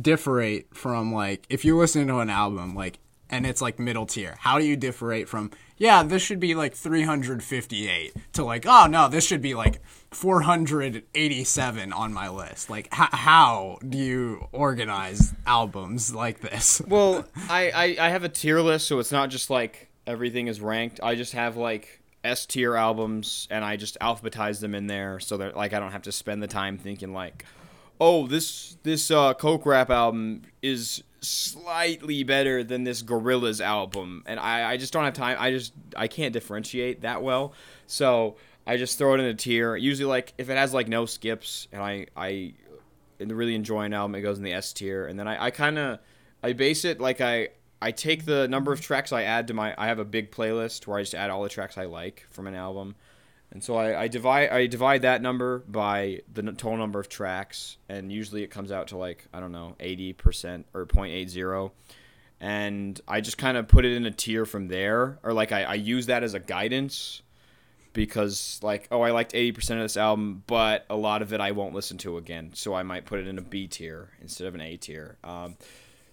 differentiate 0.01 0.75
from 0.77 1.13
like 1.15 1.47
if 1.49 1.65
you're 1.65 1.79
listening 1.79 2.07
to 2.09 2.19
an 2.19 2.29
album 2.31 2.75
like 2.75 2.99
and 3.31 3.47
it's 3.47 3.63
like 3.63 3.79
middle 3.79 4.05
tier 4.05 4.37
how 4.39 4.59
do 4.59 4.65
you 4.67 4.77
differentiate 4.77 5.29
from 5.29 5.51
yeah 5.79 6.03
this 6.03 6.21
should 6.23 6.39
be 6.39 6.55
like 6.55 6.75
358 6.75 8.15
to 8.35 8.45
like 8.45 8.67
oh 8.67 8.87
no 8.87 9.09
this 9.09 9.27
should 9.27 9.41
be 9.41 9.55
like 9.55 9.81
487 10.11 11.93
on 11.93 12.13
my 12.15 12.29
list 12.31 12.71
like 12.71 12.87
h- 12.87 13.09
how 13.13 13.79
do 13.87 13.99
you 13.99 14.49
organize 14.53 15.35
albums 15.47 16.15
like 16.15 16.41
this 16.41 16.81
well, 16.89 17.27
I, 17.49 17.71
I 17.71 18.07
I 18.07 18.09
have 18.09 18.25
a 18.25 18.29
tier 18.29 18.61
list, 18.61 18.87
so 18.87 18.99
it's 18.99 19.13
not 19.13 19.31
just 19.31 19.51
like 19.51 19.89
everything 20.07 20.47
is 20.47 20.61
ranked. 20.61 21.01
I 21.03 21.15
just 21.15 21.33
have 21.35 21.57
like 21.57 22.01
S 22.25 22.47
tier 22.47 22.75
albums, 22.75 23.47
and 23.51 23.65
I 23.65 23.77
just 23.77 23.99
alphabetize 24.01 24.61
them 24.61 24.75
in 24.75 24.87
there, 24.87 25.21
so 25.21 25.37
that 25.37 25.57
like 25.57 25.73
I 25.73 25.79
don't 25.79 25.93
have 25.93 26.03
to 26.03 26.13
spend 26.13 26.43
the 26.43 26.47
time 26.49 26.79
thinking 26.79 27.13
like, 27.13 27.45
oh, 28.01 28.27
this 28.27 28.77
this 28.83 29.11
uh, 29.11 29.35
Coke 29.35 29.67
rap 29.67 29.91
album 29.91 30.43
is 30.63 31.03
slightly 31.21 32.23
better 32.23 32.65
than 32.65 32.85
this 32.85 33.03
Gorillaz 33.03 33.61
album, 33.61 34.23
and 34.27 34.41
I 34.41 34.73
I 34.73 34.77
just 34.77 34.93
don't 34.93 35.05
have 35.05 35.15
time. 35.15 35.37
I 35.39 35.51
just 35.51 35.73
I 35.97 36.09
can't 36.09 36.33
differentiate 36.33 37.03
that 37.03 37.23
well, 37.23 37.53
so 37.87 38.37
I 38.69 38.77
just 38.77 38.99
throw 38.99 39.15
it 39.15 39.21
in 39.21 39.27
a 39.27 39.35
tier. 39.35 39.77
Usually, 39.77 40.07
like 40.07 40.35
if 40.37 40.51
it 40.51 40.59
has 40.59 40.75
like 40.75 40.89
no 40.89 41.07
skips, 41.07 41.67
and 41.73 41.83
I 41.83 42.07
I 42.15 42.53
really 43.19 43.55
enjoy 43.55 43.85
an 43.85 43.95
album, 43.95 44.15
it 44.15 44.21
goes 44.21 44.37
in 44.37 44.45
the 44.45 44.53
S 44.53 44.75
tier, 44.75 45.07
and 45.07 45.19
then 45.19 45.27
I, 45.27 45.47
I 45.47 45.51
kind 45.51 45.79
of 45.79 46.01
I 46.43 46.53
base 46.53 46.85
it 46.85 47.01
like 47.01 47.23
I 47.23 47.49
I 47.81 47.93
take 47.93 48.27
the 48.27 48.47
number 48.47 48.71
of 48.71 48.83
tracks 48.83 49.11
I 49.11 49.23
add 49.23 49.49
to 49.49 49.55
my 49.55 49.75
I 49.79 49.87
have 49.87 49.99
a 49.99 50.05
big 50.05 50.31
playlist 50.31 50.87
where 50.87 50.99
I 50.99 51.03
just 51.03 51.15
add 51.15 51.31
all 51.31 51.43
the 51.43 51.49
tracks 51.49 51.79
I 51.79 51.87
like 51.87 52.27
from 52.31 52.47
an 52.47 52.55
album, 52.55 52.95
and 53.51 53.65
so 53.65 53.75
I, 53.75 54.03
I 54.03 54.09
divide 54.09 54.51
I 54.51 54.67
divide 54.67 55.01
that 55.01 55.23
number 55.23 55.61
by 55.61 56.21
the 56.31 56.43
total 56.43 56.77
number 56.77 57.01
of 57.01 57.09
tracks, 57.09 57.79
and 57.89 58.13
usually 58.13 58.43
it 58.43 58.51
comes 58.51 58.71
out 58.71 58.89
to 58.89 58.99
like 58.99 59.29
I 59.33 59.41
don't 59.41 59.53
know 59.53 59.77
eighty 59.81 60.13
percent 60.13 60.67
or 60.75 60.85
0.80, 60.85 61.71
and 62.39 63.01
I 63.09 63.23
just 63.23 63.39
kind 63.39 63.57
of 63.57 63.67
put 63.67 63.87
it 63.87 63.93
in 63.93 64.05
a 64.05 64.11
tier 64.11 64.45
from 64.45 64.69
there, 64.69 65.19
or 65.23 65.33
like 65.33 65.53
I, 65.53 65.63
I 65.63 65.75
use 65.75 66.05
that 66.05 66.23
as 66.23 66.35
a 66.35 66.39
guidance 66.39 67.23
because 67.99 68.61
like 68.63 68.87
oh 68.93 69.01
I 69.01 69.11
liked 69.11 69.33
80% 69.33 69.73
of 69.73 69.79
this 69.81 69.97
album 69.97 70.45
but 70.47 70.87
a 70.89 70.95
lot 70.95 71.21
of 71.21 71.33
it 71.33 71.41
I 71.41 71.51
won't 71.51 71.75
listen 71.75 71.99
to 71.99 72.17
again. 72.17 72.53
So 72.55 72.73
I 72.73 72.85
might 72.85 73.07
put 73.07 73.19
it 73.19 73.27
in 73.27 73.39
a 73.39 73.43
B 73.43 73.67
tier 73.67 74.11
instead 74.23 74.47
of 74.47 74.55
an 74.55 74.61
A 74.61 74.77
tier. 74.77 75.19
Um, 75.25 75.57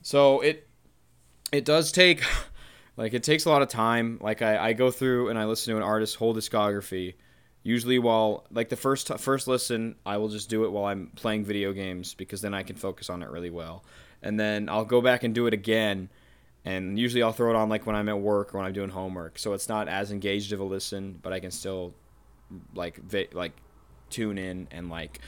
so 0.01 0.41
it 0.41 0.67
it 1.51 1.63
does 1.63 1.91
take 1.91 2.23
like 2.97 3.13
it 3.13 3.21
takes 3.21 3.45
a 3.45 3.49
lot 3.51 3.61
of 3.61 3.67
time. 3.67 4.17
Like 4.19 4.41
I, 4.41 4.69
I 4.69 4.73
go 4.73 4.89
through 4.89 5.29
and 5.29 5.37
I 5.37 5.45
listen 5.45 5.73
to 5.73 5.77
an 5.77 5.83
artist's 5.83 6.15
whole 6.15 6.33
discography 6.33 7.13
usually 7.61 7.99
while 7.99 8.47
like 8.51 8.69
the 8.69 8.75
first 8.75 9.15
first 9.19 9.47
listen 9.47 9.95
I 10.07 10.17
will 10.17 10.29
just 10.29 10.49
do 10.49 10.65
it 10.65 10.71
while 10.71 10.85
I'm 10.85 11.11
playing 11.15 11.45
video 11.45 11.71
games 11.71 12.15
because 12.15 12.41
then 12.41 12.55
I 12.55 12.63
can 12.63 12.75
focus 12.75 13.11
on 13.11 13.21
it 13.21 13.29
really 13.29 13.51
well. 13.51 13.85
And 14.23 14.39
then 14.39 14.69
I'll 14.69 14.85
go 14.85 15.01
back 15.01 15.23
and 15.23 15.35
do 15.35 15.45
it 15.45 15.53
again 15.53 16.09
and 16.65 16.97
usually 16.97 17.21
I'll 17.23 17.31
throw 17.31 17.51
it 17.51 17.55
on 17.55 17.69
like 17.69 17.85
when 17.85 17.95
I'm 17.95 18.09
at 18.09 18.19
work 18.19 18.53
or 18.53 18.57
when 18.57 18.67
I'm 18.67 18.73
doing 18.73 18.89
homework, 18.89 19.37
so 19.39 19.53
it's 19.53 19.69
not 19.69 19.87
as 19.87 20.11
engaged 20.11 20.51
of 20.51 20.59
a 20.59 20.63
listen, 20.63 21.19
but 21.21 21.31
I 21.31 21.39
can 21.39 21.51
still 21.51 21.93
like 22.73 22.97
vi- 22.97 23.29
like 23.31 23.53
tune 24.09 24.37
in 24.37 24.67
and 24.71 24.89
like 24.89 25.19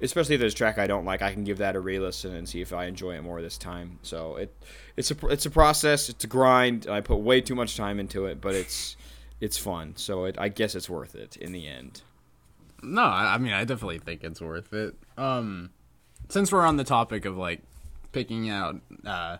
especially 0.00 0.34
if 0.34 0.40
there's 0.40 0.54
a 0.54 0.56
track 0.56 0.78
I 0.78 0.86
don't 0.86 1.04
like, 1.04 1.22
I 1.22 1.32
can 1.32 1.44
give 1.44 1.58
that 1.58 1.74
a 1.74 1.80
re-listen 1.80 2.34
and 2.34 2.48
see 2.48 2.60
if 2.60 2.72
I 2.72 2.84
enjoy 2.84 3.16
it 3.16 3.22
more 3.22 3.42
this 3.42 3.58
time. 3.58 3.98
So 4.02 4.36
it 4.36 4.54
it's 4.96 5.10
a 5.10 5.26
it's 5.26 5.46
a 5.46 5.50
process, 5.50 6.08
it's 6.08 6.24
a 6.24 6.26
grind. 6.26 6.86
I 6.88 7.00
put 7.00 7.16
way 7.16 7.40
too 7.40 7.54
much 7.54 7.76
time 7.76 8.00
into 8.00 8.26
it, 8.26 8.40
but 8.40 8.54
it's 8.54 8.96
it's 9.40 9.58
fun. 9.58 9.94
So 9.96 10.24
it, 10.24 10.36
I 10.38 10.48
guess 10.48 10.74
it's 10.74 10.88
worth 10.88 11.14
it 11.14 11.36
in 11.36 11.52
the 11.52 11.66
end. 11.66 12.02
No, 12.82 13.02
I, 13.02 13.34
I 13.34 13.38
mean 13.38 13.52
I 13.52 13.64
definitely 13.64 13.98
think 13.98 14.24
it's 14.24 14.40
worth 14.40 14.72
it. 14.72 14.94
Um, 15.16 15.70
since 16.28 16.52
we're 16.52 16.66
on 16.66 16.76
the 16.76 16.84
topic 16.84 17.24
of 17.24 17.36
like 17.36 17.60
picking 18.12 18.48
out 18.48 18.76
uh, 19.04 19.38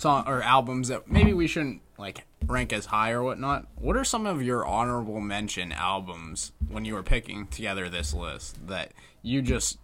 song 0.00 0.24
or 0.26 0.42
albums 0.42 0.88
that 0.88 1.10
maybe 1.10 1.32
we 1.32 1.46
shouldn't 1.46 1.80
like 1.98 2.24
rank 2.46 2.72
as 2.72 2.86
high 2.86 3.10
or 3.12 3.22
whatnot, 3.22 3.66
what 3.76 3.96
are 3.96 4.04
some 4.04 4.26
of 4.26 4.42
your 4.42 4.66
honorable 4.66 5.20
mention 5.20 5.72
albums 5.72 6.52
when 6.68 6.84
you 6.84 6.94
were 6.94 7.02
picking 7.02 7.46
together 7.46 7.88
this 7.88 8.14
list 8.14 8.66
that 8.66 8.92
you 9.22 9.42
just 9.42 9.78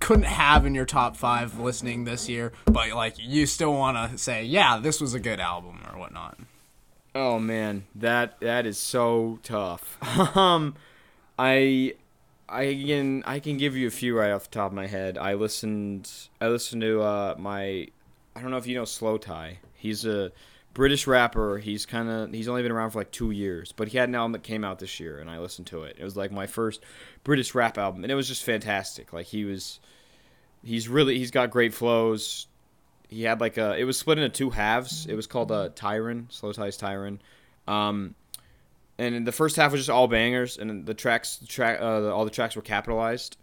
couldn't 0.00 0.24
have 0.24 0.66
in 0.66 0.74
your 0.74 0.84
top 0.84 1.16
five 1.16 1.58
listening 1.58 2.04
this 2.04 2.28
year, 2.28 2.52
but 2.66 2.90
like 2.90 3.14
you 3.18 3.46
still 3.46 3.72
want 3.72 4.10
to 4.10 4.18
say, 4.18 4.44
yeah, 4.44 4.78
this 4.78 5.00
was 5.00 5.14
a 5.14 5.20
good 5.20 5.40
album 5.40 5.80
or 5.90 5.98
whatnot? 5.98 6.38
Oh 7.14 7.38
man, 7.38 7.84
that 7.94 8.38
that 8.40 8.66
is 8.66 8.78
so 8.78 9.40
tough. 9.42 9.98
um, 10.36 10.76
I 11.38 11.94
I 12.48 12.74
can 12.86 13.22
I 13.26 13.40
can 13.40 13.56
give 13.56 13.76
you 13.76 13.88
a 13.88 13.90
few 13.90 14.16
right 14.16 14.30
off 14.30 14.44
the 14.44 14.50
top 14.50 14.70
of 14.70 14.74
my 14.74 14.86
head. 14.86 15.18
I 15.18 15.34
listened 15.34 16.10
I 16.40 16.48
listened 16.48 16.82
to 16.82 17.02
uh 17.02 17.34
my 17.38 17.88
I 18.34 18.40
don't 18.40 18.50
know 18.50 18.56
if 18.56 18.66
you 18.66 18.74
know 18.74 18.84
Slowthai. 18.84 19.56
He's 19.74 20.04
a 20.04 20.32
British 20.74 21.06
rapper. 21.06 21.58
He's 21.58 21.84
kind 21.84 22.08
of 22.08 22.32
he's 22.32 22.48
only 22.48 22.62
been 22.62 22.72
around 22.72 22.90
for 22.90 22.98
like 22.98 23.10
two 23.10 23.30
years, 23.30 23.72
but 23.72 23.88
he 23.88 23.98
had 23.98 24.08
an 24.08 24.14
album 24.14 24.32
that 24.32 24.42
came 24.42 24.64
out 24.64 24.78
this 24.78 25.00
year, 25.00 25.18
and 25.18 25.28
I 25.28 25.38
listened 25.38 25.66
to 25.68 25.82
it. 25.84 25.96
It 25.98 26.04
was 26.04 26.16
like 26.16 26.30
my 26.30 26.46
first 26.46 26.80
British 27.24 27.54
rap 27.54 27.76
album, 27.76 28.04
and 28.04 28.10
it 28.10 28.14
was 28.14 28.28
just 28.28 28.44
fantastic. 28.44 29.12
Like 29.12 29.26
he 29.26 29.44
was, 29.44 29.80
he's 30.64 30.88
really 30.88 31.18
he's 31.18 31.30
got 31.30 31.50
great 31.50 31.74
flows. 31.74 32.46
He 33.08 33.24
had 33.24 33.40
like 33.40 33.56
a 33.58 33.76
it 33.76 33.84
was 33.84 33.98
split 33.98 34.18
into 34.18 34.28
two 34.28 34.50
halves. 34.50 35.06
It 35.06 35.14
was 35.14 35.26
called 35.26 35.50
uh, 35.50 35.70
Tyron, 35.70 36.28
Slowthai's 36.28 36.78
Tyron. 36.78 37.18
Um, 37.66 38.14
and 38.98 39.26
the 39.26 39.32
first 39.32 39.56
half 39.56 39.72
was 39.72 39.80
just 39.80 39.90
all 39.90 40.08
bangers, 40.08 40.58
and 40.58 40.84
the 40.84 40.94
tracks, 40.94 41.38
the 41.38 41.46
track, 41.46 41.80
uh, 41.80 42.14
all 42.14 42.24
the 42.24 42.30
tracks 42.30 42.54
were 42.54 42.62
capitalized, 42.62 43.38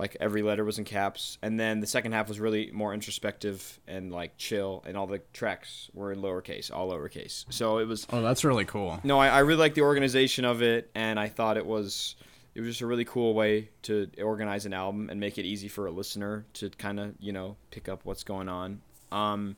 like 0.00 0.16
every 0.18 0.42
letter 0.42 0.64
was 0.64 0.78
in 0.78 0.84
caps. 0.84 1.38
And 1.42 1.60
then 1.60 1.78
the 1.80 1.86
second 1.86 2.12
half 2.12 2.26
was 2.28 2.40
really 2.40 2.70
more 2.72 2.92
introspective 2.94 3.78
and 3.86 4.10
like 4.10 4.36
chill, 4.38 4.82
and 4.86 4.96
all 4.96 5.06
the 5.06 5.20
tracks 5.32 5.90
were 5.94 6.10
in 6.10 6.20
lowercase, 6.20 6.72
all 6.74 6.90
lowercase. 6.90 7.44
So 7.50 7.78
it 7.78 7.86
was 7.86 8.06
Oh, 8.10 8.22
that's 8.22 8.42
really 8.44 8.64
cool. 8.64 8.98
no, 9.04 9.18
I, 9.20 9.28
I 9.28 9.38
really 9.40 9.60
like 9.60 9.74
the 9.74 9.82
organization 9.82 10.44
of 10.44 10.62
it, 10.62 10.90
and 10.94 11.20
I 11.20 11.28
thought 11.28 11.56
it 11.56 11.66
was 11.66 12.16
it 12.54 12.60
was 12.60 12.70
just 12.70 12.80
a 12.80 12.86
really 12.86 13.04
cool 13.04 13.34
way 13.34 13.68
to 13.82 14.08
organize 14.20 14.66
an 14.66 14.72
album 14.72 15.08
and 15.08 15.20
make 15.20 15.38
it 15.38 15.44
easy 15.44 15.68
for 15.68 15.86
a 15.86 15.90
listener 15.92 16.44
to 16.54 16.68
kind 16.70 16.98
of 16.98 17.14
you 17.20 17.32
know 17.32 17.56
pick 17.70 17.88
up 17.88 18.00
what's 18.04 18.24
going 18.24 18.48
on. 18.48 18.80
Um, 19.12 19.56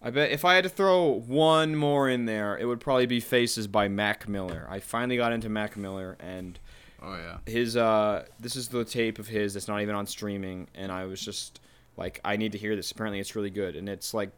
I 0.00 0.10
bet 0.10 0.30
if 0.30 0.44
I 0.44 0.54
had 0.54 0.64
to 0.64 0.70
throw 0.70 1.20
one 1.20 1.74
more 1.76 2.08
in 2.10 2.26
there, 2.26 2.58
it 2.58 2.66
would 2.66 2.80
probably 2.80 3.06
be 3.06 3.20
Faces 3.20 3.66
by 3.66 3.88
Mac 3.88 4.28
Miller. 4.28 4.66
I 4.70 4.78
finally 4.80 5.16
got 5.16 5.32
into 5.32 5.48
Mac 5.48 5.76
Miller, 5.76 6.16
and 6.20 6.58
Oh 7.04 7.16
yeah. 7.16 7.38
his 7.46 7.76
uh, 7.76 8.24
this 8.40 8.56
is 8.56 8.68
the 8.68 8.84
tape 8.84 9.18
of 9.18 9.28
his 9.28 9.54
that's 9.54 9.68
not 9.68 9.82
even 9.82 9.94
on 9.94 10.06
streaming, 10.06 10.68
and 10.74 10.90
I 10.90 11.04
was 11.04 11.20
just 11.20 11.60
like, 11.96 12.20
I 12.24 12.36
need 12.36 12.52
to 12.52 12.58
hear 12.58 12.74
this. 12.76 12.90
Apparently, 12.90 13.20
it's 13.20 13.36
really 13.36 13.50
good, 13.50 13.76
and 13.76 13.88
it's 13.88 14.14
like 14.14 14.30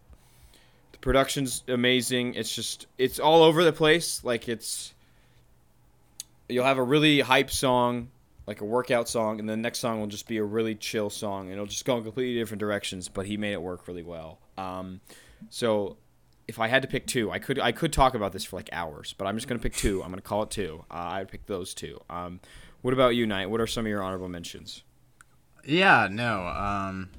the 0.93 0.99
production's 0.99 1.63
amazing. 1.69 2.35
It's 2.35 2.55
just 2.55 2.87
it's 2.99 3.19
all 3.19 3.43
over 3.43 3.65
the 3.65 3.73
place. 3.73 4.25
Like 4.25 4.49
it's 4.49 4.95
you'll 6.49 6.65
have 6.65 6.79
a 6.79 6.83
really 6.83 7.21
hype 7.21 7.51
song, 7.51 8.09
like 8.47 8.61
a 8.61 8.65
workout 8.65 9.09
song, 9.09 9.39
and 9.41 9.49
the 9.49 9.57
next 9.57 9.79
song 9.79 10.01
will 10.01 10.07
just 10.07 10.27
be 10.27 10.39
a 10.39 10.45
really 10.45 10.75
chill 10.75 11.11
song, 11.11 11.47
and 11.47 11.53
it'll 11.53 11.67
just 11.67 11.85
go 11.85 11.97
in 11.97 12.05
completely 12.05 12.39
different 12.39 12.61
directions. 12.61 13.09
But 13.09 13.27
he 13.27 13.37
made 13.37 13.53
it 13.53 13.63
work 13.63 13.87
really 13.89 14.03
well. 14.03 14.39
Um, 14.59 15.01
so 15.51 15.97
if 16.49 16.59
I 16.59 16.69
had 16.69 16.83
to 16.83 16.89
pick 16.89 17.07
two, 17.07 17.31
I 17.31 17.39
could 17.39 17.59
I 17.59 17.73
could 17.73 17.93
talk 17.93 18.15
about 18.15 18.33
this 18.33 18.45
for 18.45 18.57
like 18.57 18.69
hours, 18.73 19.15
but 19.19 19.27
I'm 19.27 19.37
just 19.37 19.49
gonna 19.49 19.61
pick 19.61 19.75
two. 19.75 20.03
I'm 20.03 20.11
gonna 20.11 20.23
call 20.23 20.43
it 20.43 20.51
two. 20.51 20.85
Uh, 20.91 20.95
I'd 20.95 21.29
pick 21.29 21.47
those 21.47 21.75
two. 21.75 22.01
Um, 22.09 22.41
what 22.83 22.95
about 22.95 23.17
you, 23.17 23.27
Knight? 23.27 23.51
What 23.51 23.61
are 23.61 23.67
some 23.67 23.85
of 23.87 23.91
your 23.91 24.03
honorable 24.03 24.29
mentions? 24.29 24.83
Yeah, 25.65 26.09
no. 26.11 26.47
Um, 26.47 27.11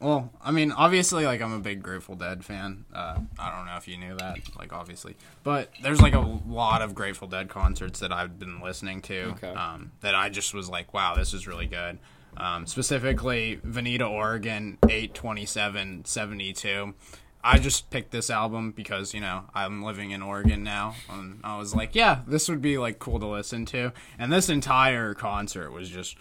well, 0.00 0.32
I 0.40 0.52
mean, 0.52 0.70
obviously, 0.70 1.24
like 1.24 1.42
I'm 1.42 1.52
a 1.52 1.58
big 1.58 1.82
Grateful 1.82 2.14
Dead 2.14 2.44
fan. 2.44 2.84
Uh, 2.94 3.18
I 3.38 3.56
don't 3.56 3.66
know 3.66 3.76
if 3.76 3.88
you 3.88 3.96
knew 3.96 4.16
that, 4.16 4.38
like 4.56 4.72
obviously, 4.72 5.16
but 5.42 5.72
there's 5.82 6.00
like 6.00 6.14
a 6.14 6.20
lot 6.20 6.82
of 6.82 6.94
Grateful 6.94 7.26
Dead 7.26 7.48
concerts 7.48 7.98
that 8.00 8.12
I've 8.12 8.38
been 8.38 8.60
listening 8.60 9.02
to. 9.02 9.20
Okay. 9.30 9.48
Um, 9.48 9.92
that 10.00 10.14
I 10.14 10.28
just 10.28 10.54
was 10.54 10.68
like, 10.68 10.94
wow, 10.94 11.14
this 11.16 11.34
is 11.34 11.48
really 11.48 11.66
good. 11.66 11.98
Um, 12.36 12.66
specifically, 12.66 13.58
Veneta, 13.66 14.08
Oregon, 14.08 14.78
eight 14.88 15.14
twenty 15.14 15.46
seven 15.46 16.04
seventy 16.04 16.52
two. 16.52 16.94
I 17.42 17.58
just 17.58 17.90
picked 17.90 18.10
this 18.10 18.30
album 18.30 18.72
because 18.72 19.14
you 19.14 19.20
know 19.20 19.44
I'm 19.54 19.82
living 19.82 20.10
in 20.10 20.22
Oregon 20.22 20.62
now, 20.64 20.94
and 21.10 21.40
I 21.44 21.56
was 21.58 21.74
like, 21.74 21.94
yeah, 21.94 22.20
this 22.26 22.48
would 22.48 22.60
be 22.62 22.78
like 22.78 22.98
cool 22.98 23.18
to 23.20 23.26
listen 23.26 23.64
to. 23.66 23.92
And 24.18 24.32
this 24.32 24.48
entire 24.48 25.14
concert 25.14 25.70
was 25.70 25.88
just 25.88 26.16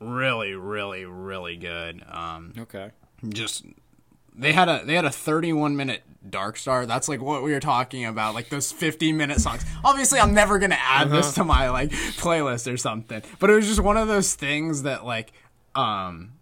really, 0.00 0.54
really, 0.54 1.04
really 1.04 1.56
good. 1.56 2.02
Um, 2.08 2.52
Okay. 2.58 2.90
just 3.28 3.64
they 4.34 4.52
had 4.52 4.68
a 4.68 4.82
they 4.84 4.94
had 4.94 5.04
a 5.04 5.10
31 5.10 5.76
minute 5.76 6.02
dark 6.30 6.56
star 6.56 6.86
that's 6.86 7.06
like 7.08 7.20
what 7.20 7.42
we 7.42 7.52
were 7.52 7.60
talking 7.60 8.06
about 8.06 8.32
like 8.32 8.48
those 8.48 8.72
50 8.72 9.12
minute 9.12 9.40
songs 9.40 9.62
obviously 9.84 10.18
i'm 10.20 10.32
never 10.32 10.58
gonna 10.60 10.78
add 10.80 11.10
this 11.10 11.34
to 11.34 11.44
my 11.44 11.68
like 11.68 11.90
playlist 11.90 12.72
or 12.72 12.76
something 12.78 13.20
but 13.40 13.50
it 13.50 13.54
was 13.54 13.66
just 13.66 13.80
one 13.80 13.96
of 13.98 14.06
those 14.08 14.32
things 14.34 14.84
that 14.84 15.04
like 15.04 15.32
um 15.74 16.32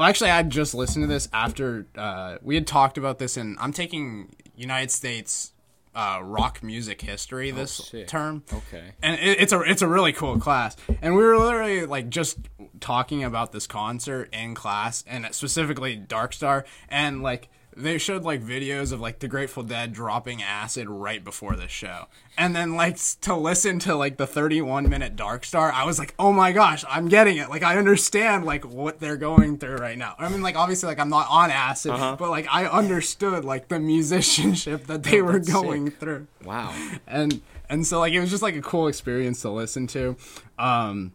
well 0.00 0.08
actually 0.08 0.30
i 0.30 0.42
just 0.42 0.72
listened 0.72 1.02
to 1.02 1.06
this 1.06 1.28
after 1.30 1.86
uh 1.94 2.38
we 2.40 2.54
had 2.54 2.66
talked 2.66 2.96
about 2.96 3.18
this 3.18 3.36
and 3.36 3.58
i'm 3.60 3.70
taking 3.72 4.34
united 4.56 4.90
states 4.90 5.52
uh 5.94 6.20
rock 6.22 6.62
music 6.62 7.02
history 7.02 7.50
this 7.50 7.72
sick. 7.72 8.06
term 8.08 8.42
Okay. 8.50 8.92
and 9.02 9.20
it, 9.20 9.40
it's 9.40 9.52
a 9.52 9.60
it's 9.60 9.82
a 9.82 9.88
really 9.88 10.12
cool 10.12 10.38
class. 10.38 10.76
And 11.02 11.16
we 11.16 11.22
were 11.22 11.36
literally 11.36 11.84
like 11.84 12.08
just 12.08 12.38
talking 12.80 13.24
about 13.24 13.52
this 13.52 13.66
concert 13.66 14.28
in 14.32 14.54
class, 14.54 15.04
and 15.06 15.26
specifically 15.32 15.96
Dark 15.96 16.32
Star, 16.32 16.64
and 16.88 17.22
like 17.22 17.48
they 17.82 17.98
showed 17.98 18.22
like 18.24 18.42
videos 18.42 18.92
of 18.92 19.00
like 19.00 19.18
the 19.18 19.28
Grateful 19.28 19.62
Dead 19.62 19.92
dropping 19.92 20.42
acid 20.42 20.88
right 20.88 21.22
before 21.22 21.56
the 21.56 21.68
show, 21.68 22.06
and 22.38 22.54
then 22.54 22.74
like 22.76 22.98
to 23.22 23.34
listen 23.34 23.78
to 23.80 23.94
like 23.94 24.16
the 24.16 24.26
31 24.26 24.88
minute 24.88 25.16
Dark 25.16 25.44
Star, 25.44 25.72
I 25.72 25.84
was 25.84 25.98
like, 25.98 26.14
oh 26.18 26.32
my 26.32 26.52
gosh, 26.52 26.84
I'm 26.88 27.08
getting 27.08 27.36
it. 27.36 27.50
Like 27.50 27.62
I 27.62 27.76
understand 27.78 28.44
like 28.44 28.64
what 28.64 29.00
they're 29.00 29.16
going 29.16 29.58
through 29.58 29.76
right 29.76 29.98
now. 29.98 30.14
I 30.18 30.28
mean, 30.28 30.42
like 30.42 30.56
obviously 30.56 30.86
like 30.88 30.98
I'm 30.98 31.10
not 31.10 31.26
on 31.28 31.50
acid, 31.50 31.92
but 31.92 32.30
like 32.30 32.46
I 32.50 32.66
understood 32.66 33.44
like 33.44 33.68
the 33.68 33.80
musicianship 33.80 34.86
that 34.86 35.02
they 35.02 35.22
were 35.22 35.32
that's 35.34 35.46
sick. 35.46 35.54
going 35.54 35.90
through 35.90 36.26
Wow. 36.44 36.74
and 37.06 37.40
and 37.68 37.86
so 37.86 37.98
like 38.00 38.12
it 38.12 38.20
was 38.20 38.30
just 38.30 38.42
like 38.42 38.56
a 38.56 38.62
cool 38.62 38.88
experience 38.88 39.40
to 39.42 39.50
listen 39.50 39.86
to 39.88 40.16
um 40.58 41.12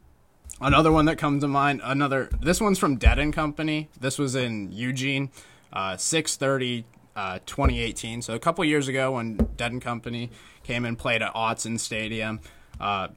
another 0.62 0.92
one 0.92 1.06
that 1.06 1.18
comes 1.18 1.44
to 1.44 1.48
mind 1.48 1.82
another 1.84 2.30
this 2.42 2.62
one's 2.62 2.80
from 2.80 2.96
dead 2.96 3.20
and 3.20 3.34
company 3.34 3.90
this 4.00 4.18
was 4.18 4.36
in 4.36 4.72
eugene 4.72 5.30
uh 5.76 5.98
630 5.98 6.86
uh 7.16 7.40
2018 7.46 8.22
so 8.22 8.34
a 8.34 8.40
couple 8.40 8.64
years 8.66 8.88
ago 8.88 9.14
when 9.14 9.36
dead 9.58 9.72
and 9.72 9.82
company 9.82 10.32
came 10.64 10.86
and 10.86 10.98
played 10.98 11.22
at 11.22 11.34
Autzen 11.34 11.80
stadium 11.80 12.40
uh 12.80 13.08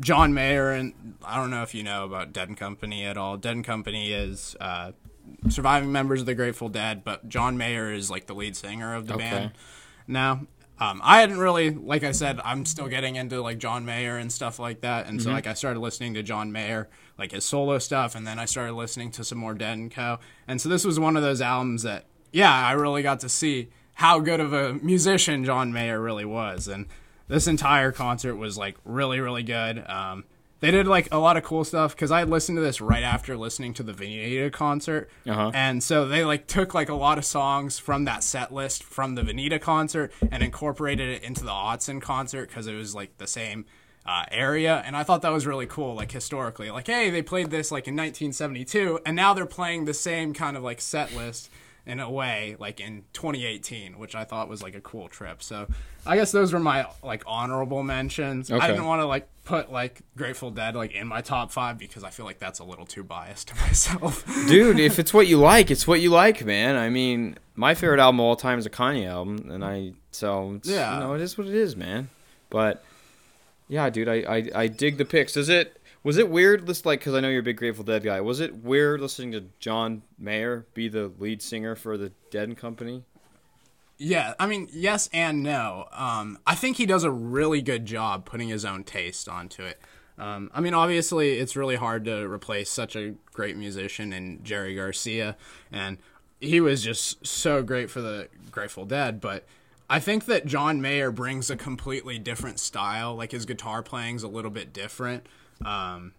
John 0.00 0.34
Mayer 0.34 0.70
and 0.70 1.16
I 1.24 1.36
don't 1.36 1.50
know 1.50 1.62
if 1.62 1.74
you 1.74 1.82
know 1.82 2.04
about 2.04 2.32
Dead 2.32 2.48
and 2.48 2.56
Company 2.56 3.04
at 3.04 3.16
all. 3.16 3.36
Dead 3.36 3.56
and 3.56 3.64
Company 3.64 4.12
is 4.12 4.54
uh, 4.60 4.92
surviving 5.48 5.90
members 5.90 6.20
of 6.20 6.26
the 6.26 6.34
Grateful 6.34 6.68
Dead, 6.68 7.02
but 7.02 7.28
John 7.28 7.56
Mayer 7.56 7.92
is 7.92 8.08
like 8.08 8.26
the 8.26 8.34
lead 8.34 8.54
singer 8.54 8.94
of 8.94 9.08
the 9.08 9.14
Okay. 9.14 9.24
band 9.24 9.50
now. 10.06 10.46
Um, 10.80 11.00
I 11.04 11.20
hadn't 11.20 11.38
really, 11.38 11.70
like 11.70 12.02
I 12.02 12.10
said, 12.10 12.40
I'm 12.44 12.66
still 12.66 12.88
getting 12.88 13.14
into 13.14 13.40
like 13.40 13.58
John 13.58 13.84
Mayer 13.84 14.16
and 14.16 14.32
stuff 14.32 14.58
like 14.58 14.80
that, 14.80 15.06
and 15.06 15.22
so 15.22 15.30
like 15.30 15.46
I 15.46 15.54
started 15.54 15.78
listening 15.78 16.14
to 16.14 16.22
John 16.22 16.50
Mayer, 16.50 16.88
like 17.16 17.30
his 17.30 17.44
solo 17.44 17.78
stuff, 17.78 18.16
and 18.16 18.26
then 18.26 18.40
I 18.40 18.44
started 18.44 18.74
listening 18.74 19.12
to 19.12 19.24
some 19.24 19.38
more 19.38 19.54
Dead 19.54 19.78
and 19.78 19.90
Co. 19.90 20.18
And 20.48 20.60
so 20.60 20.68
this 20.68 20.84
was 20.84 20.98
one 20.98 21.16
of 21.16 21.22
those 21.22 21.40
albums 21.40 21.84
that, 21.84 22.06
yeah, 22.32 22.52
I 22.52 22.72
really 22.72 23.02
got 23.02 23.20
to 23.20 23.28
see 23.28 23.68
how 23.94 24.18
good 24.18 24.40
of 24.40 24.52
a 24.52 24.74
musician 24.74 25.44
John 25.44 25.72
Mayer 25.72 26.00
really 26.00 26.24
was, 26.24 26.66
and 26.66 26.86
this 27.28 27.46
entire 27.46 27.92
concert 27.92 28.34
was 28.34 28.58
like 28.58 28.76
really, 28.84 29.20
really 29.20 29.44
good. 29.44 29.84
Um, 29.88 30.24
they 30.64 30.70
did 30.70 30.86
like 30.86 31.08
a 31.12 31.18
lot 31.18 31.36
of 31.36 31.44
cool 31.44 31.62
stuff 31.64 31.94
because 31.94 32.10
I 32.10 32.24
listened 32.24 32.56
to 32.56 32.62
this 32.62 32.80
right 32.80 33.02
after 33.02 33.36
listening 33.36 33.74
to 33.74 33.82
the 33.82 33.92
Veneta 33.92 34.50
concert, 34.50 35.10
Uh-huh. 35.28 35.50
and 35.54 35.82
so 35.82 36.06
they 36.08 36.24
like 36.24 36.46
took 36.46 36.72
like 36.74 36.88
a 36.88 36.94
lot 36.94 37.18
of 37.18 37.24
songs 37.24 37.78
from 37.78 38.04
that 38.06 38.24
set 38.24 38.52
list 38.52 38.82
from 38.82 39.14
the 39.14 39.22
Veneta 39.22 39.60
concert 39.60 40.12
and 40.30 40.42
incorporated 40.42 41.08
it 41.08 41.22
into 41.22 41.44
the 41.44 41.50
Autzen 41.50 42.00
concert 42.00 42.48
because 42.48 42.66
it 42.66 42.74
was 42.74 42.94
like 42.94 43.18
the 43.18 43.26
same 43.26 43.66
uh, 44.06 44.24
area, 44.30 44.82
and 44.86 44.94
I 44.96 45.02
thought 45.02 45.22
that 45.22 45.32
was 45.32 45.46
really 45.46 45.66
cool, 45.66 45.94
like 45.94 46.12
historically. 46.12 46.70
Like, 46.70 46.86
hey, 46.86 47.08
they 47.10 47.22
played 47.22 47.50
this 47.50 47.70
like 47.72 47.88
in 47.88 47.94
1972, 47.96 49.00
and 49.06 49.16
now 49.16 49.32
they're 49.32 49.46
playing 49.46 49.86
the 49.86 49.94
same 49.94 50.34
kind 50.34 50.56
of 50.56 50.62
like 50.62 50.80
set 50.80 51.14
list 51.14 51.48
in 51.86 52.00
a 52.00 52.10
way, 52.10 52.56
like 52.58 52.80
in 52.80 53.04
2018, 53.12 53.98
which 53.98 54.14
I 54.14 54.24
thought 54.24 54.48
was 54.48 54.62
like 54.62 54.74
a 54.74 54.80
cool 54.80 55.08
trip. 55.08 55.42
So 55.42 55.66
I 56.06 56.16
guess 56.16 56.32
those 56.32 56.52
were 56.52 56.58
my 56.60 56.86
like 57.02 57.22
honorable 57.26 57.82
mentions. 57.82 58.50
Okay. 58.50 58.64
I 58.64 58.68
didn't 58.68 58.86
want 58.86 59.00
to 59.02 59.06
like 59.06 59.28
put 59.44 59.70
like 59.70 60.00
Grateful 60.16 60.50
Dead 60.50 60.74
like 60.74 60.92
in 60.92 61.06
my 61.06 61.20
top 61.20 61.52
five 61.52 61.76
because 61.78 62.02
I 62.02 62.10
feel 62.10 62.24
like 62.24 62.38
that's 62.38 62.58
a 62.58 62.64
little 62.64 62.86
too 62.86 63.04
biased 63.04 63.48
to 63.48 63.54
myself. 63.56 64.24
Dude, 64.48 64.78
if 64.80 64.98
it's 64.98 65.12
what 65.12 65.26
you 65.26 65.36
like, 65.52 65.70
it's 65.70 65.86
what 65.86 66.00
you 66.00 66.10
like, 66.10 66.44
man. 66.44 66.76
I 66.76 66.88
mean, 66.88 67.36
my 67.54 67.74
favorite 67.74 68.00
album 68.00 68.20
of 68.20 68.24
all 68.26 68.36
time 68.36 68.58
is 68.58 68.66
a 68.66 68.70
Kanye 68.70 69.06
album, 69.06 69.50
and 69.50 69.64
I 69.64 69.92
so 70.10 70.54
it's, 70.54 70.68
Yeah. 70.68 70.94
you 70.94 71.00
know, 71.00 71.14
it 71.14 71.20
is 71.20 71.36
what 71.36 71.46
it 71.46 71.54
is, 71.54 71.76
man. 71.76 72.08
But 72.50 72.82
yeah, 73.68 73.90
dude, 73.90 74.08
I 74.08 74.14
I, 74.36 74.50
I 74.54 74.66
dig 74.68 74.96
the 74.96 75.04
picks. 75.04 75.34
Does 75.34 75.48
it 75.48 75.78
was 76.04 76.18
it 76.18 76.28
weird? 76.28 76.68
List 76.68 76.86
like 76.86 77.00
because 77.00 77.14
I 77.14 77.20
know 77.20 77.28
you're 77.28 77.40
a 77.40 77.42
big 77.42 77.56
Grateful 77.56 77.82
Dead 77.82 78.04
guy. 78.04 78.20
Was 78.20 78.38
it 78.38 78.54
weird 78.54 79.00
listening 79.00 79.32
to 79.32 79.46
John 79.58 80.02
Mayer 80.18 80.66
be 80.74 80.88
the 80.88 81.10
lead 81.18 81.42
singer 81.42 81.74
for 81.74 81.96
the 81.96 82.12
Dead 82.30 82.46
and 82.48 82.56
Company? 82.56 83.02
Yeah, 83.96 84.34
I 84.38 84.46
mean, 84.46 84.68
yes 84.72 85.08
and 85.12 85.42
no. 85.42 85.86
Um, 85.92 86.38
I 86.46 86.54
think 86.54 86.76
he 86.76 86.86
does 86.86 87.04
a 87.04 87.10
really 87.10 87.62
good 87.62 87.86
job 87.86 88.26
putting 88.26 88.48
his 88.48 88.64
own 88.64 88.84
taste 88.84 89.28
onto 89.28 89.62
it. 89.62 89.80
Um, 90.18 90.50
I 90.54 90.60
mean, 90.60 90.74
obviously, 90.74 91.38
it's 91.38 91.56
really 91.56 91.76
hard 91.76 92.04
to 92.04 92.28
replace 92.28 92.70
such 92.70 92.96
a 92.96 93.14
great 93.32 93.56
musician 93.56 94.12
in 94.12 94.44
Jerry 94.44 94.74
Garcia, 94.74 95.36
and 95.72 95.98
he 96.40 96.60
was 96.60 96.82
just 96.82 97.26
so 97.26 97.62
great 97.62 97.90
for 97.90 98.00
the 98.00 98.28
Grateful 98.50 98.84
Dead. 98.84 99.20
But 99.20 99.44
I 99.88 100.00
think 100.00 100.26
that 100.26 100.46
John 100.46 100.80
Mayer 100.80 101.10
brings 101.10 101.50
a 101.50 101.56
completely 101.56 102.18
different 102.18 102.60
style. 102.60 103.14
Like 103.14 103.32
his 103.32 103.46
guitar 103.46 103.82
playing's 103.82 104.22
a 104.22 104.28
little 104.28 104.50
bit 104.50 104.72
different. 104.72 105.26
Um, 105.64 106.12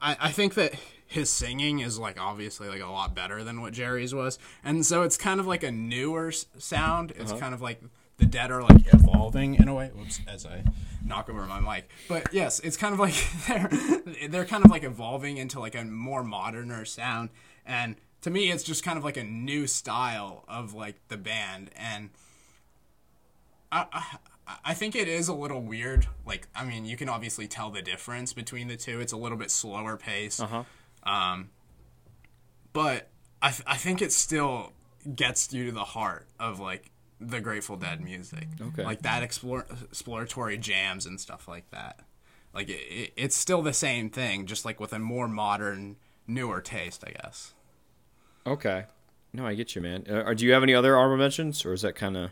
I, 0.00 0.16
I 0.20 0.32
think 0.32 0.54
that 0.54 0.74
his 1.06 1.30
singing 1.30 1.78
is 1.80 1.98
like 1.98 2.20
obviously 2.20 2.68
like 2.68 2.80
a 2.82 2.86
lot 2.86 3.14
better 3.14 3.44
than 3.44 3.60
what 3.60 3.72
Jerry's 3.72 4.14
was, 4.14 4.38
and 4.64 4.84
so 4.84 5.02
it's 5.02 5.16
kind 5.16 5.40
of 5.40 5.46
like 5.46 5.62
a 5.62 5.70
newer 5.70 6.28
s- 6.28 6.46
sound. 6.58 7.12
It's 7.16 7.32
kind 7.38 7.54
of 7.54 7.62
like 7.62 7.80
the 8.18 8.26
Dead 8.26 8.50
are 8.50 8.62
like 8.62 8.92
evolving 8.92 9.54
in 9.54 9.68
a 9.68 9.74
way. 9.74 9.90
Whoops, 9.94 10.20
as 10.28 10.44
I 10.46 10.64
knock 11.04 11.28
over 11.28 11.46
my 11.46 11.60
mic. 11.60 11.88
But 12.08 12.32
yes, 12.32 12.58
it's 12.60 12.76
kind 12.76 12.92
of 12.92 12.98
like 13.00 13.14
they're 13.48 13.70
they're 14.28 14.44
kind 14.44 14.64
of 14.64 14.70
like 14.70 14.82
evolving 14.84 15.36
into 15.36 15.60
like 15.60 15.74
a 15.74 15.84
more 15.84 16.24
moderner 16.24 16.86
sound, 16.86 17.30
and 17.64 17.96
to 18.22 18.30
me, 18.30 18.50
it's 18.50 18.64
just 18.64 18.82
kind 18.82 18.98
of 18.98 19.04
like 19.04 19.16
a 19.16 19.24
new 19.24 19.66
style 19.66 20.44
of 20.48 20.74
like 20.74 20.96
the 21.08 21.16
band 21.16 21.70
and. 21.76 22.10
I, 23.72 23.84
I 23.92 24.16
I 24.64 24.74
think 24.74 24.94
it 24.94 25.08
is 25.08 25.28
a 25.28 25.34
little 25.34 25.60
weird. 25.60 26.06
Like, 26.24 26.46
I 26.54 26.64
mean, 26.64 26.84
you 26.84 26.96
can 26.96 27.08
obviously 27.08 27.48
tell 27.48 27.70
the 27.70 27.82
difference 27.82 28.32
between 28.32 28.68
the 28.68 28.76
two. 28.76 29.00
It's 29.00 29.12
a 29.12 29.16
little 29.16 29.38
bit 29.38 29.50
slower 29.50 29.96
pace. 29.96 30.38
Uh-huh. 30.40 30.62
Um, 31.02 31.50
but 32.72 33.08
I, 33.42 33.50
th- 33.50 33.64
I 33.66 33.76
think 33.76 34.00
it 34.02 34.12
still 34.12 34.72
gets 35.14 35.52
you 35.52 35.66
to 35.66 35.72
the 35.72 35.84
heart 35.84 36.26
of 36.38 36.60
like 36.60 36.90
the 37.20 37.40
Grateful 37.40 37.76
Dead 37.76 38.00
music. 38.00 38.46
Okay. 38.60 38.84
Like 38.84 39.02
that 39.02 39.22
explore- 39.22 39.66
exploratory 39.82 40.58
jams 40.58 41.06
and 41.06 41.20
stuff 41.20 41.48
like 41.48 41.68
that. 41.70 42.00
Like 42.54 42.68
it, 42.68 42.82
it, 42.88 43.12
it's 43.16 43.36
still 43.36 43.62
the 43.62 43.72
same 43.72 44.10
thing, 44.10 44.46
just 44.46 44.64
like 44.64 44.78
with 44.78 44.92
a 44.92 44.98
more 44.98 45.26
modern, 45.26 45.96
newer 46.26 46.60
taste, 46.60 47.02
I 47.06 47.10
guess. 47.10 47.52
Okay. 48.46 48.84
No, 49.32 49.44
I 49.44 49.54
get 49.54 49.74
you, 49.74 49.82
man. 49.82 50.06
Uh, 50.08 50.32
do 50.34 50.46
you 50.46 50.52
have 50.52 50.62
any 50.62 50.74
other 50.74 50.96
honorable 50.96 51.18
mentions, 51.18 51.64
or 51.66 51.72
is 51.72 51.82
that 51.82 51.96
kind 51.96 52.16
of? 52.16 52.30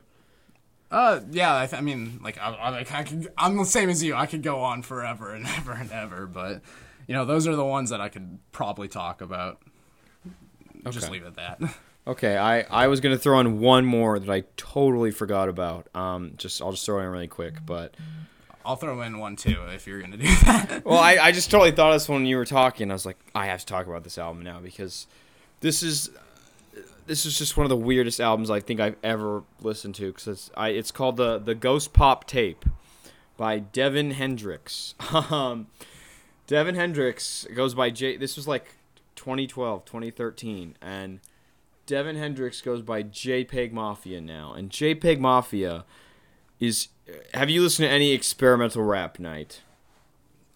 Uh, 0.94 1.20
yeah. 1.30 1.56
I, 1.56 1.66
th- 1.66 1.80
I 1.80 1.82
mean, 1.82 2.20
like, 2.22 2.38
I, 2.38 2.50
I, 2.54 2.68
like, 2.70 2.92
I 2.92 3.02
could, 3.02 3.28
I'm 3.36 3.56
the 3.56 3.64
same 3.64 3.90
as 3.90 4.02
you. 4.02 4.14
I 4.14 4.26
could 4.26 4.42
go 4.42 4.60
on 4.60 4.82
forever 4.82 5.34
and 5.34 5.46
ever 5.58 5.72
and 5.72 5.90
ever, 5.90 6.26
but 6.26 6.62
you 7.06 7.14
know, 7.14 7.24
those 7.24 7.46
are 7.48 7.56
the 7.56 7.64
ones 7.64 7.90
that 7.90 8.00
I 8.00 8.08
could 8.08 8.38
probably 8.52 8.88
talk 8.88 9.20
about. 9.20 9.60
Just 10.90 11.10
leave 11.10 11.22
it 11.22 11.26
at 11.26 11.36
that. 11.36 11.74
Okay, 12.06 12.36
I, 12.36 12.60
I 12.62 12.88
was 12.88 13.00
gonna 13.00 13.16
throw 13.16 13.40
in 13.40 13.60
one 13.60 13.86
more 13.86 14.18
that 14.18 14.28
I 14.30 14.44
totally 14.58 15.10
forgot 15.10 15.48
about. 15.48 15.88
Um, 15.94 16.34
just 16.36 16.60
I'll 16.60 16.72
just 16.72 16.84
throw 16.84 16.98
it 17.00 17.04
in 17.04 17.08
really 17.08 17.28
quick, 17.28 17.64
but 17.64 17.94
I'll 18.62 18.76
throw 18.76 19.00
in 19.00 19.18
one 19.18 19.36
too 19.36 19.56
if 19.74 19.86
you're 19.86 20.02
gonna 20.02 20.18
do 20.18 20.26
that. 20.44 20.82
well, 20.84 20.98
I, 20.98 21.16
I 21.16 21.32
just 21.32 21.50
totally 21.50 21.70
thought 21.70 21.92
of 21.92 21.94
this 21.94 22.06
when 22.06 22.26
you 22.26 22.36
were 22.36 22.44
talking. 22.44 22.90
I 22.90 22.92
was 22.92 23.06
like, 23.06 23.16
I 23.34 23.46
have 23.46 23.60
to 23.60 23.64
talk 23.64 23.86
about 23.86 24.04
this 24.04 24.18
album 24.18 24.42
now 24.42 24.60
because 24.60 25.06
this 25.60 25.82
is 25.82 26.10
this 27.06 27.26
is 27.26 27.36
just 27.38 27.56
one 27.56 27.64
of 27.64 27.70
the 27.70 27.76
weirdest 27.76 28.20
albums 28.20 28.50
I 28.50 28.60
think 28.60 28.80
I've 28.80 28.96
ever 29.02 29.42
listened 29.60 29.94
to 29.96 30.06
because 30.06 30.28
it's 30.28 30.50
I 30.56 30.70
it's 30.70 30.90
called 30.90 31.16
the 31.16 31.38
the 31.38 31.54
Ghost 31.54 31.92
Pop 31.92 32.26
Tape 32.26 32.64
by 33.36 33.58
Devin 33.58 34.12
Hendricks. 34.12 34.94
um, 35.30 35.68
Devin 36.46 36.74
Hendricks 36.74 37.46
goes 37.54 37.74
by 37.74 37.90
J. 37.90 38.16
This 38.16 38.36
was 38.36 38.46
like 38.46 38.66
2012, 39.16 39.84
2013, 39.84 40.76
and 40.80 41.20
Devin 41.86 42.16
Hendricks 42.16 42.60
goes 42.60 42.82
by 42.82 43.02
JPEG 43.02 43.72
Mafia 43.72 44.20
now, 44.20 44.52
and 44.52 44.70
JPEG 44.70 45.18
Mafia 45.18 45.84
is. 46.60 46.88
Have 47.34 47.50
you 47.50 47.60
listened 47.60 47.86
to 47.86 47.92
any 47.92 48.12
experimental 48.12 48.82
rap 48.82 49.18
night? 49.18 49.60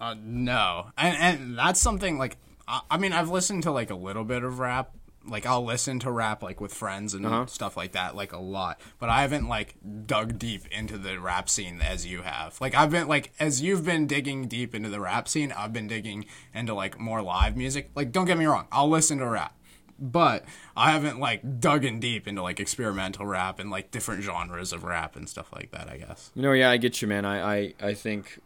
Uh, 0.01 0.15
no, 0.19 0.87
and 0.97 1.17
and 1.17 1.59
that's 1.59 1.81
something 1.81 2.17
like 2.19 2.37
I, 2.67 2.81
I 2.91 2.99
mean 2.99 3.13
I've 3.13 3.29
listened 3.31 3.65
to 3.65 3.71
like 3.71 3.91
a 3.91 3.95
little 3.95 4.25
bit 4.25 4.43
of 4.45 4.59
rap. 4.59 4.93
Like 5.31 5.47
I'll 5.47 5.65
listen 5.65 5.99
to 6.01 6.11
rap 6.11 6.43
like 6.43 6.61
with 6.61 6.73
friends 6.75 7.15
and 7.15 7.25
Uh-huh. 7.27 7.47
stuff 7.47 7.77
like 7.77 7.93
that, 7.93 8.15
like 8.17 8.33
a 8.33 8.39
lot. 8.39 8.81
But 8.99 9.09
I 9.09 9.23
haven't 9.23 9.49
like 9.49 9.77
dug 10.07 10.39
deep 10.39 10.67
into 10.69 10.99
the 10.99 11.19
rap 11.21 11.49
scene 11.49 11.81
as 11.81 12.07
you 12.07 12.23
have. 12.23 12.61
Like 12.61 12.75
I've 12.75 12.91
been 12.91 13.09
like 13.09 13.33
as 13.39 13.61
you've 13.63 13.85
been 13.85 14.07
digging 14.07 14.49
deep 14.49 14.75
into 14.75 14.89
the 14.89 15.01
rap 15.01 15.29
scene, 15.29 15.53
I've 15.53 15.73
been 15.73 15.87
digging 15.87 16.25
into 16.55 16.75
like 16.75 16.99
more 16.99 17.23
live 17.23 17.57
music. 17.57 17.91
Like 17.95 18.13
don't 18.13 18.27
get 18.27 18.39
me 18.39 18.47
wrong, 18.47 18.67
I'll 18.73 18.89
listen 18.89 19.19
to 19.19 19.27
rap. 19.29 19.55
But 20.01 20.45
I 20.77 20.93
haven't 20.93 21.19
like 21.19 21.59
dug 21.61 21.85
in 21.85 21.99
deep 21.99 22.29
into 22.29 22.41
like 22.41 22.61
experimental 22.61 23.27
rap 23.27 23.59
and 23.59 23.69
like 23.69 23.91
different 23.91 24.23
genres 24.23 24.73
of 24.73 24.85
rap 24.85 25.17
and 25.17 25.29
stuff 25.29 25.53
like 25.53 25.73
that, 25.73 25.89
I 25.89 25.97
guess. 25.97 26.31
You 26.37 26.43
know, 26.43 26.53
yeah, 26.53 26.71
I 26.71 26.77
get 26.77 27.03
you, 27.03 27.09
man. 27.09 27.25
I, 27.25 27.57
I, 27.57 27.75
I 27.83 27.95
think 27.95 28.39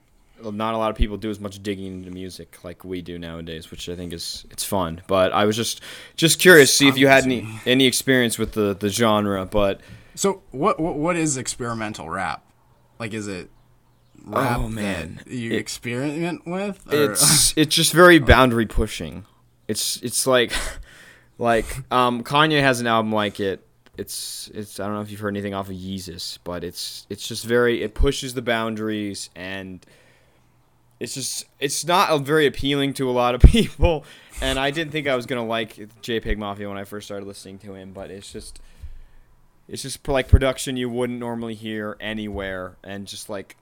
not 0.50 0.74
a 0.74 0.78
lot 0.78 0.90
of 0.90 0.96
people 0.96 1.16
do 1.16 1.30
as 1.30 1.38
much 1.38 1.62
digging 1.62 1.86
into 1.98 2.10
music 2.10 2.64
like 2.64 2.84
we 2.84 3.00
do 3.02 3.18
nowadays, 3.18 3.70
which 3.70 3.88
I 3.88 3.94
think 3.96 4.12
is 4.12 4.44
it's 4.50 4.64
fun. 4.64 5.02
But 5.06 5.32
I 5.32 5.44
was 5.44 5.56
just 5.56 5.80
just 6.16 6.38
curious 6.40 6.70
to 6.70 6.76
see 6.76 6.88
if 6.88 6.98
you 6.98 7.06
had 7.06 7.24
any 7.24 7.46
any 7.66 7.86
experience 7.86 8.38
with 8.38 8.52
the 8.52 8.74
the 8.74 8.88
genre. 8.88 9.46
But 9.46 9.80
So 10.14 10.42
what 10.50 10.80
what, 10.80 10.96
what 10.96 11.16
is 11.16 11.36
experimental 11.36 12.10
rap? 12.10 12.44
Like 12.98 13.14
is 13.14 13.28
it 13.28 13.50
rap 14.24 14.58
Oh, 14.60 14.68
man. 14.68 15.20
you 15.26 15.50
It- 15.52 15.56
experiment 15.56 16.46
with? 16.46 16.80
or- 16.92 17.12
it's 17.12 17.52
it's 17.56 17.74
just 17.74 17.92
very 17.92 18.18
boundary 18.18 18.66
pushing. 18.66 19.24
It's 19.68 19.96
it's 20.02 20.26
like 20.26 20.52
like 21.38 21.66
um 21.92 22.22
Kanye 22.24 22.60
has 22.60 22.80
an 22.80 22.86
album 22.86 23.12
like 23.12 23.40
it. 23.40 23.66
It's 23.98 24.50
it's 24.54 24.80
I 24.80 24.86
don't 24.86 24.94
know 24.94 25.00
if 25.02 25.10
you've 25.10 25.20
heard 25.20 25.34
anything 25.34 25.52
off 25.52 25.68
of 25.68 25.74
Yeezus, 25.76 26.38
but 26.44 26.64
it's 26.64 27.06
it's 27.10 27.28
just 27.28 27.44
very 27.44 27.82
it 27.82 27.94
pushes 27.94 28.32
the 28.34 28.40
boundaries 28.42 29.28
and 29.36 29.84
it's 31.02 31.14
just 31.14 31.46
it's 31.58 31.84
not 31.84 32.20
very 32.22 32.46
appealing 32.46 32.94
to 32.94 33.10
a 33.10 33.12
lot 33.12 33.34
of 33.34 33.40
people 33.56 34.04
and 34.40 34.58
I 34.58 34.70
didn't 34.70 34.92
think 34.92 35.06
I 35.08 35.16
was 35.16 35.26
gonna 35.26 35.44
like 35.44 35.74
JPEG 36.02 36.36
Mafia 36.38 36.68
when 36.68 36.78
I 36.78 36.84
first 36.84 37.06
started 37.06 37.26
listening 37.26 37.58
to 37.60 37.74
him, 37.74 37.92
but 37.92 38.10
it's 38.10 38.32
just 38.32 38.60
it's 39.68 39.82
just 39.82 40.06
like 40.08 40.28
production 40.28 40.76
you 40.76 40.88
wouldn't 40.88 41.18
normally 41.18 41.54
hear 41.54 41.96
anywhere 42.00 42.76
and 42.84 43.06
just 43.06 43.28
like 43.28 43.56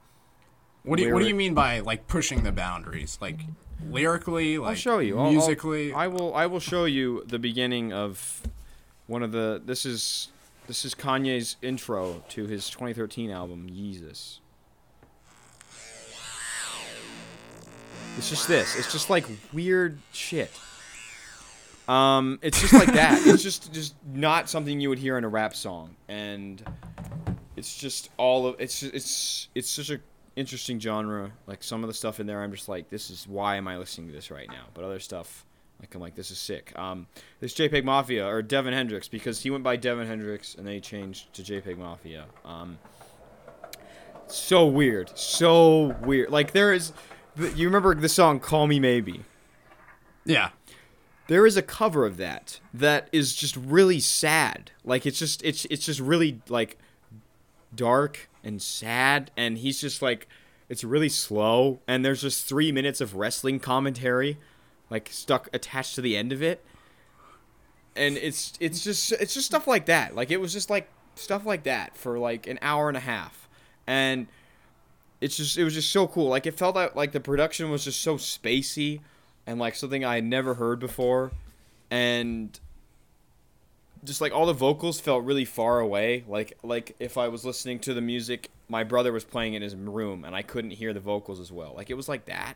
what 0.83 0.97
do 0.97 1.03
you, 1.05 1.13
what 1.13 1.21
do 1.23 1.29
you 1.29 1.35
mean 1.35 1.55
by 1.55 1.81
like 1.81 2.07
pushing 2.07 2.43
the 2.43 2.53
boundaries? 2.53 3.19
Like 3.21 3.41
lyrically, 3.89 4.59
like 4.59 4.71
I'll 4.71 4.75
show 4.75 4.99
you. 4.99 5.19
I'll- 5.19 5.27
I'll- 5.27 5.33
musically. 5.33 5.93
I 5.93 6.07
will. 6.07 6.35
I 6.35 6.47
will 6.47 6.61
show 6.61 6.85
you 6.87 7.25
the 7.27 7.39
beginning 7.39 7.93
of 7.93 8.43
one 9.07 9.23
of 9.23 9.33
the. 9.33 9.61
This 9.65 9.85
is 9.85 10.29
this 10.67 10.85
is 10.87 10.95
Kanye's 10.95 11.57
intro 11.61 12.23
to 12.31 12.47
his 12.47 12.71
2013 12.71 13.31
album 13.31 13.69
Yeezus. 13.71 14.39
It's 18.17 18.29
just 18.29 18.49
this. 18.49 18.77
It's 18.77 18.93
just 18.93 19.11
like 19.11 19.27
weird 19.53 19.99
shit. 20.13 20.51
Um, 21.89 22.39
it's 22.43 22.61
just 22.61 22.73
like 22.73 22.93
that. 22.93 23.21
It's 23.27 23.43
just 23.43 23.73
just 23.73 23.95
not 24.13 24.49
something 24.49 24.81
you 24.81 24.89
would 24.89 24.99
hear 24.99 25.19
in 25.19 25.25
a 25.25 25.29
rap 25.29 25.55
song, 25.57 25.97
and 26.09 26.63
it's 27.57 27.77
just 27.77 28.11
all 28.17 28.47
of 28.47 28.57
it's 28.61 28.83
it's 28.83 29.49
it's 29.55 29.69
such 29.71 29.91
a 29.91 30.01
interesting 30.37 30.79
genre. 30.81 31.33
Like 31.47 31.63
some 31.63 31.83
of 31.83 31.89
the 31.89 31.95
stuff 31.95 32.21
in 32.21 32.27
there, 32.27 32.43
I'm 32.43 32.53
just 32.53 32.69
like, 32.69 32.91
this 32.91 33.11
is 33.11 33.27
why 33.27 33.57
am 33.57 33.69
I 33.69 33.77
listening 33.79 34.09
to 34.09 34.13
this 34.13 34.31
right 34.31 34.49
now? 34.49 34.67
But 34.75 34.85
other 34.85 35.01
stuff, 35.01 35.45
like 35.81 35.95
I'm 35.95 36.01
like, 36.01 36.15
this 36.15 36.31
is 36.31 36.39
sick. 36.39 36.73
Um, 36.79 37.07
this 37.41 37.55
JPEG 37.55 37.85
Mafia 37.85 38.27
or 38.27 38.43
Devin 38.43 38.73
Hendricks 38.73 39.09
because 39.09 39.41
he 39.43 39.51
went 39.51 39.65
by 39.65 39.77
Devin 39.77 40.07
Hendricks 40.07 40.55
and 40.55 40.67
then 40.67 40.75
he 40.75 40.81
changed 40.81 41.33
to 41.35 41.43
JPEG 41.43 41.77
Mafia. 41.77 42.27
Um, 42.45 42.79
so 44.27 44.67
weird, 44.67 45.17
so 45.19 45.97
weird. 46.03 46.31
Like 46.31 46.53
there 46.53 46.73
is, 46.73 46.93
you 47.49 47.67
remember 47.67 47.95
the 47.95 48.09
song 48.09 48.41
"Call 48.41 48.67
Me 48.67 48.79
Maybe"? 48.81 49.25
yeah. 50.25 50.51
there 51.29 51.47
is 51.47 51.57
a 51.57 51.63
cover 51.63 52.05
of 52.05 52.17
that 52.19 52.61
that 52.75 53.09
is 53.13 53.35
just 53.35 53.57
really 53.57 54.01
sad. 54.01 54.71
Like 54.85 55.07
it's 55.07 55.19
just 55.19 55.43
it's 55.45 55.65
it's 55.67 55.87
just 55.87 56.01
really 56.01 56.41
like 56.49 56.79
dark 57.75 58.29
and 58.43 58.61
sad 58.61 59.31
and 59.37 59.59
he's 59.59 59.81
just 59.81 60.03
like 60.03 60.27
it's 60.69 60.83
really 60.85 61.09
slow 61.09 61.81
and 61.87 62.05
there's 62.05 62.23
just 62.23 62.49
3 62.49 62.73
minutes 62.73 63.01
of 63.01 63.15
wrestling 63.15 63.61
commentary 63.61 64.39
like 64.91 65.09
stuck 65.13 65.49
attached 65.53 65.95
to 65.95 66.01
the 66.01 66.17
end 66.17 66.33
of 66.33 66.43
it. 66.43 66.65
And 67.97 68.17
it's 68.17 68.53
it's 68.61 68.83
just 68.83 69.13
it's 69.13 69.35
just 69.35 69.47
stuff 69.47 69.67
like 69.67 69.87
that. 69.87 70.15
Like 70.15 70.31
it 70.31 70.41
was 70.41 70.53
just 70.53 70.69
like 70.69 70.89
stuff 71.15 71.47
like 71.47 71.63
that 71.63 71.97
for 71.97 72.19
like 72.19 72.47
an 72.47 72.59
hour 72.61 72.89
and 72.89 72.97
a 72.97 73.01
half. 73.01 73.49
And 73.87 74.27
it's 75.21 75.37
just 75.37 75.59
it 75.59 75.65
was 75.65 75.75
just 75.75 75.91
so 75.91 76.07
cool. 76.07 76.29
Like 76.29 76.47
it 76.47 76.57
felt 76.57 76.75
like, 76.75 76.95
like 76.95 77.13
the 77.13 77.21
production 77.21 77.71
was 77.71 77.85
just 77.85 78.01
so 78.01 78.17
spacey 78.17 79.01
and 79.47 79.59
like 79.59 79.75
something 79.75 80.05
I 80.05 80.17
had 80.17 80.25
never 80.25 80.55
heard 80.55 80.81
before, 80.81 81.33
and 81.91 82.59
just 84.05 84.21
like 84.21 84.33
all 84.33 84.47
the 84.47 84.53
vocals 84.53 85.01
felt 85.01 85.25
really 85.25 85.45
far 85.45 85.81
away. 85.81 86.25
Like 86.27 86.57
like 86.63 86.97
if 86.99 87.19
I 87.19 87.29
was 87.29 87.45
listening 87.45 87.81
to 87.81 87.95
the 87.95 88.01
music, 88.01 88.51
my 88.69 88.85
brother 88.85 89.13
was 89.13 89.25
playing 89.25 89.55
in 89.55 89.63
his 89.63 89.77
room 89.77 90.25
and 90.25 90.35
I 90.35 90.43
couldn't 90.43 90.73
hear 90.73 90.93
the 90.93 91.01
vocals 91.01 91.41
as 91.41 91.53
well. 91.53 91.75
Like 91.77 91.91
it 91.91 91.95
was 91.95 92.09
like 92.09 92.25
that, 92.27 92.55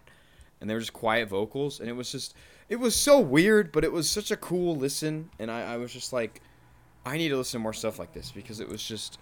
and 0.60 0.68
they 0.68 0.74
were 0.74 0.80
just 0.80 0.92
quiet 0.94 1.28
vocals, 1.28 1.80
and 1.80 1.88
it 1.88 1.94
was 1.94 2.10
just 2.10 2.34
it 2.68 2.76
was 2.76 2.96
so 2.96 3.20
weird, 3.20 3.72
but 3.72 3.84
it 3.84 3.92
was 3.92 4.08
such 4.08 4.30
a 4.30 4.36
cool 4.36 4.74
listen, 4.74 5.28
and 5.38 5.50
I, 5.50 5.74
I 5.74 5.76
was 5.76 5.92
just 5.92 6.12
like, 6.12 6.40
I 7.04 7.18
need 7.18 7.28
to 7.28 7.36
listen 7.36 7.60
to 7.60 7.62
more 7.62 7.74
stuff 7.74 7.98
like 7.98 8.14
this 8.14 8.30
because 8.30 8.60
it 8.60 8.68
was 8.68 8.82
just 8.82 9.18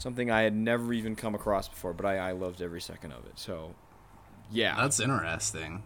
something 0.00 0.30
I 0.30 0.42
had 0.42 0.54
never 0.54 0.92
even 0.92 1.14
come 1.14 1.34
across 1.34 1.68
before, 1.68 1.92
but 1.92 2.06
I, 2.06 2.16
I 2.16 2.32
loved 2.32 2.62
every 2.62 2.80
second 2.80 3.12
of 3.12 3.24
it. 3.26 3.38
So, 3.38 3.74
yeah. 4.50 4.74
That's 4.76 4.98
interesting. 5.00 5.82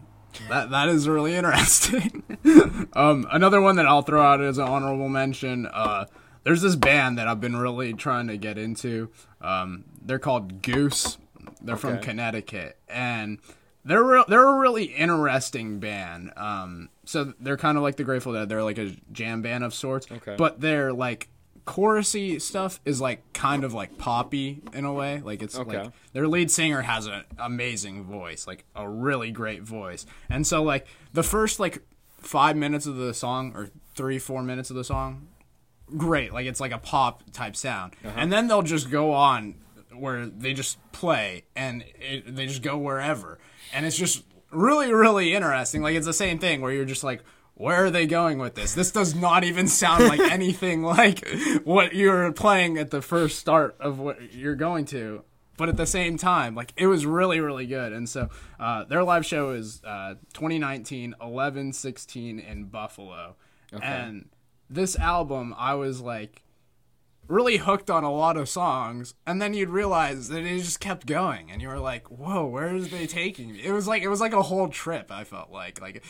That 0.49 0.69
that 0.71 0.89
is 0.89 1.07
really 1.07 1.33
interesting. 1.35 2.23
um, 2.93 3.25
another 3.31 3.61
one 3.61 3.77
that 3.77 3.85
I'll 3.85 4.01
throw 4.01 4.21
out 4.21 4.41
as 4.41 4.57
an 4.57 4.67
honorable 4.67 5.07
mention. 5.07 5.65
Uh, 5.65 6.05
there's 6.43 6.61
this 6.61 6.75
band 6.75 7.17
that 7.17 7.27
I've 7.27 7.39
been 7.39 7.55
really 7.55 7.93
trying 7.93 8.27
to 8.27 8.37
get 8.37 8.57
into. 8.57 9.09
Um, 9.41 9.85
they're 10.01 10.19
called 10.19 10.61
Goose. 10.61 11.17
They're 11.61 11.77
from 11.77 11.93
Okay. 11.93 12.01
Connecticut, 12.07 12.77
and 12.89 13.39
they're 13.85 14.03
re- 14.03 14.25
they're 14.27 14.43
a 14.45 14.59
really 14.59 14.85
interesting 14.85 15.79
band. 15.79 16.33
Um, 16.35 16.89
so 17.05 17.33
they're 17.39 17.55
kind 17.55 17.77
of 17.77 17.83
like 17.83 17.95
the 17.95 18.03
Grateful 18.03 18.33
Dead. 18.33 18.49
They're 18.49 18.63
like 18.63 18.77
a 18.77 18.93
jam 19.13 19.41
band 19.41 19.63
of 19.63 19.73
sorts. 19.73 20.11
Okay. 20.11 20.35
But 20.37 20.59
they're 20.59 20.91
like 20.91 21.29
chorusy 21.65 22.39
stuff 22.39 22.79
is 22.85 23.01
like 23.01 23.21
kind 23.33 23.63
of 23.63 23.73
like 23.73 23.97
poppy 23.97 24.61
in 24.73 24.85
a 24.85 24.93
way. 24.93 25.21
Like 25.23 25.41
it's 25.41 25.57
Okay. 25.57 25.79
like 25.79 25.91
their 26.13 26.27
lead 26.27 26.51
singer 26.51 26.81
has 26.81 27.07
an 27.07 27.23
amazing 27.39 28.03
voice, 28.03 28.45
like 28.45 28.65
a 28.75 28.87
really 28.87 29.31
great 29.31 29.63
voice. 29.63 30.05
And 30.29 30.45
so 30.45 30.61
like 30.63 30.85
the 31.13 31.23
first 31.23 31.59
like 31.59 31.81
5 32.19 32.55
minutes 32.55 32.85
of 32.85 32.95
the 32.97 33.13
song 33.13 33.53
or 33.55 33.69
3 33.95 34.19
4 34.19 34.43
minutes 34.43 34.69
of 34.69 34.75
the 34.75 34.83
song 34.83 35.27
great, 35.97 36.33
like 36.33 36.45
it's 36.45 36.59
like 36.59 36.71
a 36.71 36.77
pop 36.79 37.23
type 37.31 37.55
sound. 37.55 37.93
Uh-huh. 38.03 38.13
And 38.17 38.31
then 38.31 38.47
they'll 38.47 38.61
just 38.61 38.89
go 38.91 39.11
on 39.13 39.55
where 39.93 40.25
they 40.25 40.53
just 40.53 40.77
play 40.91 41.45
and 41.55 41.83
it, 41.99 42.35
they 42.35 42.45
just 42.47 42.61
go 42.61 42.77
wherever. 42.77 43.39
And 43.73 43.85
it's 43.85 43.97
just 43.97 44.23
really 44.51 44.93
really 44.93 45.33
interesting. 45.33 45.81
Like 45.81 45.95
it's 45.95 46.05
the 46.05 46.13
same 46.13 46.37
thing 46.37 46.61
where 46.61 46.71
you're 46.71 46.85
just 46.85 47.03
like 47.03 47.21
where 47.55 47.85
are 47.85 47.89
they 47.89 48.05
going 48.05 48.37
with 48.37 48.55
this? 48.55 48.73
This 48.73 48.91
does 48.91 49.15
not 49.15 49.43
even 49.43 49.67
sound 49.67 50.05
like 50.05 50.19
anything 50.31 50.83
like 50.83 51.27
what 51.63 51.95
you're 51.95 52.31
playing 52.33 52.77
at 52.77 52.91
the 52.91 53.01
first 53.01 53.39
start 53.39 53.75
of 53.79 53.97
what 53.97 54.33
you're 54.33 54.55
going 54.55 54.85
to. 54.85 55.23
But 55.57 55.69
at 55.69 55.77
the 55.77 55.85
same 55.85 56.17
time, 56.17 56.53
like 56.53 56.73
it 56.75 56.87
was 56.87 57.05
really, 57.05 57.39
really 57.39 57.65
good. 57.65 57.93
And 57.93 58.09
so 58.09 58.29
uh, 58.59 58.83
their 58.83 59.03
live 59.03 59.25
show 59.25 59.51
is 59.51 59.81
uh, 59.85 60.15
2019, 60.33 61.15
11 61.21 61.71
16 61.73 62.39
in 62.39 62.65
Buffalo. 62.65 63.35
Okay. 63.73 63.85
And 63.85 64.29
this 64.69 64.97
album, 64.97 65.55
I 65.57 65.75
was 65.75 66.01
like 66.01 66.43
really 67.27 67.57
hooked 67.57 67.89
on 67.89 68.03
a 68.03 68.11
lot 68.11 68.35
of 68.35 68.49
songs. 68.49 69.13
And 69.25 69.41
then 69.41 69.53
you'd 69.53 69.69
realize 69.69 70.27
that 70.27 70.43
it 70.43 70.59
just 70.59 70.81
kept 70.81 71.07
going. 71.07 71.49
And 71.49 71.61
you 71.61 71.69
were 71.69 71.79
like, 71.79 72.11
whoa, 72.11 72.45
where 72.45 72.75
is 72.75 72.89
they 72.89 73.07
taking 73.07 73.53
me? 73.53 73.63
It 73.63 73.71
was 73.71 73.87
like, 73.87 74.03
it 74.03 74.09
was 74.09 74.19
like 74.19 74.33
a 74.33 74.41
whole 74.41 74.67
trip, 74.67 75.09
I 75.09 75.23
felt 75.23 75.51
like. 75.51 75.79
Like, 75.81 76.03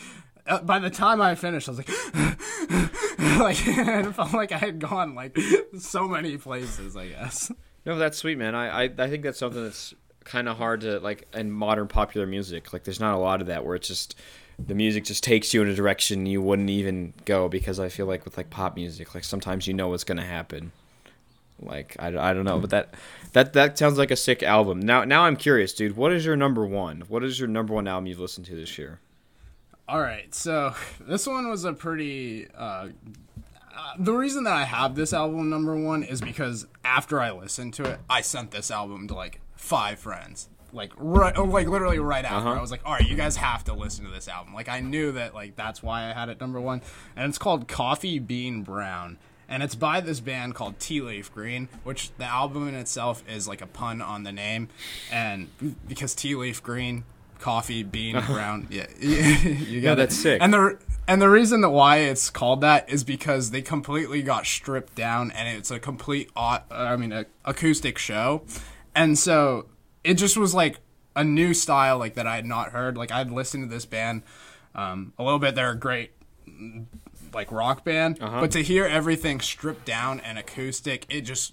uh, 0.46 0.60
by 0.60 0.78
the 0.78 0.90
time 0.90 1.20
I 1.20 1.34
finished, 1.34 1.68
I 1.68 1.72
was 1.72 1.78
like, 1.78 1.88
like, 3.38 3.56
it 3.66 4.12
felt 4.12 4.32
like 4.32 4.52
I 4.52 4.58
had 4.58 4.78
gone 4.78 5.14
like 5.14 5.38
so 5.78 6.08
many 6.08 6.36
places, 6.36 6.96
I 6.96 7.08
guess. 7.08 7.50
No, 7.84 7.96
that's 7.98 8.18
sweet, 8.18 8.38
man. 8.38 8.54
I, 8.54 8.84
I, 8.84 8.90
I 8.98 9.08
think 9.08 9.22
that's 9.22 9.38
something 9.38 9.62
that's 9.62 9.94
kind 10.24 10.48
of 10.48 10.56
hard 10.56 10.80
to 10.80 10.98
like 11.00 11.26
in 11.34 11.50
modern 11.52 11.88
popular 11.88 12.26
music. 12.26 12.72
Like, 12.72 12.84
there's 12.84 13.00
not 13.00 13.14
a 13.14 13.18
lot 13.18 13.40
of 13.40 13.46
that 13.46 13.64
where 13.64 13.76
it's 13.76 13.88
just 13.88 14.16
the 14.58 14.74
music 14.74 15.04
just 15.04 15.22
takes 15.22 15.52
you 15.52 15.62
in 15.62 15.68
a 15.68 15.74
direction 15.74 16.26
you 16.26 16.40
wouldn't 16.40 16.70
even 16.70 17.12
go 17.24 17.48
because 17.48 17.78
I 17.78 17.88
feel 17.88 18.06
like 18.06 18.24
with 18.24 18.36
like 18.36 18.50
pop 18.50 18.76
music, 18.76 19.14
like 19.14 19.24
sometimes 19.24 19.66
you 19.66 19.74
know 19.74 19.88
what's 19.88 20.04
gonna 20.04 20.24
happen. 20.24 20.72
Like 21.60 21.96
I, 21.98 22.08
I 22.08 22.34
don't 22.34 22.44
know, 22.44 22.58
but 22.58 22.70
that 22.70 22.94
that 23.32 23.52
that 23.52 23.78
sounds 23.78 23.98
like 23.98 24.10
a 24.10 24.16
sick 24.16 24.42
album. 24.42 24.80
Now 24.80 25.04
now 25.04 25.24
I'm 25.24 25.36
curious, 25.36 25.72
dude. 25.72 25.96
What 25.96 26.12
is 26.12 26.24
your 26.24 26.36
number 26.36 26.66
one? 26.66 27.02
What 27.08 27.22
is 27.22 27.38
your 27.38 27.48
number 27.48 27.74
one 27.74 27.86
album 27.86 28.06
you've 28.06 28.20
listened 28.20 28.46
to 28.46 28.54
this 28.54 28.76
year? 28.78 29.00
All 29.88 30.00
right, 30.00 30.34
so 30.34 30.74
this 31.00 31.26
one 31.26 31.48
was 31.48 31.64
a 31.64 31.72
pretty. 31.72 32.48
Uh, 32.56 32.88
uh, 33.76 33.92
the 33.98 34.12
reason 34.12 34.44
that 34.44 34.54
I 34.54 34.64
have 34.64 34.94
this 34.94 35.12
album 35.12 35.50
number 35.50 35.76
one 35.76 36.02
is 36.02 36.20
because 36.20 36.66
after 36.84 37.20
I 37.20 37.30
listened 37.30 37.74
to 37.74 37.84
it, 37.84 38.00
I 38.08 38.22
sent 38.22 38.50
this 38.50 38.70
album 38.70 39.06
to 39.08 39.14
like 39.14 39.40
five 39.54 39.98
friends, 39.98 40.48
like 40.72 40.92
right, 40.96 41.36
like 41.38 41.68
literally 41.68 41.98
right 41.98 42.24
after. 42.24 42.48
Uh-huh. 42.48 42.58
I 42.58 42.60
was 42.60 42.70
like, 42.70 42.80
"All 42.84 42.94
right, 42.94 43.06
you 43.06 43.16
guys 43.16 43.36
have 43.36 43.64
to 43.64 43.74
listen 43.74 44.04
to 44.06 44.10
this 44.10 44.28
album." 44.28 44.54
Like 44.54 44.68
I 44.68 44.80
knew 44.80 45.12
that 45.12 45.34
like 45.34 45.56
that's 45.56 45.82
why 45.82 46.10
I 46.10 46.14
had 46.14 46.30
it 46.30 46.40
number 46.40 46.60
one, 46.60 46.80
and 47.14 47.28
it's 47.28 47.38
called 47.38 47.68
Coffee 47.68 48.18
Bean 48.18 48.62
Brown, 48.62 49.18
and 49.48 49.62
it's 49.62 49.74
by 49.74 50.00
this 50.00 50.20
band 50.20 50.54
called 50.54 50.80
Tea 50.80 51.00
Leaf 51.00 51.32
Green, 51.32 51.68
which 51.84 52.10
the 52.16 52.24
album 52.24 52.66
in 52.66 52.74
itself 52.74 53.22
is 53.28 53.46
like 53.46 53.60
a 53.60 53.66
pun 53.66 54.00
on 54.00 54.24
the 54.24 54.32
name, 54.32 54.68
and 55.12 55.48
because 55.86 56.14
tea 56.14 56.34
leaf 56.34 56.62
green. 56.62 57.04
Coffee, 57.38 57.82
bean, 57.82 58.20
brown. 58.26 58.66
Yeah, 58.70 58.86
you 59.00 59.80
got 59.80 59.92
it. 59.92 59.96
that's 59.96 60.16
sick. 60.16 60.40
And 60.42 60.52
the 60.52 60.78
and 61.08 61.22
the 61.22 61.28
reason 61.28 61.60
that 61.60 61.70
why 61.70 61.98
it's 61.98 62.30
called 62.30 62.60
that 62.62 62.88
is 62.90 63.04
because 63.04 63.50
they 63.50 63.62
completely 63.62 64.22
got 64.22 64.46
stripped 64.46 64.94
down, 64.94 65.30
and 65.30 65.56
it's 65.56 65.70
a 65.70 65.78
complete, 65.78 66.30
I 66.36 66.96
mean, 66.96 67.12
a 67.12 67.26
acoustic 67.44 67.98
show, 67.98 68.42
and 68.94 69.18
so 69.18 69.66
it 70.02 70.14
just 70.14 70.36
was 70.36 70.54
like 70.54 70.80
a 71.14 71.24
new 71.24 71.54
style, 71.54 71.98
like 71.98 72.14
that 72.14 72.26
I 72.26 72.36
had 72.36 72.46
not 72.46 72.70
heard. 72.72 72.96
Like 72.96 73.12
I'd 73.12 73.30
listened 73.30 73.68
to 73.68 73.74
this 73.74 73.86
band 73.86 74.22
um, 74.74 75.12
a 75.18 75.22
little 75.22 75.38
bit. 75.38 75.54
They're 75.54 75.70
a 75.70 75.78
great 75.78 76.12
like 77.32 77.52
rock 77.52 77.84
band, 77.84 78.18
but 78.18 78.50
to 78.52 78.62
hear 78.62 78.84
everything 78.86 79.40
stripped 79.40 79.84
down 79.84 80.20
and 80.20 80.38
acoustic, 80.38 81.06
it 81.08 81.22
just 81.22 81.52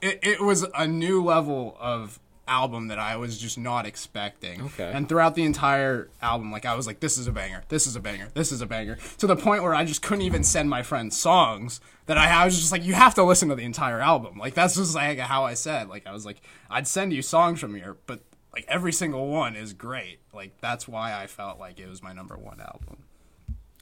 it, 0.00 0.18
it 0.22 0.40
was 0.40 0.66
a 0.74 0.86
new 0.86 1.22
level 1.24 1.76
of 1.80 2.18
album 2.46 2.88
that 2.88 2.98
I 2.98 3.16
was 3.16 3.38
just 3.38 3.58
not 3.58 3.86
expecting. 3.86 4.62
Okay. 4.62 4.90
And 4.92 5.08
throughout 5.08 5.34
the 5.34 5.44
entire 5.44 6.08
album, 6.20 6.52
like 6.52 6.66
I 6.66 6.74
was 6.74 6.86
like, 6.86 7.00
this 7.00 7.18
is 7.18 7.26
a 7.26 7.32
banger, 7.32 7.62
this 7.68 7.86
is 7.86 7.96
a 7.96 8.00
banger, 8.00 8.28
this 8.34 8.52
is 8.52 8.60
a 8.60 8.66
banger. 8.66 8.98
To 9.18 9.26
the 9.26 9.36
point 9.36 9.62
where 9.62 9.74
I 9.74 9.84
just 9.84 10.02
couldn't 10.02 10.22
even 10.22 10.44
send 10.44 10.68
my 10.70 10.82
friends 10.82 11.18
songs 11.18 11.80
that 12.06 12.18
I, 12.18 12.42
I 12.42 12.44
was 12.44 12.58
just 12.58 12.72
like, 12.72 12.84
you 12.84 12.94
have 12.94 13.14
to 13.14 13.22
listen 13.22 13.48
to 13.48 13.54
the 13.54 13.64
entire 13.64 14.00
album. 14.00 14.38
Like 14.38 14.54
that's 14.54 14.74
just 14.74 14.94
like 14.94 15.18
how 15.18 15.44
I 15.44 15.54
said. 15.54 15.88
Like 15.88 16.06
I 16.06 16.12
was 16.12 16.26
like, 16.26 16.40
I'd 16.70 16.86
send 16.86 17.12
you 17.12 17.22
songs 17.22 17.60
from 17.60 17.74
here, 17.74 17.96
but 18.06 18.20
like 18.52 18.64
every 18.68 18.92
single 18.92 19.28
one 19.28 19.56
is 19.56 19.72
great. 19.72 20.18
Like 20.32 20.60
that's 20.60 20.86
why 20.86 21.14
I 21.14 21.26
felt 21.26 21.58
like 21.58 21.80
it 21.80 21.88
was 21.88 22.02
my 22.02 22.12
number 22.12 22.36
one 22.36 22.60
album. 22.60 23.04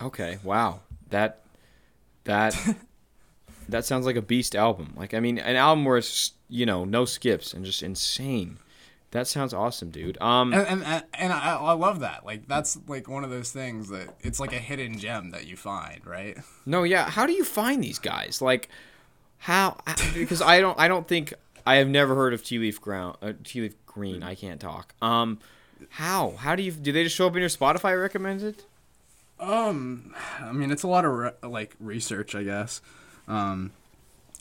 Okay, 0.01 0.39
wow. 0.43 0.81
That 1.11 1.43
that 2.25 2.57
that 3.69 3.85
sounds 3.85 4.07
like 4.07 4.17
a 4.17 4.23
beast 4.23 4.55
album. 4.55 4.95
Like 4.97 5.15
I 5.15 5.21
mean, 5.21 5.39
an 5.39 5.57
album 5.57 5.85
where 5.85 5.99
it's 5.99 6.33
you 6.49 6.67
know 6.67 6.85
no 6.85 7.05
skips 7.05 7.53
and 7.55 7.65
just 7.65 7.83
insane. 7.83 8.59
That 9.13 9.27
sounds 9.27 9.53
awesome, 9.53 9.91
dude. 9.91 10.21
Um, 10.23 10.55
And 10.55 10.83
and, 10.83 11.05
and, 11.13 11.33
I, 11.35 11.57
I 11.57 11.73
love 11.73 12.01
that. 12.01 12.25
Like 12.25 12.49
that's 12.49 12.79
like 12.89 13.09
one 13.09 13.25
of 13.25 13.31
those 13.31 13.51
things 13.51 13.91
that 13.91 14.09
it's 14.21 14.41
like 14.41 14.55
a 14.55 14.59
hidden 14.59 14.99
gem 14.99 15.31
that 15.33 15.47
you 15.47 15.55
find, 15.55 16.05
right? 16.07 16.39
no, 16.65 16.83
yeah. 16.83 17.11
How 17.11 17.27
do 17.27 17.35
you 17.35 17.45
find 17.45 17.85
these 17.85 17.99
guys? 17.99 18.41
Like, 18.41 18.71
how? 19.39 19.77
Because 20.15 20.41
I 20.41 20.61
don't, 20.61 20.79
I 20.79 20.89
don't 20.89 21.07
think 21.07 21.35
I 21.67 21.77
have 21.77 21.89
never 21.89 22.15
heard 22.15 22.33
of 22.33 22.43
Tea 22.43 22.59
Leaf 22.59 22.81
Ground, 22.81 23.19
uh, 23.21 23.35
Tea 23.45 23.61
Leaf 23.61 23.75
Green. 23.85 24.23
I 24.23 24.35
can't 24.35 24.59
talk. 24.61 24.95
Um, 25.03 25.39
how? 25.91 26.31
How 26.39 26.57
do 26.57 26.63
you? 26.63 26.73
Do 26.73 26.91
they 26.91 27.05
just 27.05 27.15
show 27.15 27.27
up 27.27 27.35
in 27.35 27.41
your 27.41 27.51
Spotify 27.51 28.01
recommended? 28.01 28.63
Um, 29.39 30.15
I 30.41 30.53
mean, 30.53 30.71
it's 30.71 30.85
a 30.85 30.89
lot 30.89 31.05
of 31.05 31.13
re- 31.13 31.33
like 31.43 31.75
research, 31.81 32.35
I 32.35 32.45
guess. 32.45 32.81
Um, 33.29 33.73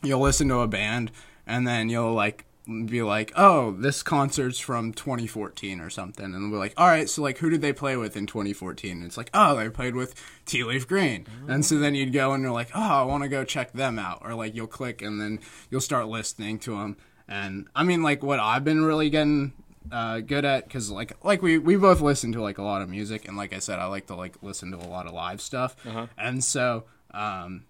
you'll 0.03 0.21
listen 0.21 0.47
to 0.49 0.59
a 0.59 0.67
band, 0.67 1.11
and 1.45 1.67
then 1.67 1.89
you'll 1.89 2.13
like 2.13 2.45
be 2.67 3.01
like, 3.01 3.31
"Oh, 3.35 3.71
this 3.71 4.03
concert's 4.03 4.59
from 4.59 4.93
2014 4.93 5.79
or 5.79 5.89
something," 5.89 6.25
and 6.33 6.51
we're 6.51 6.59
like, 6.59 6.73
"All 6.77 6.87
right, 6.87 7.09
so 7.09 7.21
like, 7.21 7.39
who 7.39 7.49
did 7.49 7.61
they 7.61 7.73
play 7.73 7.97
with 7.97 8.15
in 8.15 8.27
2014?" 8.27 8.97
And 8.97 9.05
it's 9.05 9.17
like, 9.17 9.29
"Oh, 9.33 9.55
they 9.55 9.69
played 9.69 9.95
with 9.95 10.15
Tea 10.45 10.63
Leaf 10.63 10.87
Green," 10.87 11.25
and 11.47 11.65
so 11.65 11.77
then 11.79 11.95
you'd 11.95 12.13
go 12.13 12.33
and 12.33 12.43
you're 12.43 12.51
like, 12.51 12.69
"Oh, 12.73 12.81
I 12.81 13.03
want 13.03 13.23
to 13.23 13.29
go 13.29 13.43
check 13.43 13.73
them 13.73 13.97
out," 13.99 14.21
or 14.23 14.35
like 14.35 14.55
you'll 14.55 14.67
click 14.67 15.01
and 15.01 15.19
then 15.19 15.39
you'll 15.69 15.81
start 15.81 16.07
listening 16.07 16.59
to 16.59 16.71
them. 16.77 16.97
And 17.27 17.67
I 17.75 17.83
mean, 17.83 18.03
like, 18.03 18.23
what 18.23 18.39
I've 18.39 18.63
been 18.63 18.83
really 18.83 19.09
getting 19.09 19.53
uh, 19.91 20.19
good 20.19 20.45
at 20.45 20.65
because 20.65 20.91
like 20.91 21.13
like 21.23 21.41
we 21.41 21.57
we 21.57 21.75
both 21.75 22.01
listen 22.01 22.31
to 22.33 22.41
like 22.41 22.57
a 22.57 22.63
lot 22.63 22.81
of 22.81 22.89
music 22.89 23.27
and 23.27 23.35
like 23.35 23.53
I 23.53 23.59
said 23.59 23.79
I 23.79 23.85
like 23.85 24.07
to 24.07 24.15
like 24.15 24.35
listen 24.41 24.71
to 24.71 24.77
a 24.77 24.87
lot 24.87 25.07
of 25.07 25.13
live 25.13 25.41
stuff 25.41 25.75
and 26.17 26.43
so 26.43 26.83
um 27.11 27.63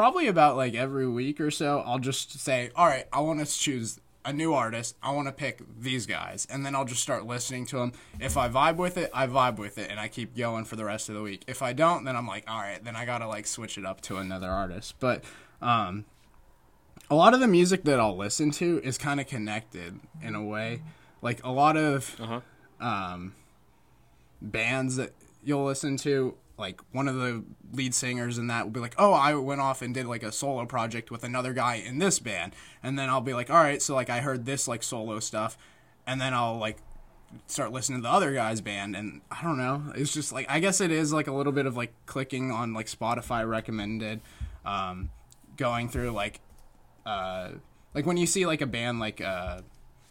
probably 0.00 0.28
about 0.28 0.56
like 0.56 0.74
every 0.74 1.06
week 1.06 1.38
or 1.40 1.50
so 1.50 1.82
I'll 1.84 1.98
just 1.98 2.38
say 2.40 2.70
all 2.74 2.86
right 2.86 3.06
I 3.12 3.20
want 3.20 3.38
to 3.40 3.46
choose 3.46 4.00
a 4.24 4.32
new 4.34 4.52
artist. 4.52 4.96
I 5.02 5.12
want 5.12 5.28
to 5.28 5.32
pick 5.32 5.60
these 5.80 6.04
guys. 6.04 6.46
And 6.50 6.64
then 6.64 6.74
I'll 6.74 6.84
just 6.84 7.02
start 7.02 7.26
listening 7.26 7.64
to 7.66 7.76
them 7.78 7.92
if 8.18 8.36
I 8.36 8.48
vibe 8.48 8.76
with 8.76 8.96
it 8.96 9.10
I 9.14 9.26
vibe 9.26 9.56
with 9.58 9.76
it 9.78 9.90
and 9.90 10.00
I 10.00 10.08
keep 10.08 10.34
going 10.36 10.64
for 10.64 10.76
the 10.76 10.84
rest 10.84 11.08
of 11.10 11.14
the 11.16 11.22
week. 11.22 11.42
If 11.46 11.60
I 11.62 11.72
don't 11.74 12.04
then 12.04 12.16
I'm 12.16 12.26
like 12.26 12.44
all 12.48 12.58
right 12.60 12.82
then 12.82 12.96
I 12.96 13.04
gotta 13.04 13.26
like 13.28 13.46
switch 13.46 13.76
it 13.76 13.84
up 13.84 14.00
to 14.02 14.16
another 14.16 14.48
artist. 14.48 14.94
But 15.00 15.22
um 15.60 16.06
a 17.10 17.14
lot 17.14 17.34
of 17.34 17.40
the 17.40 17.48
music 17.48 17.84
that 17.84 17.98
I'll 18.00 18.16
listen 18.16 18.50
to 18.52 18.80
is 18.84 18.96
kind 18.96 19.20
of 19.20 19.26
connected 19.26 20.00
in 20.22 20.34
a 20.34 20.42
way. 20.42 20.80
Like 21.20 21.44
a 21.44 21.50
lot 21.50 21.76
of 21.76 22.18
Uh-huh. 22.20 22.40
um, 22.86 23.34
bands 24.40 24.96
that 24.96 25.12
you'll 25.42 25.64
listen 25.64 25.96
to, 25.98 26.34
like 26.60 26.80
one 26.92 27.08
of 27.08 27.16
the 27.16 27.42
lead 27.72 27.94
singers 27.94 28.38
in 28.38 28.46
that 28.48 28.64
will 28.64 28.72
be 28.72 28.80
like, 28.80 28.94
"Oh, 28.98 29.12
I 29.12 29.34
went 29.34 29.60
off 29.60 29.82
and 29.82 29.92
did 29.92 30.06
like 30.06 30.22
a 30.22 30.30
solo 30.30 30.66
project 30.66 31.10
with 31.10 31.24
another 31.24 31.52
guy 31.52 31.76
in 31.76 31.98
this 31.98 32.18
band," 32.18 32.54
and 32.82 32.98
then 32.98 33.08
I'll 33.08 33.20
be 33.20 33.34
like, 33.34 33.50
"All 33.50 33.56
right, 33.56 33.82
so 33.82 33.94
like 33.94 34.10
I 34.10 34.20
heard 34.20 34.46
this 34.46 34.68
like 34.68 34.82
solo 34.82 35.18
stuff," 35.20 35.58
and 36.06 36.20
then 36.20 36.34
I'll 36.34 36.58
like 36.58 36.78
start 37.46 37.72
listening 37.72 38.00
to 38.00 38.02
the 38.02 38.10
other 38.12 38.32
guy's 38.32 38.60
band 38.60 38.96
and 38.96 39.20
I 39.30 39.42
don't 39.42 39.58
know. 39.58 39.92
It's 39.94 40.12
just 40.12 40.32
like 40.32 40.46
I 40.48 40.60
guess 40.60 40.80
it 40.80 40.90
is 40.90 41.12
like 41.12 41.26
a 41.26 41.32
little 41.32 41.52
bit 41.52 41.66
of 41.66 41.76
like 41.76 41.92
clicking 42.06 42.50
on 42.50 42.74
like 42.74 42.86
Spotify 42.86 43.48
recommended, 43.48 44.20
um, 44.64 45.10
going 45.56 45.88
through 45.88 46.10
like 46.10 46.40
uh 47.06 47.50
like 47.94 48.06
when 48.06 48.16
you 48.16 48.26
see 48.26 48.46
like 48.46 48.60
a 48.60 48.66
band 48.66 49.00
like 49.00 49.20
uh 49.20 49.62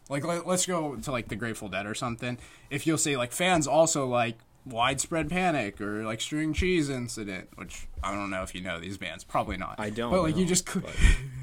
like 0.10 0.26
let, 0.26 0.47
let's 0.47 0.66
go 0.66 0.95
to 0.95 1.12
like 1.12 1.28
the 1.28 1.36
Grateful 1.36 1.70
Dead 1.70 1.86
or 1.86 1.93
something. 1.93 2.38
If 2.70 2.88
you'll 2.88 2.97
see 2.97 3.16
like 3.16 3.32
fans 3.32 3.68
also 3.68 4.08
like 4.08 4.38
widespread 4.66 5.30
panic 5.30 5.80
or 5.82 6.03
like 6.03 6.22
string 6.22 6.53
cheese 6.53 6.89
incident, 6.89 7.49
which 7.55 7.88
I 8.03 8.14
don't 8.14 8.30
know 8.30 8.43
if 8.43 8.53
you 8.53 8.62
know 8.62 8.80
these 8.80 8.97
bands, 8.97 9.24
probably 9.24 9.57
not. 9.57 9.76
I 9.80 9.89
don't 9.89 10.12
But 10.12 10.22
like 10.22 10.38
you 10.38 10.45
just 10.45 10.70
cl- 10.70 10.86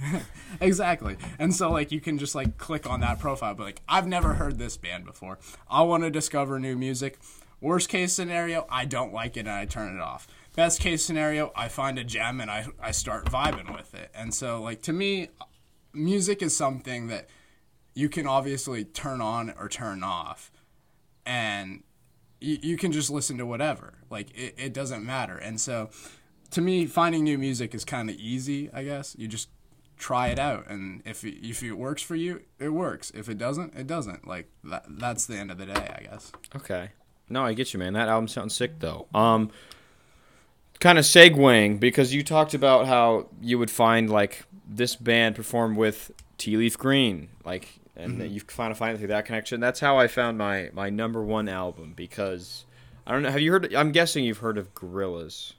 exactly, 0.60 1.16
and 1.38 1.54
so 1.54 1.70
like 1.70 1.92
you 1.92 2.00
can 2.00 2.18
just 2.18 2.34
like 2.34 2.58
click 2.58 2.88
on 2.88 3.00
that 3.00 3.18
profile, 3.18 3.54
but 3.54 3.64
like 3.64 3.82
I've 3.88 4.06
never 4.06 4.34
heard 4.34 4.58
this 4.58 4.76
band 4.76 5.04
before. 5.04 5.38
I 5.68 5.82
want 5.82 6.04
to 6.04 6.10
discover 6.10 6.58
new 6.58 6.76
music. 6.76 7.18
Worst 7.60 7.88
case 7.88 8.12
scenario, 8.12 8.66
I 8.70 8.84
don't 8.84 9.14
like 9.14 9.36
it 9.36 9.40
and 9.40 9.50
I 9.50 9.64
turn 9.64 9.96
it 9.96 10.00
off. 10.00 10.28
Best 10.54 10.80
case 10.80 11.02
scenario, 11.02 11.52
I 11.56 11.68
find 11.68 11.98
a 11.98 12.04
gem 12.04 12.40
and 12.40 12.50
I 12.50 12.66
I 12.80 12.90
start 12.90 13.26
vibing 13.26 13.74
with 13.74 13.94
it. 13.94 14.10
And 14.14 14.34
so 14.34 14.62
like 14.62 14.82
to 14.82 14.92
me, 14.92 15.28
music 15.92 16.42
is 16.42 16.54
something 16.54 17.08
that 17.08 17.28
you 17.94 18.10
can 18.10 18.26
obviously 18.26 18.84
turn 18.84 19.22
on 19.22 19.54
or 19.58 19.70
turn 19.70 20.04
off 20.04 20.52
and 21.24 21.82
you, 22.40 22.58
you 22.62 22.76
can 22.76 22.92
just 22.92 23.10
listen 23.10 23.38
to 23.38 23.46
whatever. 23.46 23.94
Like 24.10 24.30
it, 24.36 24.54
it 24.58 24.74
doesn't 24.74 25.04
matter. 25.04 25.36
And 25.36 25.60
so 25.60 25.90
to 26.50 26.60
me 26.60 26.86
finding 26.86 27.24
new 27.24 27.38
music 27.38 27.74
is 27.74 27.84
kind 27.84 28.08
of 28.08 28.16
easy 28.16 28.70
i 28.72 28.84
guess. 28.84 29.16
You 29.18 29.26
just 29.28 29.48
try 29.98 30.28
it 30.28 30.38
out 30.38 30.68
and 30.68 31.02
if 31.04 31.24
it, 31.24 31.44
if 31.46 31.62
it 31.62 31.72
works 31.72 32.02
for 32.02 32.14
you 32.14 32.42
it 32.58 32.70
works. 32.70 33.10
If 33.14 33.28
it 33.28 33.38
doesn't 33.38 33.74
it 33.74 33.86
doesn't. 33.86 34.26
Like 34.26 34.48
that, 34.64 34.84
that's 34.88 35.26
the 35.26 35.36
end 35.36 35.50
of 35.50 35.58
the 35.58 35.66
day 35.66 35.96
i 35.98 36.02
guess. 36.02 36.32
Okay. 36.54 36.90
No, 37.28 37.44
I 37.44 37.54
get 37.54 37.72
you, 37.72 37.78
man. 37.78 37.94
That 37.94 38.08
album 38.08 38.28
sounds 38.28 38.54
sick, 38.54 38.78
though. 38.78 39.06
Um, 39.14 39.50
kind 40.78 40.98
of 40.98 41.04
segueing 41.04 41.80
because 41.80 42.14
you 42.14 42.22
talked 42.22 42.54
about 42.54 42.86
how 42.86 43.28
you 43.40 43.58
would 43.58 43.70
find 43.70 44.08
like 44.10 44.44
this 44.68 44.94
band 44.94 45.34
perform 45.34 45.74
with 45.74 46.12
Tea 46.38 46.56
Leaf 46.56 46.78
Green, 46.78 47.28
like, 47.44 47.80
and 47.96 48.20
then 48.20 48.30
you 48.30 48.40
kind 48.42 48.70
of 48.70 48.78
find 48.78 48.94
it 48.94 48.98
through 48.98 49.08
that 49.08 49.24
connection. 49.24 49.60
That's 49.60 49.80
how 49.80 49.98
I 49.98 50.06
found 50.06 50.38
my 50.38 50.70
my 50.72 50.90
number 50.90 51.22
one 51.22 51.48
album 51.48 51.94
because 51.96 52.64
I 53.06 53.12
don't 53.12 53.22
know. 53.22 53.30
Have 53.30 53.40
you 53.40 53.52
heard? 53.52 53.74
I'm 53.74 53.92
guessing 53.92 54.24
you've 54.24 54.38
heard 54.38 54.58
of 54.58 54.74
Gorillaz. 54.74 55.54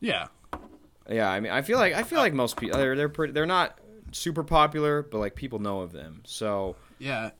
yeah 0.00 0.28
Yeah, 1.08 1.30
I 1.30 1.40
mean, 1.40 1.52
I 1.52 1.62
feel 1.62 1.78
like 1.78 1.94
I 1.94 2.02
feel 2.02 2.18
like 2.18 2.34
most 2.34 2.56
people 2.56 2.78
they're 2.78 2.96
they're 2.96 3.08
pretty, 3.08 3.32
they're 3.32 3.46
not 3.46 3.78
super 4.12 4.44
popular, 4.44 5.02
but 5.02 5.18
like 5.18 5.34
people 5.34 5.58
know 5.58 5.80
of 5.80 5.92
them. 5.92 6.22
So 6.24 6.76
Yeah. 6.98 7.30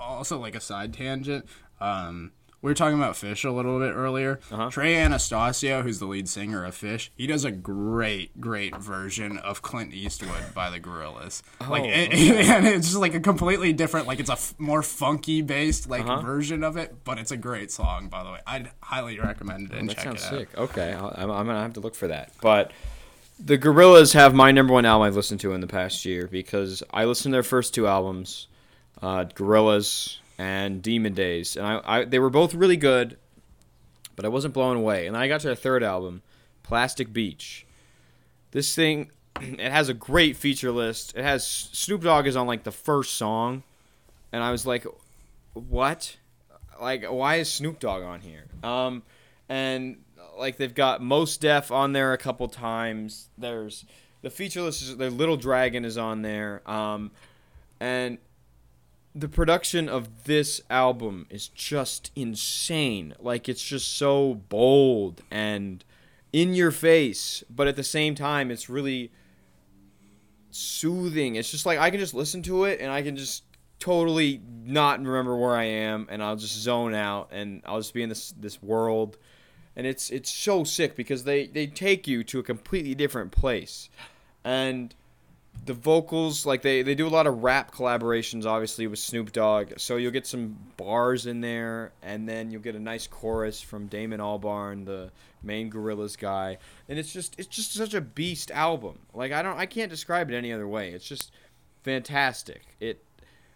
Also, 0.00 0.38
like 0.38 0.54
a 0.54 0.60
side 0.60 0.94
tangent, 0.94 1.46
um, 1.80 2.32
we 2.62 2.70
were 2.70 2.74
talking 2.74 2.98
about 2.98 3.14
Phish 3.14 3.44
a 3.44 3.50
little 3.50 3.78
bit 3.78 3.92
earlier. 3.92 4.40
Uh-huh. 4.50 4.70
Trey 4.70 4.96
Anastasio, 4.96 5.82
who's 5.82 5.98
the 5.98 6.06
lead 6.06 6.28
singer 6.28 6.64
of 6.64 6.74
Phish, 6.74 7.10
he 7.16 7.26
does 7.26 7.44
a 7.44 7.50
great, 7.50 8.40
great 8.40 8.74
version 8.76 9.38
of 9.38 9.62
Clint 9.62 9.92
Eastwood 9.94 10.52
by 10.54 10.70
the 10.70 10.80
Gorillaz. 10.80 11.42
like, 11.68 11.82
Oh, 11.84 11.86
it- 11.86 12.12
and 12.48 12.66
it's 12.66 12.86
just 12.88 12.98
like 12.98 13.14
a 13.14 13.20
completely 13.20 13.72
different, 13.72 14.06
like 14.06 14.18
it's 14.20 14.30
a 14.30 14.34
f- 14.34 14.54
more 14.58 14.82
funky 14.82 15.42
based 15.42 15.88
like 15.88 16.02
Uh-huh. 16.02 16.22
version 16.22 16.64
of 16.64 16.76
it, 16.76 17.04
but 17.04 17.18
it's 17.18 17.30
a 17.30 17.36
great 17.36 17.70
song, 17.70 18.08
by 18.08 18.24
the 18.24 18.30
way. 18.32 18.40
I'd 18.46 18.70
highly 18.80 19.18
recommend 19.20 19.70
it 19.70 19.78
and 19.78 19.88
That 19.88 19.94
check 19.96 20.04
sounds 20.04 20.22
it 20.22 20.26
out. 20.26 20.30
sick. 20.32 20.48
Okay, 20.58 20.92
I'll, 20.92 21.12
I'm, 21.16 21.30
I'm 21.30 21.46
gonna 21.46 21.62
have 21.62 21.74
to 21.74 21.80
look 21.80 21.94
for 21.94 22.08
that. 22.08 22.32
But 22.40 22.72
the 23.38 23.58
Gorillaz 23.58 24.14
have 24.14 24.34
my 24.34 24.50
number 24.50 24.72
one 24.72 24.86
album 24.86 25.06
I've 25.06 25.14
listened 25.14 25.40
to 25.40 25.52
in 25.52 25.60
the 25.60 25.66
past 25.66 26.04
year 26.06 26.26
because 26.26 26.82
I 26.90 27.04
listened 27.04 27.32
to 27.32 27.36
their 27.36 27.42
first 27.42 27.74
two 27.74 27.86
albums, 27.86 28.48
uh, 29.02 29.26
Gorillaz 29.26 30.16
and 30.38 30.82
Demon 30.82 31.14
Days, 31.14 31.56
and 31.56 31.66
I, 31.66 31.80
I 31.84 32.04
they 32.04 32.18
were 32.18 32.30
both 32.30 32.54
really 32.54 32.76
good, 32.76 33.16
but 34.14 34.24
I 34.24 34.28
wasn't 34.28 34.54
blown 34.54 34.76
away. 34.76 35.06
And 35.06 35.16
I 35.16 35.28
got 35.28 35.40
to 35.40 35.48
their 35.48 35.56
third 35.56 35.82
album, 35.82 36.22
Plastic 36.62 37.12
Beach. 37.12 37.66
This 38.50 38.74
thing, 38.74 39.10
it 39.40 39.72
has 39.72 39.88
a 39.88 39.94
great 39.94 40.36
feature 40.36 40.72
list. 40.72 41.16
It 41.16 41.22
has 41.22 41.46
Snoop 41.46 42.02
Dogg 42.02 42.26
is 42.26 42.36
on 42.36 42.46
like 42.46 42.64
the 42.64 42.72
first 42.72 43.14
song, 43.14 43.62
and 44.32 44.42
I 44.42 44.50
was 44.50 44.66
like, 44.66 44.86
what? 45.54 46.16
Like, 46.80 47.04
why 47.04 47.36
is 47.36 47.50
Snoop 47.50 47.80
Dogg 47.80 48.02
on 48.02 48.20
here? 48.20 48.44
Um, 48.62 49.02
and 49.48 49.98
like 50.38 50.56
they've 50.56 50.74
got 50.74 51.02
Mos 51.02 51.36
Def 51.36 51.70
on 51.70 51.92
there 51.92 52.12
a 52.12 52.18
couple 52.18 52.48
times. 52.48 53.28
There's 53.38 53.84
the 54.22 54.30
feature 54.30 54.62
list. 54.62 54.82
Is, 54.82 54.96
Little 54.96 55.36
Dragon 55.36 55.84
is 55.84 55.96
on 55.96 56.22
there. 56.22 56.62
Um, 56.68 57.10
and 57.80 58.18
the 59.16 59.28
production 59.28 59.88
of 59.88 60.24
this 60.24 60.60
album 60.68 61.26
is 61.30 61.48
just 61.48 62.10
insane. 62.14 63.14
Like 63.18 63.48
it's 63.48 63.62
just 63.62 63.96
so 63.96 64.34
bold 64.34 65.22
and 65.30 65.82
in 66.34 66.52
your 66.52 66.70
face, 66.70 67.42
but 67.48 67.66
at 67.66 67.76
the 67.76 67.84
same 67.84 68.14
time, 68.14 68.50
it's 68.50 68.68
really 68.68 69.10
soothing. 70.50 71.36
It's 71.36 71.50
just 71.50 71.64
like 71.64 71.78
I 71.78 71.90
can 71.90 71.98
just 71.98 72.12
listen 72.12 72.42
to 72.42 72.64
it 72.64 72.78
and 72.78 72.92
I 72.92 73.00
can 73.00 73.16
just 73.16 73.44
totally 73.78 74.42
not 74.64 75.02
remember 75.02 75.34
where 75.34 75.56
I 75.56 75.64
am 75.64 76.08
and 76.10 76.22
I'll 76.22 76.36
just 76.36 76.54
zone 76.54 76.94
out 76.94 77.30
and 77.32 77.62
I'll 77.64 77.78
just 77.78 77.94
be 77.94 78.02
in 78.02 78.10
this 78.10 78.32
this 78.32 78.62
world. 78.62 79.16
And 79.76 79.86
it's 79.86 80.10
it's 80.10 80.30
so 80.30 80.62
sick 80.62 80.94
because 80.94 81.24
they 81.24 81.46
they 81.46 81.66
take 81.66 82.06
you 82.06 82.22
to 82.24 82.38
a 82.38 82.42
completely 82.42 82.94
different 82.94 83.32
place. 83.32 83.88
And 84.44 84.94
the 85.64 85.74
vocals 85.74 86.46
like 86.46 86.62
they, 86.62 86.82
they 86.82 86.94
do 86.94 87.06
a 87.06 87.10
lot 87.10 87.26
of 87.26 87.42
rap 87.42 87.74
collaborations 87.74 88.46
obviously 88.46 88.86
with 88.86 88.98
Snoop 88.98 89.32
Dogg. 89.32 89.72
So 89.78 89.96
you'll 89.96 90.12
get 90.12 90.26
some 90.26 90.56
bars 90.76 91.26
in 91.26 91.40
there 91.40 91.92
and 92.02 92.28
then 92.28 92.50
you'll 92.50 92.62
get 92.62 92.76
a 92.76 92.80
nice 92.80 93.06
chorus 93.06 93.60
from 93.60 93.86
Damon 93.86 94.20
Albarn 94.20 94.84
the 94.84 95.10
main 95.42 95.70
Gorillaz 95.70 96.18
guy. 96.18 96.58
And 96.88 96.98
it's 96.98 97.12
just 97.12 97.38
it's 97.38 97.48
just 97.48 97.74
such 97.74 97.94
a 97.94 98.00
beast 98.00 98.50
album. 98.50 98.98
Like 99.14 99.32
I 99.32 99.42
don't 99.42 99.58
I 99.58 99.66
can't 99.66 99.90
describe 99.90 100.30
it 100.30 100.36
any 100.36 100.52
other 100.52 100.68
way. 100.68 100.90
It's 100.90 101.08
just 101.08 101.32
fantastic. 101.82 102.62
It 102.78 103.02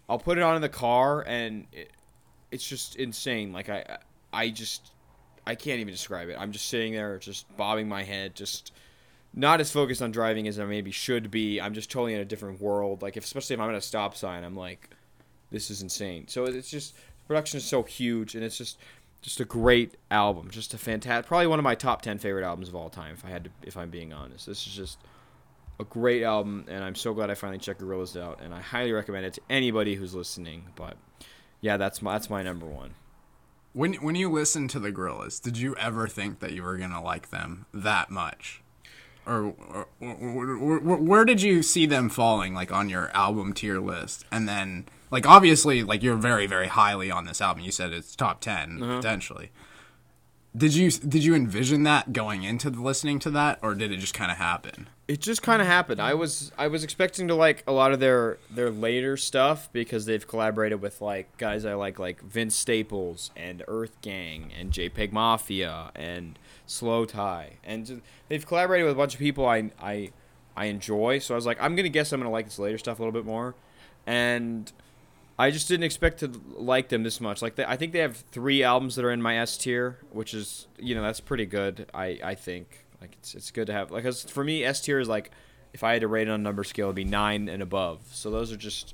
I'll 0.09 0.19
put 0.19 0.37
it 0.37 0.43
on 0.43 0.55
in 0.55 0.61
the 0.61 0.69
car 0.69 1.21
and 1.25 1.65
it, 1.71 1.91
it's 2.51 2.67
just 2.67 2.97
insane. 2.97 3.53
Like 3.53 3.69
I 3.69 3.99
I 4.33 4.49
just 4.49 4.91
I 5.45 5.55
can't 5.55 5.79
even 5.79 5.93
describe 5.93 6.29
it. 6.29 6.35
I'm 6.37 6.51
just 6.51 6.67
sitting 6.67 6.93
there 6.93 7.17
just 7.17 7.45
bobbing 7.57 7.87
my 7.87 8.03
head 8.03 8.35
just 8.35 8.73
not 9.33 9.61
as 9.61 9.71
focused 9.71 10.01
on 10.01 10.11
driving 10.11 10.47
as 10.47 10.59
I 10.59 10.65
maybe 10.65 10.91
should 10.91 11.31
be. 11.31 11.59
I'm 11.61 11.73
just 11.73 11.89
totally 11.89 12.13
in 12.13 12.19
a 12.19 12.25
different 12.25 12.61
world. 12.61 13.01
Like, 13.01 13.17
if, 13.17 13.23
especially 13.23 13.53
if 13.53 13.59
I'm 13.59 13.69
at 13.69 13.75
a 13.75 13.81
stop 13.81 14.15
sign, 14.15 14.43
I'm 14.43 14.55
like, 14.55 14.89
this 15.51 15.69
is 15.69 15.81
insane. 15.81 16.27
So 16.27 16.45
it's 16.45 16.69
just 16.69 16.95
production 17.27 17.57
is 17.57 17.65
so 17.65 17.83
huge, 17.83 18.35
and 18.35 18.43
it's 18.43 18.57
just 18.57 18.77
just 19.21 19.39
a 19.39 19.45
great 19.45 19.95
album. 20.09 20.49
Just 20.49 20.73
a 20.73 20.77
fantastic, 20.77 21.27
probably 21.27 21.47
one 21.47 21.59
of 21.59 21.63
my 21.63 21.75
top 21.75 22.01
ten 22.01 22.17
favorite 22.17 22.43
albums 22.43 22.69
of 22.69 22.75
all 22.75 22.89
time. 22.89 23.13
If 23.13 23.25
I 23.25 23.29
had 23.29 23.45
to, 23.45 23.49
if 23.63 23.77
I'm 23.77 23.89
being 23.89 24.13
honest, 24.13 24.45
this 24.45 24.65
is 24.65 24.73
just 24.73 24.99
a 25.79 25.83
great 25.83 26.23
album, 26.23 26.65
and 26.67 26.83
I'm 26.83 26.95
so 26.95 27.13
glad 27.13 27.29
I 27.29 27.35
finally 27.35 27.59
checked 27.59 27.81
Gorillaz 27.81 28.19
out, 28.19 28.41
and 28.41 28.53
I 28.53 28.61
highly 28.61 28.91
recommend 28.91 29.25
it 29.25 29.33
to 29.33 29.41
anybody 29.49 29.95
who's 29.95 30.13
listening. 30.13 30.67
But 30.75 30.97
yeah, 31.59 31.77
that's 31.77 32.01
my 32.01 32.13
that's 32.13 32.29
my 32.29 32.43
number 32.43 32.65
one. 32.65 32.95
When 33.73 33.93
when 33.95 34.15
you 34.15 34.29
listen 34.29 34.67
to 34.69 34.79
the 34.79 34.91
Gorillaz, 34.91 35.41
did 35.41 35.57
you 35.57 35.75
ever 35.75 36.07
think 36.07 36.39
that 36.39 36.51
you 36.51 36.63
were 36.63 36.77
gonna 36.77 37.01
like 37.01 37.29
them 37.29 37.65
that 37.73 38.09
much? 38.09 38.61
Or, 39.27 39.53
or, 39.71 39.87
or, 40.01 40.79
or, 40.79 40.97
where 40.97 41.25
did 41.25 41.41
you 41.41 41.61
see 41.61 41.85
them 41.85 42.09
falling, 42.09 42.55
like 42.55 42.71
on 42.71 42.89
your 42.89 43.11
album 43.13 43.53
tier 43.53 43.79
list? 43.79 44.25
And 44.31 44.49
then, 44.49 44.87
like 45.11 45.27
obviously, 45.27 45.83
like 45.83 46.01
you're 46.01 46.15
very 46.15 46.47
very 46.47 46.67
highly 46.67 47.11
on 47.11 47.25
this 47.25 47.39
album. 47.39 47.63
You 47.63 47.71
said 47.71 47.93
it's 47.93 48.15
top 48.15 48.41
10 48.41 48.81
uh-huh. 48.81 48.95
potentially. 48.97 49.51
Did 50.55 50.73
you 50.73 50.91
did 50.91 51.23
you 51.23 51.33
envision 51.33 51.83
that 51.83 52.11
going 52.11 52.43
into 52.43 52.69
the 52.69 52.81
listening 52.81 53.19
to 53.19 53.31
that, 53.31 53.59
or 53.61 53.73
did 53.73 53.91
it 53.91 53.97
just 53.97 54.13
kind 54.13 54.29
of 54.29 54.37
happen? 54.37 54.89
It 55.07 55.21
just 55.21 55.41
kind 55.41 55.61
of 55.61 55.67
happened. 55.67 56.01
I 56.01 56.13
was 56.13 56.51
I 56.57 56.67
was 56.67 56.83
expecting 56.83 57.29
to 57.29 57.35
like 57.35 57.63
a 57.65 57.71
lot 57.71 57.93
of 57.93 58.01
their 58.01 58.37
their 58.49 58.69
later 58.69 59.15
stuff 59.15 59.69
because 59.71 60.05
they've 60.05 60.27
collaborated 60.27 60.81
with 60.81 60.99
like 60.99 61.37
guys 61.37 61.63
I 61.63 61.73
like 61.75 61.99
like 61.99 62.21
Vince 62.21 62.55
Staples 62.55 63.31
and 63.37 63.63
Earth 63.69 63.95
Gang 64.01 64.51
and 64.57 64.71
JPEG 64.73 65.13
Mafia 65.13 65.91
and 65.95 66.37
Slowthai 66.67 67.51
and 67.63 68.01
they've 68.27 68.45
collaborated 68.45 68.85
with 68.85 68.93
a 68.93 68.97
bunch 68.97 69.13
of 69.13 69.19
people 69.19 69.45
I 69.45 69.71
I 69.81 70.11
I 70.57 70.65
enjoy. 70.65 71.19
So 71.19 71.33
I 71.33 71.37
was 71.37 71.45
like 71.45 71.61
I'm 71.61 71.77
gonna 71.77 71.87
guess 71.87 72.11
I'm 72.11 72.19
gonna 72.19 72.29
like 72.29 72.45
this 72.45 72.59
later 72.59 72.77
stuff 72.77 72.99
a 72.99 73.01
little 73.01 73.13
bit 73.13 73.25
more, 73.25 73.55
and 74.05 74.69
I 75.41 75.49
just 75.49 75.67
didn't 75.67 75.85
expect 75.85 76.19
to 76.19 76.31
like 76.53 76.89
them 76.89 77.01
this 77.01 77.19
much. 77.19 77.41
Like 77.41 77.55
they, 77.55 77.65
I 77.65 77.75
think 77.75 77.93
they 77.93 77.99
have 77.99 78.15
three 78.15 78.61
albums 78.61 78.95
that 78.95 79.03
are 79.03 79.09
in 79.09 79.23
my 79.23 79.39
S 79.39 79.57
tier, 79.57 79.97
which 80.11 80.35
is 80.35 80.67
you 80.77 80.93
know 80.93 81.01
that's 81.01 81.19
pretty 81.19 81.47
good. 81.47 81.89
I 81.95 82.19
I 82.23 82.35
think 82.35 82.85
like 83.01 83.13
it's 83.13 83.33
it's 83.33 83.49
good 83.49 83.65
to 83.65 83.73
have 83.73 83.89
like 83.89 84.05
for 84.13 84.43
me 84.43 84.63
S 84.63 84.81
tier 84.81 84.99
is 84.99 85.09
like 85.09 85.31
if 85.73 85.83
I 85.83 85.93
had 85.93 86.01
to 86.01 86.07
rate 86.07 86.27
it 86.27 86.31
on 86.31 86.39
a 86.39 86.43
number 86.43 86.63
scale 86.63 86.87
it'd 86.87 86.95
be 86.95 87.05
nine 87.05 87.49
and 87.49 87.63
above. 87.63 88.01
So 88.11 88.29
those 88.29 88.51
are 88.51 88.57
just 88.57 88.93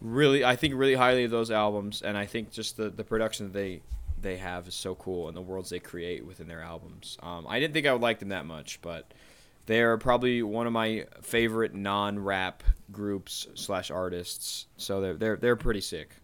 really 0.00 0.44
I 0.44 0.56
think 0.56 0.74
really 0.74 0.96
highly 0.96 1.22
of 1.22 1.30
those 1.30 1.52
albums, 1.52 2.02
and 2.02 2.18
I 2.18 2.26
think 2.26 2.50
just 2.50 2.76
the 2.76 2.90
the 2.90 3.04
production 3.04 3.46
that 3.46 3.52
they 3.52 3.80
they 4.20 4.36
have 4.38 4.66
is 4.66 4.74
so 4.74 4.96
cool 4.96 5.28
and 5.28 5.36
the 5.36 5.40
worlds 5.40 5.70
they 5.70 5.78
create 5.78 6.26
within 6.26 6.48
their 6.48 6.60
albums. 6.60 7.18
Um, 7.22 7.46
I 7.48 7.60
didn't 7.60 7.72
think 7.74 7.86
I 7.86 7.92
would 7.92 8.02
like 8.02 8.18
them 8.18 8.30
that 8.30 8.46
much, 8.46 8.80
but 8.82 9.14
they're 9.68 9.98
probably 9.98 10.42
one 10.42 10.66
of 10.66 10.72
my 10.72 11.04
favorite 11.20 11.74
non-rap 11.74 12.62
groups 12.90 13.46
slash 13.54 13.90
artists. 13.90 14.66
So 14.78 15.00
they're 15.00 15.14
they're 15.14 15.36
they're 15.36 15.56
pretty 15.56 15.82
sick. 15.82 16.16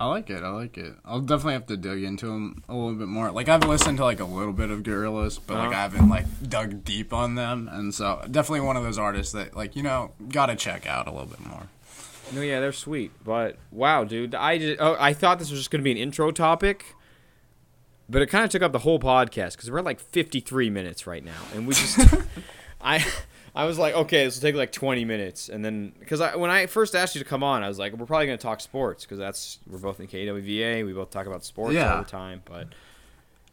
I 0.00 0.06
like 0.06 0.30
it. 0.30 0.42
I 0.42 0.48
like 0.48 0.78
it. 0.78 0.94
I'll 1.04 1.20
definitely 1.20 1.52
have 1.52 1.66
to 1.66 1.76
dig 1.76 2.02
into 2.02 2.26
them 2.28 2.64
a 2.66 2.74
little 2.74 2.94
bit 2.94 3.08
more. 3.08 3.30
Like 3.30 3.50
I've 3.50 3.62
listened 3.64 3.98
to 3.98 4.04
like 4.04 4.20
a 4.20 4.24
little 4.24 4.54
bit 4.54 4.70
of 4.70 4.82
Gorillaz, 4.82 5.38
but 5.46 5.58
like 5.58 5.66
Uh-huh. 5.68 5.76
I 5.78 5.82
haven't 5.82 6.08
like 6.08 6.24
dug 6.48 6.82
deep 6.82 7.12
on 7.12 7.34
them, 7.34 7.68
and 7.70 7.94
so 7.94 8.22
definitely 8.30 8.60
one 8.62 8.78
of 8.78 8.84
those 8.84 8.98
artists 8.98 9.34
that 9.34 9.54
like 9.54 9.76
you 9.76 9.82
know 9.82 10.12
gotta 10.30 10.56
check 10.56 10.86
out 10.86 11.06
a 11.06 11.10
little 11.10 11.26
bit 11.26 11.44
more. 11.46 11.68
No, 12.32 12.40
yeah, 12.40 12.58
they're 12.58 12.72
sweet. 12.72 13.12
But 13.22 13.58
wow, 13.70 14.04
dude, 14.04 14.34
I 14.34 14.56
did. 14.56 14.78
Oh, 14.80 14.96
I 14.98 15.12
thought 15.12 15.38
this 15.38 15.50
was 15.50 15.60
just 15.60 15.70
gonna 15.70 15.84
be 15.84 15.92
an 15.92 15.98
intro 15.98 16.30
topic, 16.30 16.95
but 18.08 18.22
it 18.22 18.26
kind 18.26 18.44
of 18.44 18.50
took 18.50 18.62
up 18.62 18.72
the 18.72 18.78
whole 18.80 18.98
podcast 18.98 19.52
because 19.52 19.70
we're 19.70 19.78
at 19.78 19.84
like 19.84 20.00
53 20.00 20.70
minutes 20.70 21.06
right 21.06 21.24
now, 21.24 21.40
and 21.54 21.66
we 21.66 21.74
just, 21.74 21.98
I, 22.80 23.04
I 23.54 23.64
was 23.64 23.78
like, 23.78 23.94
okay, 23.94 24.24
this 24.24 24.36
will 24.36 24.42
take 24.42 24.54
like 24.54 24.72
20 24.72 25.04
minutes, 25.04 25.48
and 25.48 25.64
then 25.64 25.92
because 25.98 26.20
I 26.20 26.36
when 26.36 26.50
I 26.50 26.66
first 26.66 26.94
asked 26.94 27.14
you 27.14 27.22
to 27.22 27.28
come 27.28 27.42
on, 27.42 27.62
I 27.62 27.68
was 27.68 27.78
like, 27.78 27.92
we're 27.94 28.06
probably 28.06 28.26
gonna 28.26 28.38
talk 28.38 28.60
sports 28.60 29.04
because 29.04 29.18
that's 29.18 29.58
we're 29.66 29.78
both 29.78 29.98
in 30.00 30.06
KWVA, 30.06 30.84
we 30.84 30.92
both 30.92 31.10
talk 31.10 31.26
about 31.26 31.44
sports 31.44 31.74
Yeah. 31.74 31.94
all 31.96 32.02
the 32.02 32.08
time, 32.08 32.42
but 32.44 32.68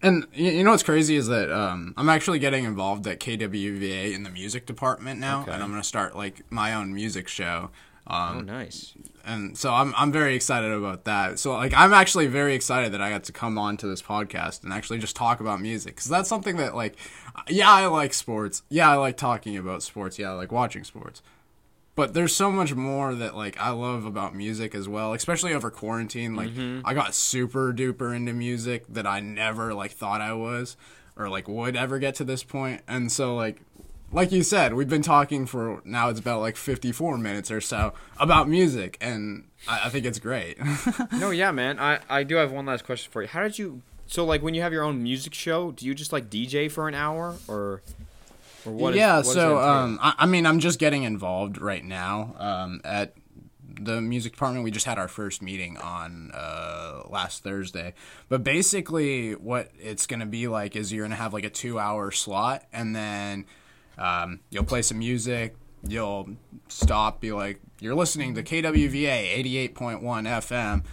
And 0.01 0.27
you 0.33 0.63
know 0.65 0.71
what's 0.71 0.83
crazy 0.83 1.15
is 1.15 1.27
that 1.27 1.49
um, 1.49 1.93
I'm 1.95 2.09
actually 2.09 2.39
getting 2.39 2.65
involved 2.65 3.07
at 3.07 3.19
KWVA 3.21 4.13
in 4.13 4.23
the 4.23 4.29
music 4.29 4.65
department 4.65 5.19
now, 5.19 5.43
Okay. 5.43 5.51
and 5.53 5.63
I'm 5.63 5.69
gonna 5.69 5.83
start 5.83 6.15
like 6.15 6.41
my 6.51 6.73
own 6.73 6.93
music 6.93 7.27
show. 7.29 7.69
Um, 8.05 8.37
oh, 8.37 8.41
nice. 8.41 8.93
And 9.25 9.57
so 9.57 9.73
I'm 9.73 9.93
I'm 9.95 10.11
very 10.11 10.35
excited 10.35 10.71
about 10.71 11.05
that. 11.05 11.39
So 11.39 11.53
like 11.53 11.73
I'm 11.73 11.93
actually 11.93 12.27
very 12.27 12.55
excited 12.55 12.91
that 12.93 13.01
I 13.01 13.09
got 13.09 13.23
to 13.25 13.31
come 13.31 13.57
on 13.57 13.77
to 13.77 13.87
this 13.87 14.01
podcast 14.01 14.63
and 14.63 14.73
actually 14.73 14.99
just 14.99 15.15
talk 15.15 15.39
about 15.39 15.61
music 15.61 15.95
because 15.95 16.09
that's 16.09 16.29
something 16.29 16.57
that 16.57 16.75
like 16.75 16.97
yeah 17.47 17.71
I 17.71 17.85
like 17.87 18.13
sports. 18.13 18.63
Yeah 18.69 18.89
I 18.89 18.95
like 18.95 19.17
talking 19.17 19.57
about 19.57 19.83
sports. 19.83 20.19
Yeah 20.19 20.31
I 20.31 20.33
like 20.33 20.51
watching 20.51 20.83
sports, 20.83 21.21
but 21.95 22.13
there's 22.13 22.35
so 22.35 22.51
much 22.51 22.75
more 22.75 23.15
that 23.15 23.35
like 23.35 23.57
I 23.59 23.69
love 23.69 24.05
about 24.05 24.35
music 24.35 24.75
as 24.75 24.89
well, 24.89 25.13
especially 25.13 25.53
over 25.53 25.71
quarantine. 25.71 26.35
Like 26.35 26.49
mm-hmm. 26.49 26.85
I 26.85 26.93
got 26.93 27.15
super 27.15 27.73
duper 27.73 28.15
into 28.15 28.33
music 28.33 28.85
that 28.89 29.07
I 29.07 29.21
never 29.21 29.73
like 29.73 29.91
thought 29.91 30.21
I 30.21 30.33
was 30.33 30.75
or 31.15 31.29
like 31.29 31.47
would 31.47 31.75
ever 31.75 31.99
get 31.99 32.15
to 32.15 32.23
this 32.23 32.43
point, 32.43 32.81
and 32.87 33.11
so 33.11 33.35
like 33.35 33.61
like 34.13 34.31
you 34.31 34.43
said, 34.43 34.73
we've 34.75 34.87
been 34.89 35.01
talking 35.01 35.45
for 35.45 35.81
now 35.83 36.09
it's 36.09 36.19
about 36.19 36.39
like 36.41 36.55
54 36.55 37.17
minutes 37.17 37.49
or 37.51 37.59
so 37.59 37.93
about 38.19 38.47
music, 38.47 38.97
and 39.01 39.45
I, 39.67 39.85
I 39.85 39.89
think 39.89 40.05
it's 40.05 40.19
great. 40.19 40.57
No, 41.13 41.31
yeah, 41.31 41.51
man. 41.51 41.79
I, 41.79 41.99
I 42.09 42.23
do 42.23 42.35
have 42.35 42.51
one 42.51 42.65
last 42.65 42.85
question 42.85 43.11
for 43.11 43.21
you. 43.21 43.27
How 43.27 43.41
did 43.43 43.57
you? 43.57 43.81
So, 44.07 44.25
like, 44.25 44.41
when 44.43 44.53
you 44.53 44.61
have 44.61 44.71
your 44.73 44.83
own 44.83 45.01
music 45.01 45.33
show, 45.33 45.71
do 45.71 45.85
you 45.85 45.95
just 45.95 46.11
like 46.13 46.29
DJ 46.29 46.69
for 46.71 46.87
an 46.87 46.93
hour, 46.93 47.35
or, 47.47 47.81
or 48.65 48.71
what? 48.73 48.93
is- 48.93 48.97
yeah, 48.97 49.17
what 49.17 49.25
so 49.25 49.59
um, 49.59 49.97
I, 50.01 50.13
I 50.19 50.25
mean, 50.25 50.45
I'm 50.45 50.59
just 50.59 50.77
getting 50.79 51.03
involved 51.03 51.59
right 51.59 51.83
now 51.83 52.35
um, 52.37 52.81
at 52.83 53.13
the 53.79 54.01
music 54.01 54.33
department. 54.33 54.63
We 54.63 54.71
just 54.71 54.85
had 54.85 54.99
our 54.99 55.07
first 55.07 55.41
meeting 55.41 55.77
on 55.77 56.31
uh, 56.33 57.03
last 57.09 57.43
Thursday. 57.43 57.93
But 58.29 58.43
basically, 58.43 59.33
what 59.33 59.71
it's 59.79 60.05
going 60.05 60.19
to 60.19 60.25
be 60.27 60.47
like 60.47 60.75
is 60.75 60.91
you're 60.93 61.03
going 61.03 61.11
to 61.11 61.17
have 61.17 61.33
like 61.33 61.45
a 61.45 61.49
two 61.49 61.79
hour 61.79 62.11
slot, 62.11 62.65
and 62.73 62.95
then 62.95 63.45
um, 63.97 64.39
you'll 64.49 64.63
play 64.63 64.81
some 64.81 64.99
music. 64.99 65.55
You'll 65.85 66.29
stop, 66.69 67.19
be 67.19 67.31
like, 67.31 67.59
you're 67.79 67.95
listening 67.95 68.35
to 68.35 68.43
KWVA 68.43 69.69
88.1 69.73 70.01
FM 70.01 70.83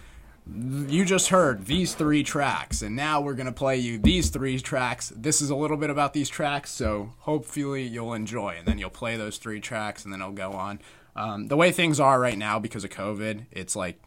you 0.53 1.05
just 1.05 1.29
heard 1.29 1.65
these 1.65 1.93
three 1.93 2.23
tracks, 2.23 2.81
and 2.81 2.95
now 2.95 3.21
we're 3.21 3.35
gonna 3.35 3.51
play 3.51 3.77
you 3.77 3.97
these 3.97 4.29
three 4.29 4.59
tracks. 4.59 5.13
This 5.15 5.41
is 5.41 5.49
a 5.49 5.55
little 5.55 5.77
bit 5.77 5.89
about 5.89 6.13
these 6.13 6.29
tracks, 6.29 6.71
so 6.71 7.13
hopefully 7.19 7.83
you'll 7.83 8.13
enjoy. 8.13 8.55
And 8.57 8.67
then 8.67 8.77
you'll 8.77 8.89
play 8.89 9.17
those 9.17 9.37
three 9.37 9.59
tracks, 9.59 10.03
and 10.03 10.13
then 10.13 10.21
it'll 10.21 10.33
go 10.33 10.51
on. 10.53 10.79
Um, 11.15 11.47
the 11.47 11.57
way 11.57 11.71
things 11.71 11.99
are 11.99 12.19
right 12.19 12.37
now 12.37 12.57
because 12.57 12.83
of 12.83 12.89
COVID, 12.89 13.45
it's 13.51 13.75
like 13.75 14.01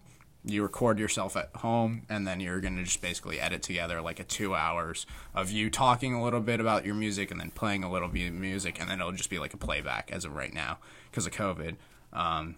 you 0.44 0.62
record 0.62 0.98
yourself 0.98 1.36
at 1.36 1.50
home, 1.56 2.02
and 2.08 2.26
then 2.26 2.38
you're 2.40 2.60
gonna 2.60 2.84
just 2.84 3.00
basically 3.00 3.40
edit 3.40 3.62
together 3.62 4.00
like 4.02 4.20
a 4.20 4.24
two 4.24 4.54
hours 4.54 5.06
of 5.34 5.50
you 5.50 5.70
talking 5.70 6.12
a 6.14 6.22
little 6.22 6.40
bit 6.40 6.60
about 6.60 6.84
your 6.84 6.94
music, 6.94 7.30
and 7.30 7.40
then 7.40 7.50
playing 7.50 7.82
a 7.84 7.90
little 7.90 8.08
bit 8.08 8.28
of 8.28 8.34
music, 8.34 8.80
and 8.80 8.90
then 8.90 9.00
it'll 9.00 9.12
just 9.12 9.30
be 9.30 9.38
like 9.38 9.54
a 9.54 9.56
playback 9.58 10.10
as 10.12 10.24
of 10.24 10.34
right 10.34 10.52
now 10.52 10.78
because 11.10 11.26
of 11.26 11.32
COVID. 11.32 11.76
Um, 12.12 12.56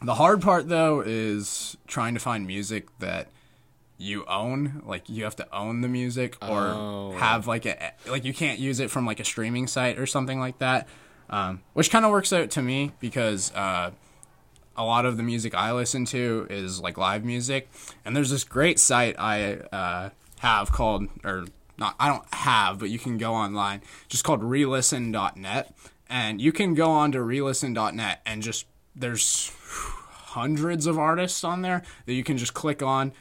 the 0.00 0.14
hard 0.14 0.40
part 0.42 0.68
though 0.68 1.00
is 1.00 1.76
trying 1.86 2.14
to 2.14 2.20
find 2.20 2.46
music 2.46 2.86
that 2.98 3.28
you 3.98 4.24
own 4.26 4.82
like 4.84 5.08
you 5.08 5.22
have 5.22 5.36
to 5.36 5.54
own 5.54 5.80
the 5.80 5.88
music 5.88 6.36
or 6.42 6.58
Oh. 6.74 7.12
have 7.18 7.46
like 7.46 7.66
a 7.66 7.92
like 8.08 8.24
you 8.24 8.34
can't 8.34 8.58
use 8.58 8.80
it 8.80 8.90
from 8.90 9.06
like 9.06 9.20
a 9.20 9.24
streaming 9.24 9.68
site 9.68 9.96
or 9.96 10.06
something 10.06 10.40
like 10.40 10.58
that 10.58 10.88
um, 11.30 11.60
which 11.74 11.88
kind 11.90 12.04
of 12.04 12.10
works 12.10 12.32
out 12.32 12.50
to 12.50 12.62
me 12.62 12.90
because 12.98 13.52
uh, 13.54 13.92
a 14.82 14.84
lot 14.84 15.06
of 15.06 15.16
the 15.16 15.22
music 15.22 15.54
i 15.54 15.72
listen 15.72 16.04
to 16.04 16.46
is 16.50 16.80
like 16.80 16.98
live 16.98 17.24
music. 17.24 17.70
And 18.04 18.16
there's 18.16 18.30
this 18.30 18.44
great 18.44 18.78
site 18.78 19.14
i 19.18 19.54
uh, 19.54 20.10
have 20.40 20.72
called 20.72 21.08
or 21.24 21.46
not 21.78 21.94
i 22.00 22.08
don't 22.08 22.26
have 22.34 22.78
but 22.78 22.90
you 22.90 22.98
can 22.98 23.16
go 23.16 23.32
online 23.32 23.80
just 24.08 24.24
called 24.24 24.42
relisten.net 24.42 25.72
and 26.08 26.40
you 26.40 26.52
can 26.52 26.74
go 26.74 26.90
on 26.90 27.12
to 27.12 27.18
relisten.net 27.18 28.20
and 28.26 28.42
just 28.42 28.66
there's 28.94 29.52
hundreds 30.32 30.86
of 30.86 30.98
artists 30.98 31.44
on 31.44 31.62
there 31.62 31.82
that 32.06 32.14
you 32.14 32.24
can 32.24 32.36
just 32.36 32.54
click 32.54 32.82
on 32.82 33.12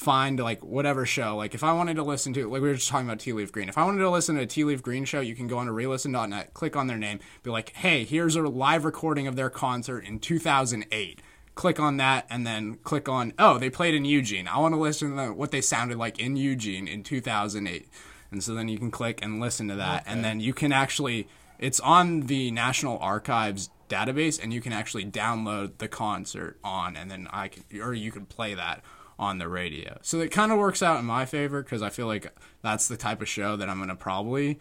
find 0.00 0.40
like 0.40 0.64
whatever 0.64 1.04
show 1.04 1.36
like 1.36 1.54
if 1.54 1.62
i 1.62 1.74
wanted 1.74 1.94
to 1.94 2.02
listen 2.02 2.32
to 2.32 2.48
like 2.48 2.62
we 2.62 2.68
were 2.68 2.74
just 2.74 2.88
talking 2.88 3.06
about 3.06 3.20
tea 3.20 3.34
leaf 3.34 3.52
green. 3.52 3.68
If 3.68 3.76
i 3.76 3.84
wanted 3.84 3.98
to 3.98 4.08
listen 4.08 4.34
to 4.36 4.40
a 4.40 4.46
tea 4.46 4.64
leaf 4.64 4.82
green 4.82 5.04
show 5.04 5.20
you 5.20 5.34
can 5.34 5.46
go 5.46 5.58
on 5.58 5.66
to 5.66 5.72
relisten.net 5.72 6.54
click 6.54 6.74
on 6.74 6.86
their 6.86 6.96
name 6.96 7.20
be 7.42 7.50
like 7.50 7.74
hey 7.76 8.04
here's 8.04 8.34
a 8.34 8.40
live 8.40 8.86
recording 8.86 9.26
of 9.26 9.36
their 9.36 9.50
concert 9.50 10.06
in 10.06 10.18
2008 10.18 11.20
click 11.54 11.78
on 11.78 11.98
that 11.98 12.24
and 12.30 12.46
then 12.46 12.76
click 12.76 13.10
on 13.10 13.34
oh 13.38 13.58
they 13.58 13.68
played 13.68 13.94
in 13.94 14.06
eugene. 14.06 14.48
I 14.48 14.58
want 14.58 14.72
to 14.72 14.80
listen 14.80 15.16
to 15.18 15.34
what 15.34 15.50
they 15.50 15.60
sounded 15.60 15.98
like 15.98 16.18
in 16.18 16.34
eugene 16.34 16.88
in 16.88 17.02
2008 17.02 17.86
and 18.30 18.42
so 18.42 18.54
then 18.54 18.68
you 18.68 18.78
can 18.78 18.90
click 18.90 19.22
and 19.22 19.38
listen 19.38 19.68
to 19.68 19.74
that. 19.74 20.04
And 20.06 20.24
then 20.24 20.40
you 20.40 20.54
can 20.54 20.72
actually 20.72 21.28
it's 21.58 21.78
on 21.80 22.20
the 22.22 22.50
national 22.52 22.98
archives 23.00 23.68
database 23.90 24.42
and 24.42 24.54
you 24.54 24.62
can 24.62 24.72
actually 24.72 25.04
download 25.04 25.76
the 25.76 25.88
concert 25.88 26.56
on 26.64 26.96
and 26.96 27.10
then 27.10 27.28
i 27.32 27.48
can 27.48 27.64
or 27.82 27.92
you 27.92 28.12
can 28.12 28.24
play 28.24 28.54
that 28.54 28.82
on 29.20 29.36
the 29.36 29.46
radio. 29.46 29.98
So 30.00 30.18
it 30.20 30.30
kind 30.32 30.50
of 30.50 30.58
works 30.58 30.82
out 30.82 30.98
in 30.98 31.04
my 31.04 31.26
favor 31.26 31.62
because 31.62 31.82
i 31.82 31.90
feel 31.90 32.06
like 32.06 32.32
that's 32.62 32.88
the 32.88 32.96
type 32.96 33.20
of 33.20 33.28
show 33.28 33.54
that 33.54 33.68
i'm 33.68 33.76
going 33.76 33.90
to 33.90 33.94
probably 33.94 34.58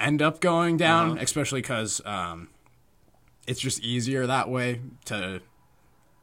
end 0.00 0.22
up 0.22 0.40
going 0.40 0.78
down 0.78 1.18
especially 1.18 1.60
because 1.60 2.00
um, 2.06 2.48
it's 3.46 3.60
just 3.60 3.80
easier 3.84 4.26
that 4.26 4.48
way 4.48 4.80
to 5.04 5.42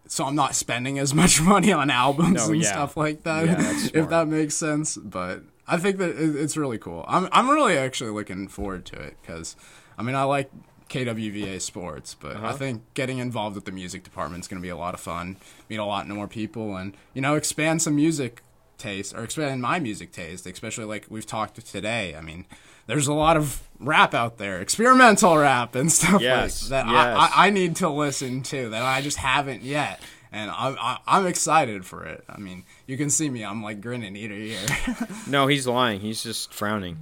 so 0.08 0.26
i'm 0.26 0.34
not 0.36 0.56
spending 0.56 0.98
as 0.98 1.14
much 1.22 1.40
money 1.40 1.72
on 1.72 1.92
albums 1.92 2.48
No, 2.48 2.54
and 2.54 2.62
yeah. 2.64 2.72
stuff 2.72 2.98
like 2.98 3.22
that 3.24 3.46
Yeah, 3.46 4.02
if 4.02 4.10
that 4.10 4.28
makes 4.28 4.56
sense 4.56 4.98
but 4.98 5.44
i 5.68 5.78
think 5.78 5.98
that 6.00 6.16
it's 6.18 6.58
really 6.58 6.80
cool. 6.80 7.06
I'm, 7.08 7.30
I'm 7.32 7.50
really 7.52 7.78
actually 7.78 8.10
looking 8.10 8.48
forward 8.48 8.84
to 8.88 8.96
it 9.00 9.16
because 9.22 9.56
i 9.96 10.02
mean 10.02 10.16
i 10.16 10.24
like 10.24 10.50
kwva 10.90 11.62
sports 11.62 12.16
but 12.20 12.36
Uh-huh. 12.36 12.48
i 12.48 12.54
think 12.54 12.82
getting 12.94 13.20
involved 13.20 13.56
with 13.56 13.66
the 13.66 13.72
music 13.72 14.04
department 14.04 14.44
is 14.44 14.48
going 14.48 14.62
to 14.62 14.66
be 14.66 14.70
a 14.70 14.78
lot 14.78 14.94
of 14.94 15.00
fun 15.00 15.38
meet 15.70 15.78
a 15.78 15.86
lot 15.86 16.08
more 16.08 16.28
people 16.28 16.76
and 16.76 16.96
you 17.14 17.22
know 17.22 17.36
expand 17.36 17.82
some 17.82 17.96
music 17.96 18.42
taste 18.78 19.14
or 19.14 19.24
expand 19.24 19.62
my 19.62 19.80
music 19.80 20.12
taste 20.12 20.46
especially 20.48 20.86
like 20.86 21.06
we've 21.10 21.26
talked 21.26 21.64
today 21.66 22.16
i 22.16 22.22
mean 22.22 22.46
there's 22.88 23.08
a 23.08 23.14
lot 23.14 23.38
of 23.38 23.62
rap 23.80 24.14
out 24.16 24.38
there 24.38 24.60
experimental 24.62 25.38
rap 25.38 25.76
and 25.76 25.92
stuff 26.00 26.22
Yes, 26.22 26.64
like 26.64 26.70
that 26.86 26.92
yes. 26.92 27.18
I, 27.18 27.44
I, 27.44 27.48
I 27.48 27.50
need 27.52 27.76
to 27.78 27.90
listen 27.90 28.42
to 28.44 28.70
that 28.70 28.82
i 28.82 29.02
just 29.02 29.18
haven't 29.18 29.62
yet 29.64 30.02
and 30.32 30.52
I'm, 30.52 30.76
I- 30.80 31.00
I'm 31.08 31.26
excited 31.26 31.88
for 31.88 32.06
it. 32.06 32.24
I 32.30 32.38
mean, 32.38 32.64
you 32.86 32.98
can 32.98 33.10
see 33.10 33.32
me. 33.32 33.44
I'm 33.44 33.64
like 33.64 33.82
grinning 33.82 34.16
ear 34.16 34.28
to 34.28 34.36
ear. 34.36 34.60
No, 35.28 35.48
he's 35.48 35.66
lying. 35.66 36.02
He's 36.02 36.22
just 36.22 36.54
frowning. 36.54 37.00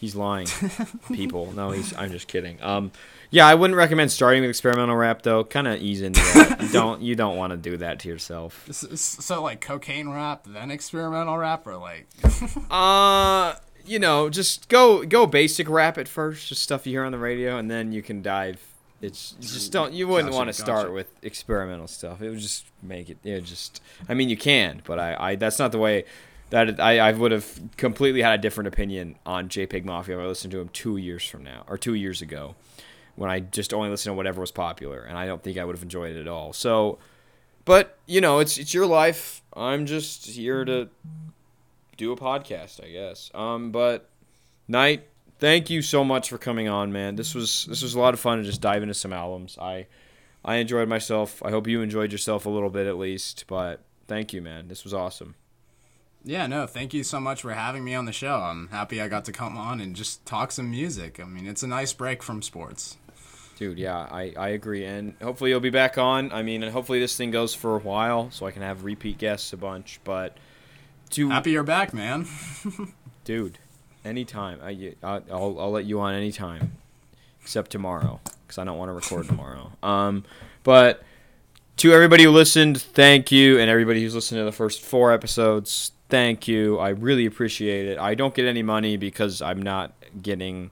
He's 0.00 0.16
lying. 0.16 0.48
People. 1.12 1.52
No, 1.52 1.70
he's. 1.70 1.96
I'm 1.96 2.10
just 2.10 2.26
kidding. 2.26 2.60
Um, 2.60 2.90
yeah, 3.30 3.46
I 3.46 3.54
wouldn't 3.54 3.76
recommend 3.76 4.12
starting 4.12 4.42
with 4.42 4.50
experimental 4.50 4.96
rap 4.96 5.22
though. 5.22 5.44
Kind 5.44 5.66
of 5.66 5.80
ease 5.80 6.02
into 6.02 6.20
it. 6.22 6.60
You 6.66 6.72
don't. 6.72 7.02
You 7.02 7.14
don't 7.14 7.36
want 7.36 7.52
to 7.52 7.56
do 7.56 7.76
that 7.76 8.00
to 8.00 8.08
yourself. 8.08 8.66
so, 8.72 8.94
so, 8.94 9.42
like 9.42 9.60
cocaine 9.60 10.08
rap, 10.08 10.44
then 10.46 10.70
experimental 10.70 11.36
rap, 11.38 11.66
or 11.66 11.76
like 11.76 12.06
Uh, 12.70 13.54
you 13.84 13.98
know, 13.98 14.28
just 14.28 14.68
go 14.68 15.04
go 15.04 15.26
basic 15.26 15.68
rap 15.68 15.96
at 15.98 16.08
first, 16.08 16.48
just 16.48 16.62
stuff 16.62 16.86
you 16.86 16.92
hear 16.92 17.04
on 17.04 17.12
the 17.12 17.18
radio, 17.18 17.56
and 17.56 17.70
then 17.70 17.92
you 17.92 18.02
can 18.02 18.22
dive. 18.22 18.60
It's 19.00 19.32
just 19.40 19.72
don't. 19.72 19.92
You 19.92 20.08
wouldn't 20.08 20.30
Gotcha, 20.30 20.36
want 20.36 20.48
to 20.48 20.52
start 20.54 20.82
gotcha. 20.84 20.92
with 20.92 21.06
experimental 21.22 21.86
stuff. 21.86 22.22
It 22.22 22.30
would 22.30 22.38
just 22.38 22.64
make 22.82 23.10
it. 23.10 23.18
It 23.22 23.42
just. 23.44 23.80
I 24.08 24.14
mean, 24.14 24.28
you 24.28 24.36
can, 24.36 24.82
but 24.86 24.98
I. 24.98 25.16
I 25.18 25.36
that's 25.36 25.58
not 25.58 25.70
the 25.72 25.78
way. 25.78 26.04
That 26.50 26.78
I, 26.80 27.00
I 27.00 27.12
would 27.12 27.32
have 27.32 27.60
completely 27.76 28.22
had 28.22 28.38
a 28.38 28.42
different 28.42 28.68
opinion 28.68 29.16
on 29.26 29.48
JPEG 29.48 29.84
Mafia 29.84 30.16
if 30.16 30.24
I 30.24 30.26
listened 30.26 30.52
to 30.52 30.60
him 30.60 30.68
two 30.68 30.96
years 30.96 31.26
from 31.26 31.42
now 31.42 31.64
or 31.68 31.76
two 31.76 31.94
years 31.94 32.22
ago, 32.22 32.54
when 33.16 33.30
I 33.30 33.40
just 33.40 33.74
only 33.74 33.88
listened 33.88 34.12
to 34.12 34.16
whatever 34.16 34.40
was 34.40 34.52
popular, 34.52 35.02
and 35.02 35.18
I 35.18 35.26
don't 35.26 35.42
think 35.42 35.58
I 35.58 35.64
would 35.64 35.74
have 35.74 35.82
enjoyed 35.82 36.16
it 36.16 36.20
at 36.20 36.28
all. 36.28 36.52
So, 36.52 36.98
but 37.64 37.98
you 38.06 38.20
know, 38.20 38.38
it's 38.38 38.58
it's 38.58 38.72
your 38.72 38.86
life. 38.86 39.42
I'm 39.54 39.86
just 39.86 40.26
here 40.26 40.64
to 40.64 40.88
do 41.96 42.12
a 42.12 42.16
podcast, 42.16 42.84
I 42.84 42.90
guess. 42.90 43.30
Um, 43.34 43.72
but 43.72 44.08
Knight, 44.68 45.08
thank 45.38 45.70
you 45.70 45.82
so 45.82 46.04
much 46.04 46.28
for 46.28 46.38
coming 46.38 46.68
on, 46.68 46.92
man. 46.92 47.16
This 47.16 47.34
was 47.34 47.66
this 47.66 47.82
was 47.82 47.94
a 47.94 48.00
lot 48.00 48.14
of 48.14 48.20
fun 48.20 48.38
to 48.38 48.44
just 48.44 48.60
dive 48.60 48.82
into 48.82 48.94
some 48.94 49.12
albums. 49.12 49.58
I 49.60 49.86
I 50.44 50.56
enjoyed 50.56 50.88
myself. 50.88 51.42
I 51.44 51.50
hope 51.50 51.66
you 51.66 51.82
enjoyed 51.82 52.12
yourself 52.12 52.46
a 52.46 52.50
little 52.50 52.70
bit 52.70 52.86
at 52.86 52.98
least. 52.98 53.44
But 53.48 53.80
thank 54.06 54.32
you, 54.32 54.42
man. 54.42 54.68
This 54.68 54.84
was 54.84 54.94
awesome. 54.94 55.34
Yeah, 56.24 56.48
no, 56.48 56.66
thank 56.66 56.92
you 56.92 57.04
so 57.04 57.20
much 57.20 57.42
for 57.42 57.52
having 57.52 57.84
me 57.84 57.94
on 57.94 58.04
the 58.04 58.12
show. 58.12 58.34
I'm 58.34 58.66
happy 58.68 59.00
I 59.00 59.06
got 59.06 59.24
to 59.26 59.32
come 59.32 59.56
on 59.56 59.80
and 59.80 59.94
just 59.94 60.26
talk 60.26 60.50
some 60.50 60.68
music. 60.68 61.20
I 61.20 61.24
mean, 61.24 61.46
it's 61.46 61.62
a 61.62 61.68
nice 61.68 61.92
break 61.92 62.20
from 62.20 62.42
sports. 62.42 62.96
Dude, 63.56 63.78
yeah, 63.78 63.96
I, 63.96 64.34
I 64.36 64.48
agree. 64.50 64.84
And 64.84 65.14
hopefully 65.22 65.50
you'll 65.50 65.60
be 65.60 65.70
back 65.70 65.96
on. 65.96 66.30
I 66.30 66.42
mean, 66.42 66.62
and 66.62 66.70
hopefully 66.70 67.00
this 67.00 67.16
thing 67.16 67.30
goes 67.30 67.54
for 67.54 67.74
a 67.74 67.78
while 67.78 68.30
so 68.30 68.46
I 68.46 68.50
can 68.50 68.60
have 68.62 68.84
repeat 68.84 69.16
guests 69.16 69.52
a 69.54 69.56
bunch. 69.56 69.98
But, 70.04 70.36
to, 71.10 71.30
Happy 71.30 71.52
you're 71.52 71.62
back, 71.62 71.94
man. 71.94 72.26
dude, 73.24 73.58
anytime. 74.04 74.60
I, 74.62 74.94
I, 75.02 75.22
I'll, 75.30 75.58
I'll 75.58 75.70
let 75.70 75.86
you 75.86 76.00
on 76.00 76.14
anytime 76.14 76.72
except 77.40 77.70
tomorrow 77.70 78.20
because 78.42 78.58
I 78.58 78.64
don't 78.64 78.76
want 78.76 78.90
to 78.90 78.92
record 78.92 79.26
tomorrow. 79.26 79.72
Um, 79.82 80.24
but 80.62 81.02
to 81.78 81.92
everybody 81.92 82.24
who 82.24 82.30
listened, 82.30 82.80
thank 82.80 83.32
you. 83.32 83.58
And 83.58 83.70
everybody 83.70 84.02
who's 84.02 84.14
listened 84.14 84.38
to 84.38 84.44
the 84.44 84.52
first 84.52 84.82
four 84.82 85.12
episodes, 85.12 85.92
thank 86.10 86.46
you. 86.46 86.78
I 86.78 86.90
really 86.90 87.24
appreciate 87.24 87.86
it. 87.86 87.98
I 87.98 88.14
don't 88.14 88.34
get 88.34 88.46
any 88.46 88.62
money 88.62 88.98
because 88.98 89.40
I'm 89.40 89.62
not 89.62 89.92
getting 90.20 90.70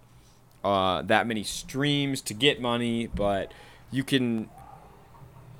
uh, 0.64 1.02
that 1.02 1.26
many 1.26 1.44
streams 1.44 2.20
to 2.22 2.34
get 2.34 2.60
money, 2.60 3.06
but 3.06 3.52
you 3.90 4.02
can 4.02 4.48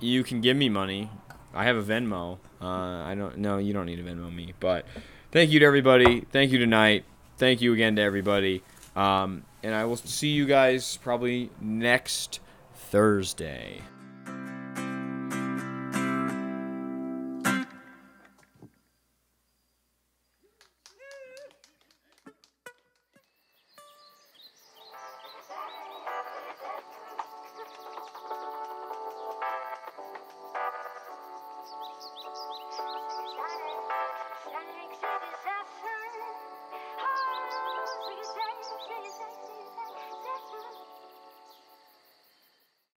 you 0.01 0.25
can 0.25 0.41
give 0.41 0.57
me 0.57 0.69
money. 0.69 1.11
I 1.55 1.65
have 1.65 1.77
a 1.77 1.83
Venmo. 1.83 2.39
Uh, 2.61 2.67
I 3.05 3.15
don't 3.15 3.39
know. 3.39 3.59
You 3.59 3.73
don't 3.73 3.87
need 3.87 3.97
to 3.97 4.03
Venmo 4.03 4.35
me, 4.35 4.55
but 4.59 4.87
thank 5.31 5.51
you 5.51 5.61
to 5.61 5.67
everybody. 5.67 6.23
Thank 6.33 6.51
you 6.51 6.59
tonight. 6.59 7.05
Thank 7.37 7.61
you 7.61 7.73
again 7.73 7.97
to 7.97 8.03
everybody. 8.03 8.63
Um, 8.97 9.45
and 9.63 9.75
I 9.75 9.85
will 9.85 9.97
see 9.97 10.29
you 10.29 10.47
guys 10.47 10.99
probably 10.99 11.51
next 11.61 12.41
Thursday. 12.75 13.83